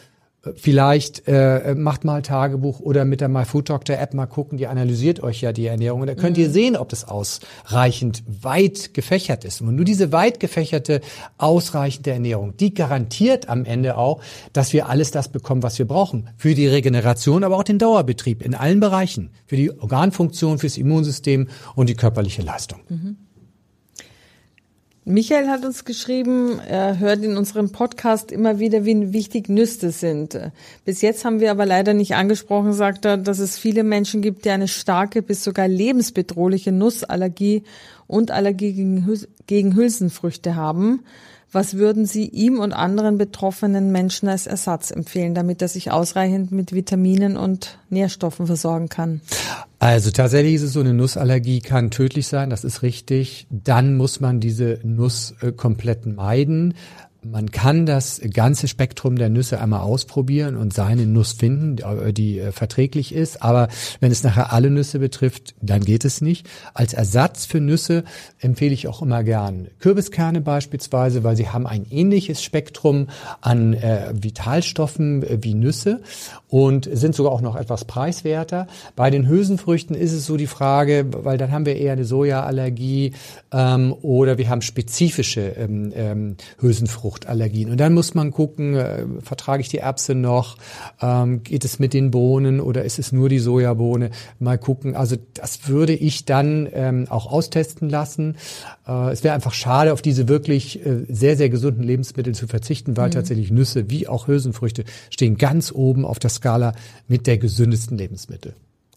Vielleicht 0.54 1.26
äh, 1.26 1.74
macht 1.76 2.04
mal 2.04 2.22
Tagebuch 2.22 2.80
oder 2.80 3.04
mit 3.04 3.20
der 3.20 3.28
MyFoodDoctor 3.28 3.98
App 3.98 4.14
mal 4.14 4.26
gucken, 4.26 4.59
die 4.59 4.66
analysiert 4.66 5.22
euch 5.22 5.40
ja 5.40 5.52
die 5.52 5.66
Ernährung 5.66 6.02
und 6.02 6.06
da 6.06 6.14
könnt 6.14 6.37
mhm. 6.37 6.44
ihr 6.44 6.50
sehen, 6.50 6.76
ob 6.76 6.88
das 6.88 7.06
ausreichend 7.06 8.22
weit 8.26 8.94
gefächert 8.94 9.44
ist. 9.44 9.61
Und 9.61 9.74
nur 9.74 9.85
diese 9.85 10.12
weit 10.12 10.40
gefächerte, 10.40 11.00
ausreichende 11.38 12.11
Ernährung, 12.11 12.56
die 12.56 12.74
garantiert 12.74 13.48
am 13.48 13.64
Ende 13.64 13.96
auch, 13.96 14.20
dass 14.52 14.72
wir 14.72 14.88
alles 14.88 15.11
das 15.11 15.28
bekommen, 15.28 15.62
was 15.62 15.78
wir 15.78 15.87
brauchen. 15.87 16.30
Für 16.37 16.54
die 16.54 16.66
Regeneration, 16.66 17.44
aber 17.44 17.56
auch 17.56 17.64
den 17.64 17.78
Dauerbetrieb 17.78 18.42
in 18.42 18.54
allen 18.54 18.80
Bereichen. 18.80 19.30
Für 19.46 19.56
die 19.56 19.70
Organfunktion, 19.70 20.59
fürs 20.59 20.76
Immunsystem 20.78 21.48
und 21.74 21.88
die 21.88 21.94
körperliche 21.94 22.42
Leistung. 22.42 22.80
Mhm. 22.88 23.16
Michael 25.09 25.47
hat 25.47 25.64
uns 25.64 25.85
geschrieben, 25.85 26.59
er 26.59 26.99
hört 26.99 27.23
in 27.23 27.37
unserem 27.37 27.71
Podcast 27.71 28.33
immer 28.33 28.59
wieder, 28.59 28.85
wie 28.85 29.12
wichtig 29.12 29.49
Nüsse 29.49 29.92
sind. 29.92 30.37
Bis 30.85 31.01
jetzt 31.01 31.25
haben 31.25 31.38
wir 31.38 31.53
aber 31.53 31.64
leider 31.64 31.95
nicht 31.95 32.16
angesprochen, 32.16 32.73
sagt 32.73 33.05
er, 33.05 33.16
dass 33.16 33.38
es 33.38 33.57
viele 33.57 33.85
Menschen 33.85 34.21
gibt, 34.21 34.45
die 34.45 34.51
eine 34.51 34.66
starke 34.66 35.23
bis 35.23 35.45
sogar 35.45 35.69
lebensbedrohliche 35.69 36.73
Nussallergie 36.73 37.62
und 38.09 38.33
Allergie 38.33 38.73
gegen, 39.47 39.77
Hülsenfrüchte 39.77 40.57
haben. 40.57 41.05
Was 41.52 41.74
würden 41.74 42.06
Sie 42.06 42.26
ihm 42.26 42.59
und 42.59 42.72
anderen 42.72 43.18
betroffenen 43.18 43.92
Menschen 43.92 44.28
als 44.28 44.46
Ersatz 44.46 44.90
empfehlen, 44.90 45.35
damit 45.35 45.62
er 45.62 45.68
sich 45.68 45.90
ausreichend 45.90 46.52
mit 46.52 46.72
Vitaminen 46.72 47.37
und 47.37 47.78
Nährstoffen 47.88 48.46
versorgen 48.46 48.88
kann? 48.88 49.20
Also 49.78 50.11
tatsächlich 50.11 50.54
ist 50.54 50.62
es 50.62 50.72
so, 50.72 50.80
eine 50.80 50.94
Nussallergie 50.94 51.61
kann 51.61 51.90
tödlich 51.90 52.26
sein, 52.26 52.50
das 52.50 52.64
ist 52.64 52.82
richtig. 52.82 53.46
Dann 53.50 53.96
muss 53.96 54.20
man 54.20 54.40
diese 54.40 54.80
Nuss 54.82 55.35
äh, 55.40 55.52
komplett 55.52 56.06
meiden. 56.06 56.74
Man 57.22 57.50
kann 57.50 57.87
das 57.87 58.20
ganze 58.33 58.68
Spektrum 58.68 59.16
der 59.16 59.29
Nüsse 59.29 59.61
einmal 59.61 59.81
ausprobieren 59.81 60.57
und 60.57 60.72
seine 60.72 61.07
Nuss 61.07 61.33
finden, 61.33 61.76
die 62.12 62.38
äh, 62.38 62.52
verträglich 62.52 63.14
ist. 63.14 63.42
Aber 63.42 63.68
wenn 64.00 64.12
es 64.12 64.22
nachher 64.22 64.52
alle 64.52 64.70
Nüsse 64.70 64.98
betrifft, 64.98 65.55
dann 65.61 65.85
geht 65.85 66.05
es 66.05 66.20
nicht. 66.20 66.48
Als 66.74 66.92
Ersatz 66.94 67.46
für 67.46 67.61
Nüsse 67.61 68.05
empfehle 68.40 68.74
ich 68.74 68.87
auch 68.87 69.02
immer 69.02 69.24
gern 69.24 69.68
Kürbiskerne 69.81 70.40
beispielsweise, 70.40 71.24
weil 71.24 71.37
sie 71.37 71.48
haben 71.48 71.66
ein 71.66 71.87
ähnliches 71.90 72.42
Spektrum 72.42 73.09
an 73.40 73.74
äh, 73.74 74.12
Vitalstoffen 74.14 75.22
äh, 75.22 75.38
wie 75.42 75.55
Nüsse 75.55 76.02
und 76.48 76.88
sind 76.92 77.14
sogar 77.14 77.33
auch 77.33 77.40
noch 77.40 77.57
etwas 77.57 77.85
preiswerter. 77.87 78.66
Bei 78.94 79.11
den 79.11 79.29
Hülsenfrüchten 79.29 79.96
ist 79.96 80.12
es 80.12 80.26
so 80.26 80.37
die 80.37 80.46
Frage, 80.46 81.07
weil 81.11 81.38
dann 81.38 81.50
haben 81.50 81.66
wir 81.66 81.76
eher 81.76 81.92
eine 81.92 82.05
Sojaallergie 82.05 83.12
ähm, 83.52 83.94
oder 84.02 84.38
wir 84.38 84.48
haben 84.48 84.62
spezifische 84.62 85.40
ähm, 85.40 85.92
ähm, 85.94 86.37
Hülsenfrucht. 86.61 87.15
Fruchtallergien. 87.16 87.70
Und 87.70 87.79
dann 87.79 87.94
muss 87.94 88.14
man 88.14 88.31
gucken, 88.31 88.74
äh, 88.74 89.05
vertrage 89.22 89.62
ich 89.62 89.68
die 89.68 89.79
Erbse 89.79 90.14
noch? 90.14 90.57
Ähm, 91.00 91.42
geht 91.42 91.64
es 91.64 91.79
mit 91.79 91.94
den 91.94 92.11
Bohnen 92.11 92.61
oder 92.61 92.85
ist 92.85 92.98
es 92.98 93.12
nur 93.12 93.29
die 93.29 93.38
Sojabohne? 93.38 94.11
Mal 94.38 94.59
gucken. 94.59 94.94
Also 94.94 95.16
das 95.35 95.68
würde 95.68 95.94
ich 95.94 96.26
dann 96.26 96.68
ähm, 96.72 97.07
auch 97.09 97.31
austesten 97.33 97.88
lassen. 97.88 98.37
Äh, 98.87 99.12
es 99.12 99.24
wäre 99.24 99.35
einfach 99.35 99.55
schade, 99.55 99.92
auf 99.92 100.02
diese 100.02 100.29
wirklich 100.29 100.85
äh, 100.85 101.07
sehr, 101.09 101.37
sehr 101.37 101.48
gesunden 101.48 101.83
Lebensmittel 101.83 102.35
zu 102.35 102.46
verzichten, 102.46 102.96
weil 102.96 103.09
mhm. 103.09 103.12
tatsächlich 103.12 103.50
Nüsse 103.50 103.88
wie 103.90 104.09
auch 104.09 104.29
Hülsenfrüchte 104.29 104.85
stehen 105.11 105.38
ganz 105.38 105.72
oben 105.72 106.05
auf 106.05 106.18
der 106.18 106.31
Skala 106.31 106.74
mit 107.09 107.26
der 107.26 107.38
gesündesten 107.38 107.96
Lebensmittel. 107.96 108.55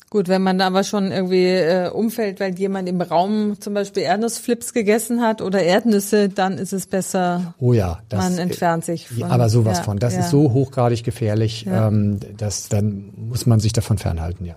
Gut, 0.09 0.27
wenn 0.27 0.41
man 0.41 0.59
aber 0.61 0.83
schon 0.83 1.11
irgendwie 1.11 1.45
äh, 1.45 1.89
umfällt, 1.89 2.39
weil 2.39 2.57
jemand 2.57 2.89
im 2.89 2.99
Raum 2.99 3.61
zum 3.61 3.75
Beispiel 3.75 4.01
Erdnussflips 4.03 4.73
gegessen 4.73 5.21
hat 5.21 5.39
oder 5.39 5.61
Erdnüsse, 5.61 6.29
dann 6.29 6.57
ist 6.57 6.73
es 6.73 6.87
besser. 6.87 7.53
Oh 7.59 7.73
ja, 7.73 7.99
das, 8.09 8.23
man 8.23 8.39
entfernt 8.39 8.85
sich. 8.85 9.07
Von, 9.07 9.23
aber 9.23 9.49
sowas 9.49 9.79
ja, 9.79 9.83
von. 9.83 9.99
Das 9.99 10.15
ja. 10.15 10.21
ist 10.21 10.31
so 10.31 10.51
hochgradig 10.51 11.03
gefährlich, 11.03 11.65
ja. 11.65 11.87
ähm, 11.87 12.19
dass 12.37 12.69
dann 12.69 13.11
muss 13.15 13.45
man 13.45 13.59
sich 13.59 13.71
davon 13.71 13.99
fernhalten, 13.99 14.45
ja. 14.45 14.55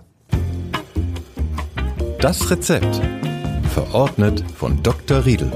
Das 2.19 2.49
Rezept 2.49 3.01
verordnet 3.73 4.43
von 4.55 4.81
Dr. 4.81 5.23
Riedel. 5.25 5.51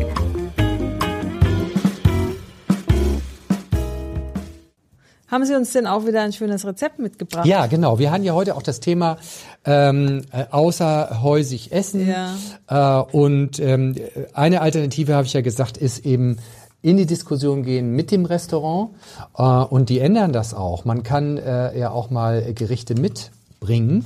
Haben 5.30 5.46
Sie 5.46 5.56
uns 5.56 5.74
denn 5.74 5.88
auch 5.88 6.06
wieder 6.06 6.22
ein 6.22 6.32
schönes 6.32 6.66
Rezept 6.66 7.00
mitgebracht? 7.00 7.46
Ja, 7.46 7.66
genau. 7.68 8.00
Wir 8.00 8.12
haben 8.12 8.24
ja 8.24 8.34
heute 8.34 8.56
auch 8.56 8.62
das 8.62 8.80
Thema 8.80 9.18
ähm, 9.66 10.22
äh, 10.32 10.46
außerhäusig 10.50 11.74
essen. 11.74 12.08
Ja. 12.08 12.36
Äh, 12.68 13.12
und 13.12 13.60
ähm, 13.60 13.96
eine 14.34 14.62
Alternative, 14.62 15.16
habe 15.16 15.28
ich 15.28 15.34
ja 15.34 15.42
gesagt, 15.42 15.78
ist 15.78 16.06
eben 16.06 16.38
in 16.82 16.96
die 16.96 17.06
Diskussion 17.06 17.64
gehen 17.64 17.92
mit 17.92 18.12
dem 18.12 18.24
Restaurant. 18.24 18.92
Äh, 19.38 19.44
und 19.44 19.90
die 19.90 20.00
ändern 20.00 20.32
das 20.32 20.54
auch. 20.54 20.86
Man 20.86 21.04
kann 21.04 21.38
äh, 21.38 21.78
ja 21.78 21.92
auch 21.92 22.10
mal 22.10 22.54
Gerichte 22.54 22.96
mitbringen. 22.96 24.06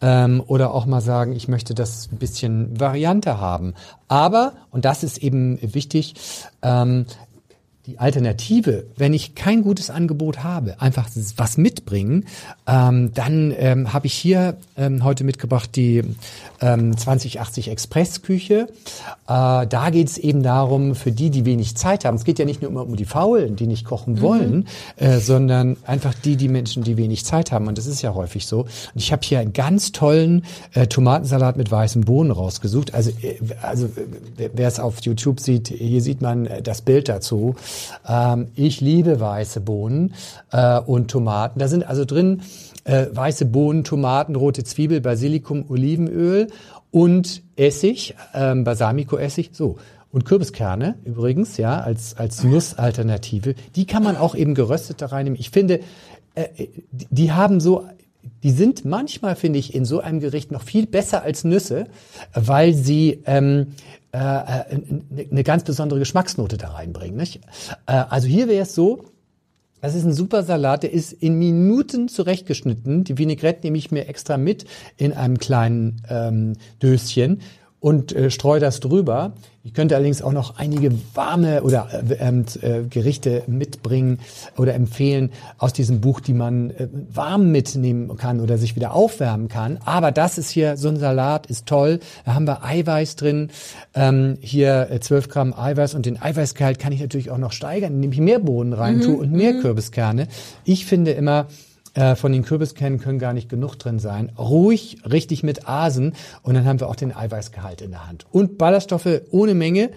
Ähm, 0.00 0.42
oder 0.46 0.74
auch 0.74 0.86
mal 0.86 1.00
sagen, 1.00 1.32
ich 1.32 1.48
möchte 1.48 1.74
das 1.74 2.08
ein 2.12 2.18
bisschen 2.18 2.78
Variante 2.78 3.40
haben. 3.40 3.74
Aber, 4.06 4.52
und 4.70 4.84
das 4.84 5.02
ist 5.02 5.18
eben 5.18 5.58
wichtig, 5.60 6.14
ähm, 6.62 7.06
die 7.88 7.98
Alternative, 7.98 8.84
wenn 8.98 9.14
ich 9.14 9.34
kein 9.34 9.62
gutes 9.62 9.88
Angebot 9.88 10.44
habe, 10.44 10.78
einfach 10.78 11.08
was 11.36 11.56
mitbringen, 11.56 12.26
ähm, 12.66 13.14
dann 13.14 13.54
ähm, 13.56 13.94
habe 13.94 14.06
ich 14.06 14.12
hier 14.12 14.58
ähm, 14.76 15.04
heute 15.04 15.24
mitgebracht 15.24 15.74
die 15.74 16.02
ähm, 16.60 16.98
2080 16.98 17.70
Expressküche. 17.70 18.68
Äh, 19.26 19.66
da 19.66 19.88
geht 19.90 20.08
es 20.08 20.18
eben 20.18 20.42
darum, 20.42 20.94
für 20.94 21.12
die, 21.12 21.30
die 21.30 21.46
wenig 21.46 21.76
Zeit 21.76 22.04
haben, 22.04 22.16
es 22.16 22.24
geht 22.24 22.38
ja 22.38 22.44
nicht 22.44 22.60
nur 22.60 22.70
immer 22.70 22.82
um 22.82 22.94
die 22.94 23.06
Faulen, 23.06 23.56
die 23.56 23.66
nicht 23.66 23.86
kochen 23.86 24.14
mhm. 24.14 24.20
wollen, 24.20 24.68
äh, 24.96 25.18
sondern 25.18 25.78
einfach 25.86 26.12
die, 26.12 26.36
die 26.36 26.48
Menschen, 26.48 26.84
die 26.84 26.98
wenig 26.98 27.24
Zeit 27.24 27.52
haben. 27.52 27.68
Und 27.68 27.78
das 27.78 27.86
ist 27.86 28.02
ja 28.02 28.12
häufig 28.12 28.46
so. 28.46 28.60
Und 28.60 28.96
ich 28.96 29.12
habe 29.12 29.22
hier 29.24 29.38
einen 29.38 29.54
ganz 29.54 29.92
tollen 29.92 30.44
äh, 30.74 30.88
Tomatensalat 30.88 31.56
mit 31.56 31.70
weißen 31.70 32.02
Bohnen 32.02 32.32
rausgesucht. 32.32 32.92
Also, 32.92 33.12
äh, 33.22 33.38
also 33.62 33.88
wer 34.36 34.68
es 34.68 34.78
auf 34.78 35.00
YouTube 35.00 35.40
sieht, 35.40 35.68
hier 35.68 36.02
sieht 36.02 36.20
man 36.20 36.44
äh, 36.44 36.60
das 36.60 36.82
Bild 36.82 37.08
dazu. 37.08 37.56
Ähm, 38.08 38.48
ich 38.54 38.80
liebe 38.80 39.20
weiße 39.20 39.60
Bohnen 39.60 40.14
äh, 40.52 40.80
und 40.80 41.10
Tomaten. 41.10 41.58
Da 41.58 41.68
sind 41.68 41.86
also 41.86 42.04
drin 42.04 42.42
äh, 42.84 43.06
weiße 43.12 43.46
Bohnen, 43.46 43.84
Tomaten, 43.84 44.34
rote 44.34 44.64
Zwiebel, 44.64 45.00
Basilikum, 45.00 45.64
Olivenöl 45.68 46.48
und 46.90 47.42
Essig, 47.56 48.14
ähm, 48.34 48.64
Balsamico-Essig. 48.64 49.50
So. 49.52 49.76
Und 50.10 50.24
Kürbiskerne 50.24 50.94
übrigens, 51.04 51.58
ja, 51.58 51.80
als, 51.80 52.16
als 52.16 52.42
Nussalternative. 52.42 53.54
Die 53.76 53.86
kann 53.86 54.02
man 54.02 54.16
auch 54.16 54.34
eben 54.34 54.54
geröstet 54.54 55.02
da 55.02 55.06
reinnehmen. 55.06 55.38
Ich 55.38 55.50
finde, 55.50 55.80
äh, 56.34 56.68
die, 56.90 57.32
haben 57.32 57.60
so 57.60 57.84
die 58.42 58.50
sind 58.50 58.84
manchmal, 58.84 59.36
finde 59.36 59.58
ich, 59.58 59.74
in 59.74 59.84
so 59.84 60.00
einem 60.00 60.20
Gericht 60.20 60.52
noch 60.52 60.62
viel 60.62 60.86
besser 60.86 61.22
als 61.22 61.44
Nüsse, 61.44 61.86
weil 62.34 62.74
sie 62.74 63.22
ähm, 63.26 63.68
äh, 64.12 64.18
eine 64.18 65.44
ganz 65.44 65.64
besondere 65.64 65.98
Geschmacksnote 65.98 66.56
da 66.56 66.68
reinbringen. 66.68 67.16
Nicht? 67.16 67.40
Äh, 67.86 67.92
also 67.92 68.26
hier 68.28 68.48
wäre 68.48 68.62
es 68.62 68.74
so, 68.74 69.04
das 69.80 69.94
ist 69.94 70.04
ein 70.04 70.12
super 70.12 70.42
Salat, 70.42 70.82
der 70.82 70.92
ist 70.92 71.12
in 71.12 71.38
Minuten 71.38 72.08
zurechtgeschnitten. 72.08 73.04
Die 73.04 73.16
Vinaigrette 73.16 73.60
nehme 73.64 73.78
ich 73.78 73.90
mir 73.90 74.08
extra 74.08 74.36
mit 74.36 74.64
in 74.96 75.12
einem 75.12 75.38
kleinen 75.38 76.02
ähm, 76.08 76.54
Döschen 76.82 77.40
und 77.80 78.14
äh, 78.14 78.30
streue 78.30 78.60
das 78.60 78.80
drüber. 78.80 79.32
Ich 79.62 79.74
könnte 79.74 79.96
allerdings 79.96 80.22
auch 80.22 80.32
noch 80.32 80.56
einige 80.56 80.90
warme 81.14 81.62
oder 81.62 81.88
äh, 81.92 82.14
ähm, 82.14 82.44
äh, 82.62 82.82
Gerichte 82.88 83.42
mitbringen 83.46 84.18
oder 84.56 84.74
empfehlen 84.74 85.30
aus 85.58 85.72
diesem 85.72 86.00
Buch, 86.00 86.20
die 86.20 86.32
man 86.32 86.70
äh, 86.70 86.88
warm 87.12 87.52
mitnehmen 87.52 88.16
kann 88.16 88.40
oder 88.40 88.56
sich 88.56 88.76
wieder 88.76 88.94
aufwärmen 88.94 89.48
kann. 89.48 89.78
Aber 89.84 90.10
das 90.10 90.38
ist 90.38 90.50
hier, 90.50 90.76
so 90.76 90.88
ein 90.88 90.96
Salat 90.96 91.46
ist 91.46 91.66
toll. 91.66 92.00
Da 92.24 92.34
haben 92.34 92.46
wir 92.46 92.64
Eiweiß 92.64 93.16
drin. 93.16 93.50
Ähm, 93.94 94.38
hier 94.40 94.88
äh, 94.90 95.00
12 95.00 95.28
Gramm 95.28 95.54
Eiweiß 95.54 95.94
und 95.94 96.06
den 96.06 96.20
Eiweißgehalt 96.20 96.78
kann 96.78 96.92
ich 96.92 97.00
natürlich 97.00 97.30
auch 97.30 97.38
noch 97.38 97.52
steigern, 97.52 97.92
indem 97.94 98.12
ich 98.12 98.20
mehr 98.20 98.38
Bohnen 98.38 98.72
reintue 98.72 99.14
mhm. 99.14 99.20
und 99.20 99.32
mehr 99.32 99.52
mhm. 99.52 99.60
Kürbiskerne. 99.60 100.28
Ich 100.64 100.86
finde 100.86 101.12
immer, 101.12 101.46
äh, 101.94 102.14
von 102.14 102.32
den 102.32 102.44
Kürbiskernen 102.44 103.00
können 103.00 103.18
gar 103.18 103.32
nicht 103.32 103.48
genug 103.48 103.76
drin 103.76 103.98
sein. 103.98 104.32
Ruhig, 104.38 104.98
richtig 105.10 105.42
mit 105.42 105.68
Asen 105.68 106.14
und 106.42 106.54
dann 106.54 106.64
haben 106.64 106.80
wir 106.80 106.88
auch 106.88 106.96
den 106.96 107.14
Eiweißgehalt 107.14 107.80
in 107.80 107.90
der 107.90 108.06
Hand. 108.06 108.26
Und 108.30 108.58
Ballaststoffe 108.58 109.22
ohne 109.30 109.54
Menge. 109.54 109.90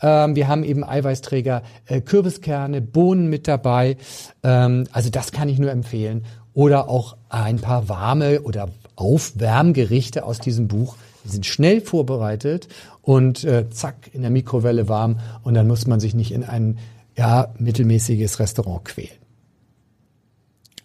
Ähm, 0.00 0.36
wir 0.36 0.48
haben 0.48 0.64
eben 0.64 0.84
Eiweißträger, 0.84 1.62
äh, 1.86 2.00
Kürbiskerne, 2.00 2.80
Bohnen 2.80 3.28
mit 3.28 3.48
dabei. 3.48 3.96
Ähm, 4.42 4.84
also 4.92 5.10
das 5.10 5.32
kann 5.32 5.48
ich 5.48 5.58
nur 5.58 5.70
empfehlen. 5.70 6.24
Oder 6.52 6.88
auch 6.88 7.16
ein 7.28 7.58
paar 7.58 7.88
warme 7.88 8.42
oder 8.42 8.68
Aufwärmgerichte 8.96 10.24
aus 10.24 10.38
diesem 10.38 10.68
Buch. 10.68 10.96
Die 11.24 11.30
sind 11.30 11.46
schnell 11.46 11.80
vorbereitet 11.80 12.68
und 13.02 13.44
äh, 13.44 13.68
zack 13.70 14.10
in 14.12 14.22
der 14.22 14.30
Mikrowelle 14.30 14.88
warm 14.88 15.18
und 15.42 15.54
dann 15.54 15.66
muss 15.66 15.86
man 15.86 15.98
sich 15.98 16.14
nicht 16.14 16.32
in 16.32 16.44
ein 16.44 16.78
ja, 17.16 17.54
mittelmäßiges 17.58 18.38
Restaurant 18.38 18.84
quälen. 18.84 19.23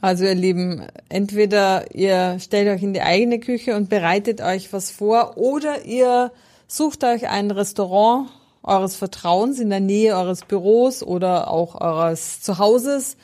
Also 0.01 0.25
ihr 0.25 0.35
Lieben, 0.35 0.83
entweder 1.09 1.93
ihr 1.93 2.37
stellt 2.39 2.69
euch 2.69 2.83
in 2.83 2.93
die 2.93 3.01
eigene 3.01 3.39
Küche 3.39 3.75
und 3.75 3.89
bereitet 3.89 4.41
euch 4.41 4.71
was 4.71 4.91
vor 4.91 5.37
oder 5.37 5.85
ihr 5.85 6.31
sucht 6.67 7.03
euch 7.03 7.27
ein 7.27 7.51
Restaurant 7.51 8.29
eures 8.63 8.95
Vertrauens 8.95 9.59
in 9.59 9.69
der 9.69 9.79
Nähe 9.79 10.15
eures 10.15 10.45
Büros 10.45 11.03
oder 11.03 11.49
auch 11.49 11.79
eures 11.79 12.41
Zuhauses 12.41 13.17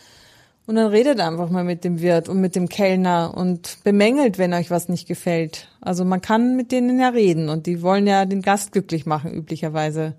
und 0.68 0.76
dann 0.76 0.88
redet 0.88 1.20
einfach 1.20 1.50
mal 1.50 1.64
mit 1.64 1.84
dem 1.84 2.02
Wirt 2.02 2.28
und 2.28 2.42
mit 2.42 2.56
dem 2.56 2.68
Kellner 2.70 3.34
und 3.36 3.78
bemängelt, 3.84 4.40
wenn 4.40 4.54
euch 4.54 4.72
was 4.72 4.90
nicht 4.90 5.08
gefällt. 5.08 5.68
Also 5.80 6.04
man 6.06 6.22
kann 6.22 6.56
mit 6.56 6.72
denen 6.72 7.00
ja 7.00 7.10
reden 7.10 7.50
und 7.50 7.68
die 7.68 7.84
wollen 7.84 8.08
ja 8.08 8.26
den 8.26 8.42
Gast 8.42 8.72
glücklich 8.72 9.06
machen 9.06 9.32
üblicherweise. 9.32 10.14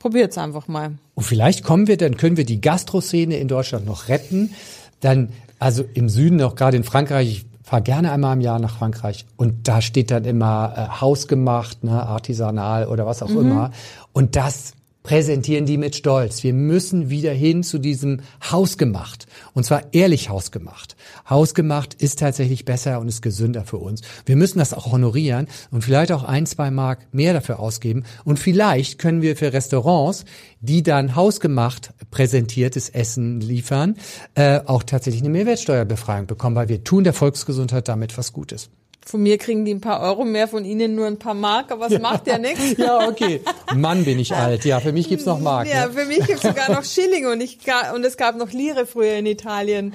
Probiert's 0.00 0.38
einfach 0.38 0.66
mal. 0.66 0.92
Und 1.14 1.22
vielleicht 1.22 1.62
kommen 1.62 1.86
wir, 1.86 1.96
dann 1.96 2.16
können 2.16 2.36
wir 2.36 2.44
die 2.44 2.60
Gastroszene 2.60 3.36
in 3.36 3.46
Deutschland 3.46 3.86
noch 3.86 4.08
retten. 4.08 4.54
Dann 5.00 5.28
also 5.60 5.84
im 5.94 6.08
Süden, 6.08 6.42
auch 6.42 6.56
gerade 6.56 6.76
in 6.76 6.84
Frankreich, 6.84 7.28
ich 7.28 7.46
fahre 7.62 7.82
gerne 7.82 8.10
einmal 8.10 8.34
im 8.34 8.40
Jahr 8.40 8.58
nach 8.58 8.78
Frankreich 8.78 9.26
und 9.36 9.68
da 9.68 9.80
steht 9.80 10.10
dann 10.10 10.24
immer 10.24 10.74
äh, 10.76 11.00
hausgemacht, 11.00 11.84
ne, 11.84 12.02
artisanal 12.02 12.88
oder 12.88 13.06
was 13.06 13.22
auch 13.22 13.28
mhm. 13.28 13.40
immer. 13.40 13.70
Und 14.12 14.34
das 14.34 14.72
präsentieren 15.02 15.66
die 15.66 15.78
mit 15.78 15.96
Stolz. 15.96 16.42
Wir 16.42 16.52
müssen 16.52 17.10
wieder 17.10 17.32
hin 17.32 17.62
zu 17.62 17.78
diesem 17.78 18.20
Hausgemacht. 18.50 19.26
Und 19.54 19.64
zwar 19.64 19.92
ehrlich 19.92 20.28
Hausgemacht. 20.28 20.96
Hausgemacht 21.28 21.94
ist 21.94 22.18
tatsächlich 22.18 22.64
besser 22.64 23.00
und 23.00 23.08
ist 23.08 23.22
gesünder 23.22 23.64
für 23.64 23.78
uns. 23.78 24.02
Wir 24.26 24.36
müssen 24.36 24.58
das 24.58 24.74
auch 24.74 24.92
honorieren 24.92 25.48
und 25.70 25.82
vielleicht 25.84 26.12
auch 26.12 26.24
ein, 26.24 26.46
zwei 26.46 26.70
Mark 26.70 27.06
mehr 27.12 27.32
dafür 27.32 27.60
ausgeben. 27.60 28.04
Und 28.24 28.38
vielleicht 28.38 28.98
können 28.98 29.22
wir 29.22 29.36
für 29.36 29.52
Restaurants, 29.52 30.24
die 30.60 30.82
dann 30.82 31.16
hausgemacht 31.16 31.92
präsentiertes 32.10 32.90
Essen 32.90 33.40
liefern, 33.40 33.96
äh, 34.34 34.60
auch 34.66 34.82
tatsächlich 34.82 35.22
eine 35.22 35.30
Mehrwertsteuerbefreiung 35.30 36.26
bekommen, 36.26 36.56
weil 36.56 36.68
wir 36.68 36.84
tun 36.84 37.04
der 37.04 37.14
Volksgesundheit 37.14 37.88
damit 37.88 38.18
was 38.18 38.32
Gutes. 38.32 38.70
Von 39.10 39.24
mir 39.24 39.38
kriegen 39.38 39.64
die 39.64 39.74
ein 39.74 39.80
paar 39.80 40.00
Euro 40.02 40.24
mehr, 40.24 40.46
von 40.46 40.64
Ihnen 40.64 40.94
nur 40.94 41.08
ein 41.08 41.18
paar 41.18 41.34
Mark, 41.34 41.72
aber 41.72 41.86
es 41.86 41.94
ja. 41.94 41.98
macht 41.98 42.28
ja 42.28 42.38
nichts. 42.38 42.60
Ja, 42.78 43.08
okay. 43.08 43.40
Mann, 43.74 44.04
bin 44.04 44.20
ich 44.20 44.32
alt. 44.32 44.64
Ja, 44.64 44.78
für 44.78 44.92
mich 44.92 45.08
gibt's 45.08 45.26
noch 45.26 45.40
Mark. 45.40 45.68
Ja, 45.68 45.86
ne? 45.86 45.92
für 45.92 46.04
mich 46.04 46.24
gibt's 46.24 46.42
sogar 46.42 46.70
noch 46.70 46.84
Schilling 46.84 47.26
und, 47.26 47.40
ich, 47.40 47.58
und 47.92 48.04
es 48.04 48.16
gab 48.16 48.36
noch 48.36 48.52
Lire 48.52 48.86
früher 48.86 49.16
in 49.16 49.26
Italien. 49.26 49.92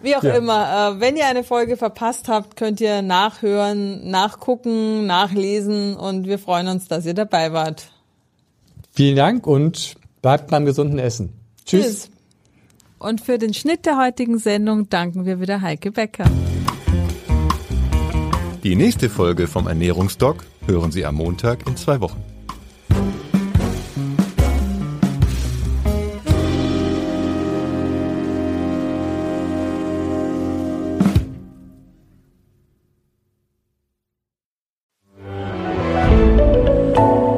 Wie 0.00 0.16
auch 0.16 0.22
ja. 0.22 0.36
immer. 0.36 0.96
Äh, 0.96 1.00
wenn 1.00 1.16
ihr 1.18 1.26
eine 1.26 1.44
Folge 1.44 1.76
verpasst 1.76 2.28
habt, 2.28 2.56
könnt 2.56 2.80
ihr 2.80 3.02
nachhören, 3.02 4.10
nachgucken, 4.10 5.06
nachlesen 5.06 5.94
und 5.94 6.26
wir 6.26 6.38
freuen 6.38 6.68
uns, 6.68 6.88
dass 6.88 7.04
ihr 7.04 7.14
dabei 7.14 7.52
wart. 7.52 7.90
Vielen 8.92 9.16
Dank 9.16 9.46
und 9.46 9.96
bleibt 10.22 10.50
beim 10.50 10.64
gesunden 10.64 10.98
Essen. 10.98 11.34
Tschüss. 11.66 11.84
Tschüss. 11.84 12.10
Und 12.98 13.20
für 13.20 13.36
den 13.36 13.52
Schnitt 13.52 13.84
der 13.84 13.98
heutigen 13.98 14.38
Sendung 14.38 14.88
danken 14.88 15.26
wir 15.26 15.40
wieder 15.40 15.60
Heike 15.60 15.92
Becker. 15.92 16.30
Die 18.66 18.74
nächste 18.74 19.08
Folge 19.08 19.46
vom 19.46 19.68
Ernährungsdoc 19.68 20.44
hören 20.66 20.90
Sie 20.90 21.06
am 21.06 21.14
Montag 21.14 21.68
in 21.68 21.76
zwei 21.76 22.00
Wochen. 22.00 22.20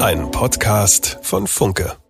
Ein 0.01 0.31
Podcast 0.31 1.19
von 1.21 1.47
Funke. 1.47 2.08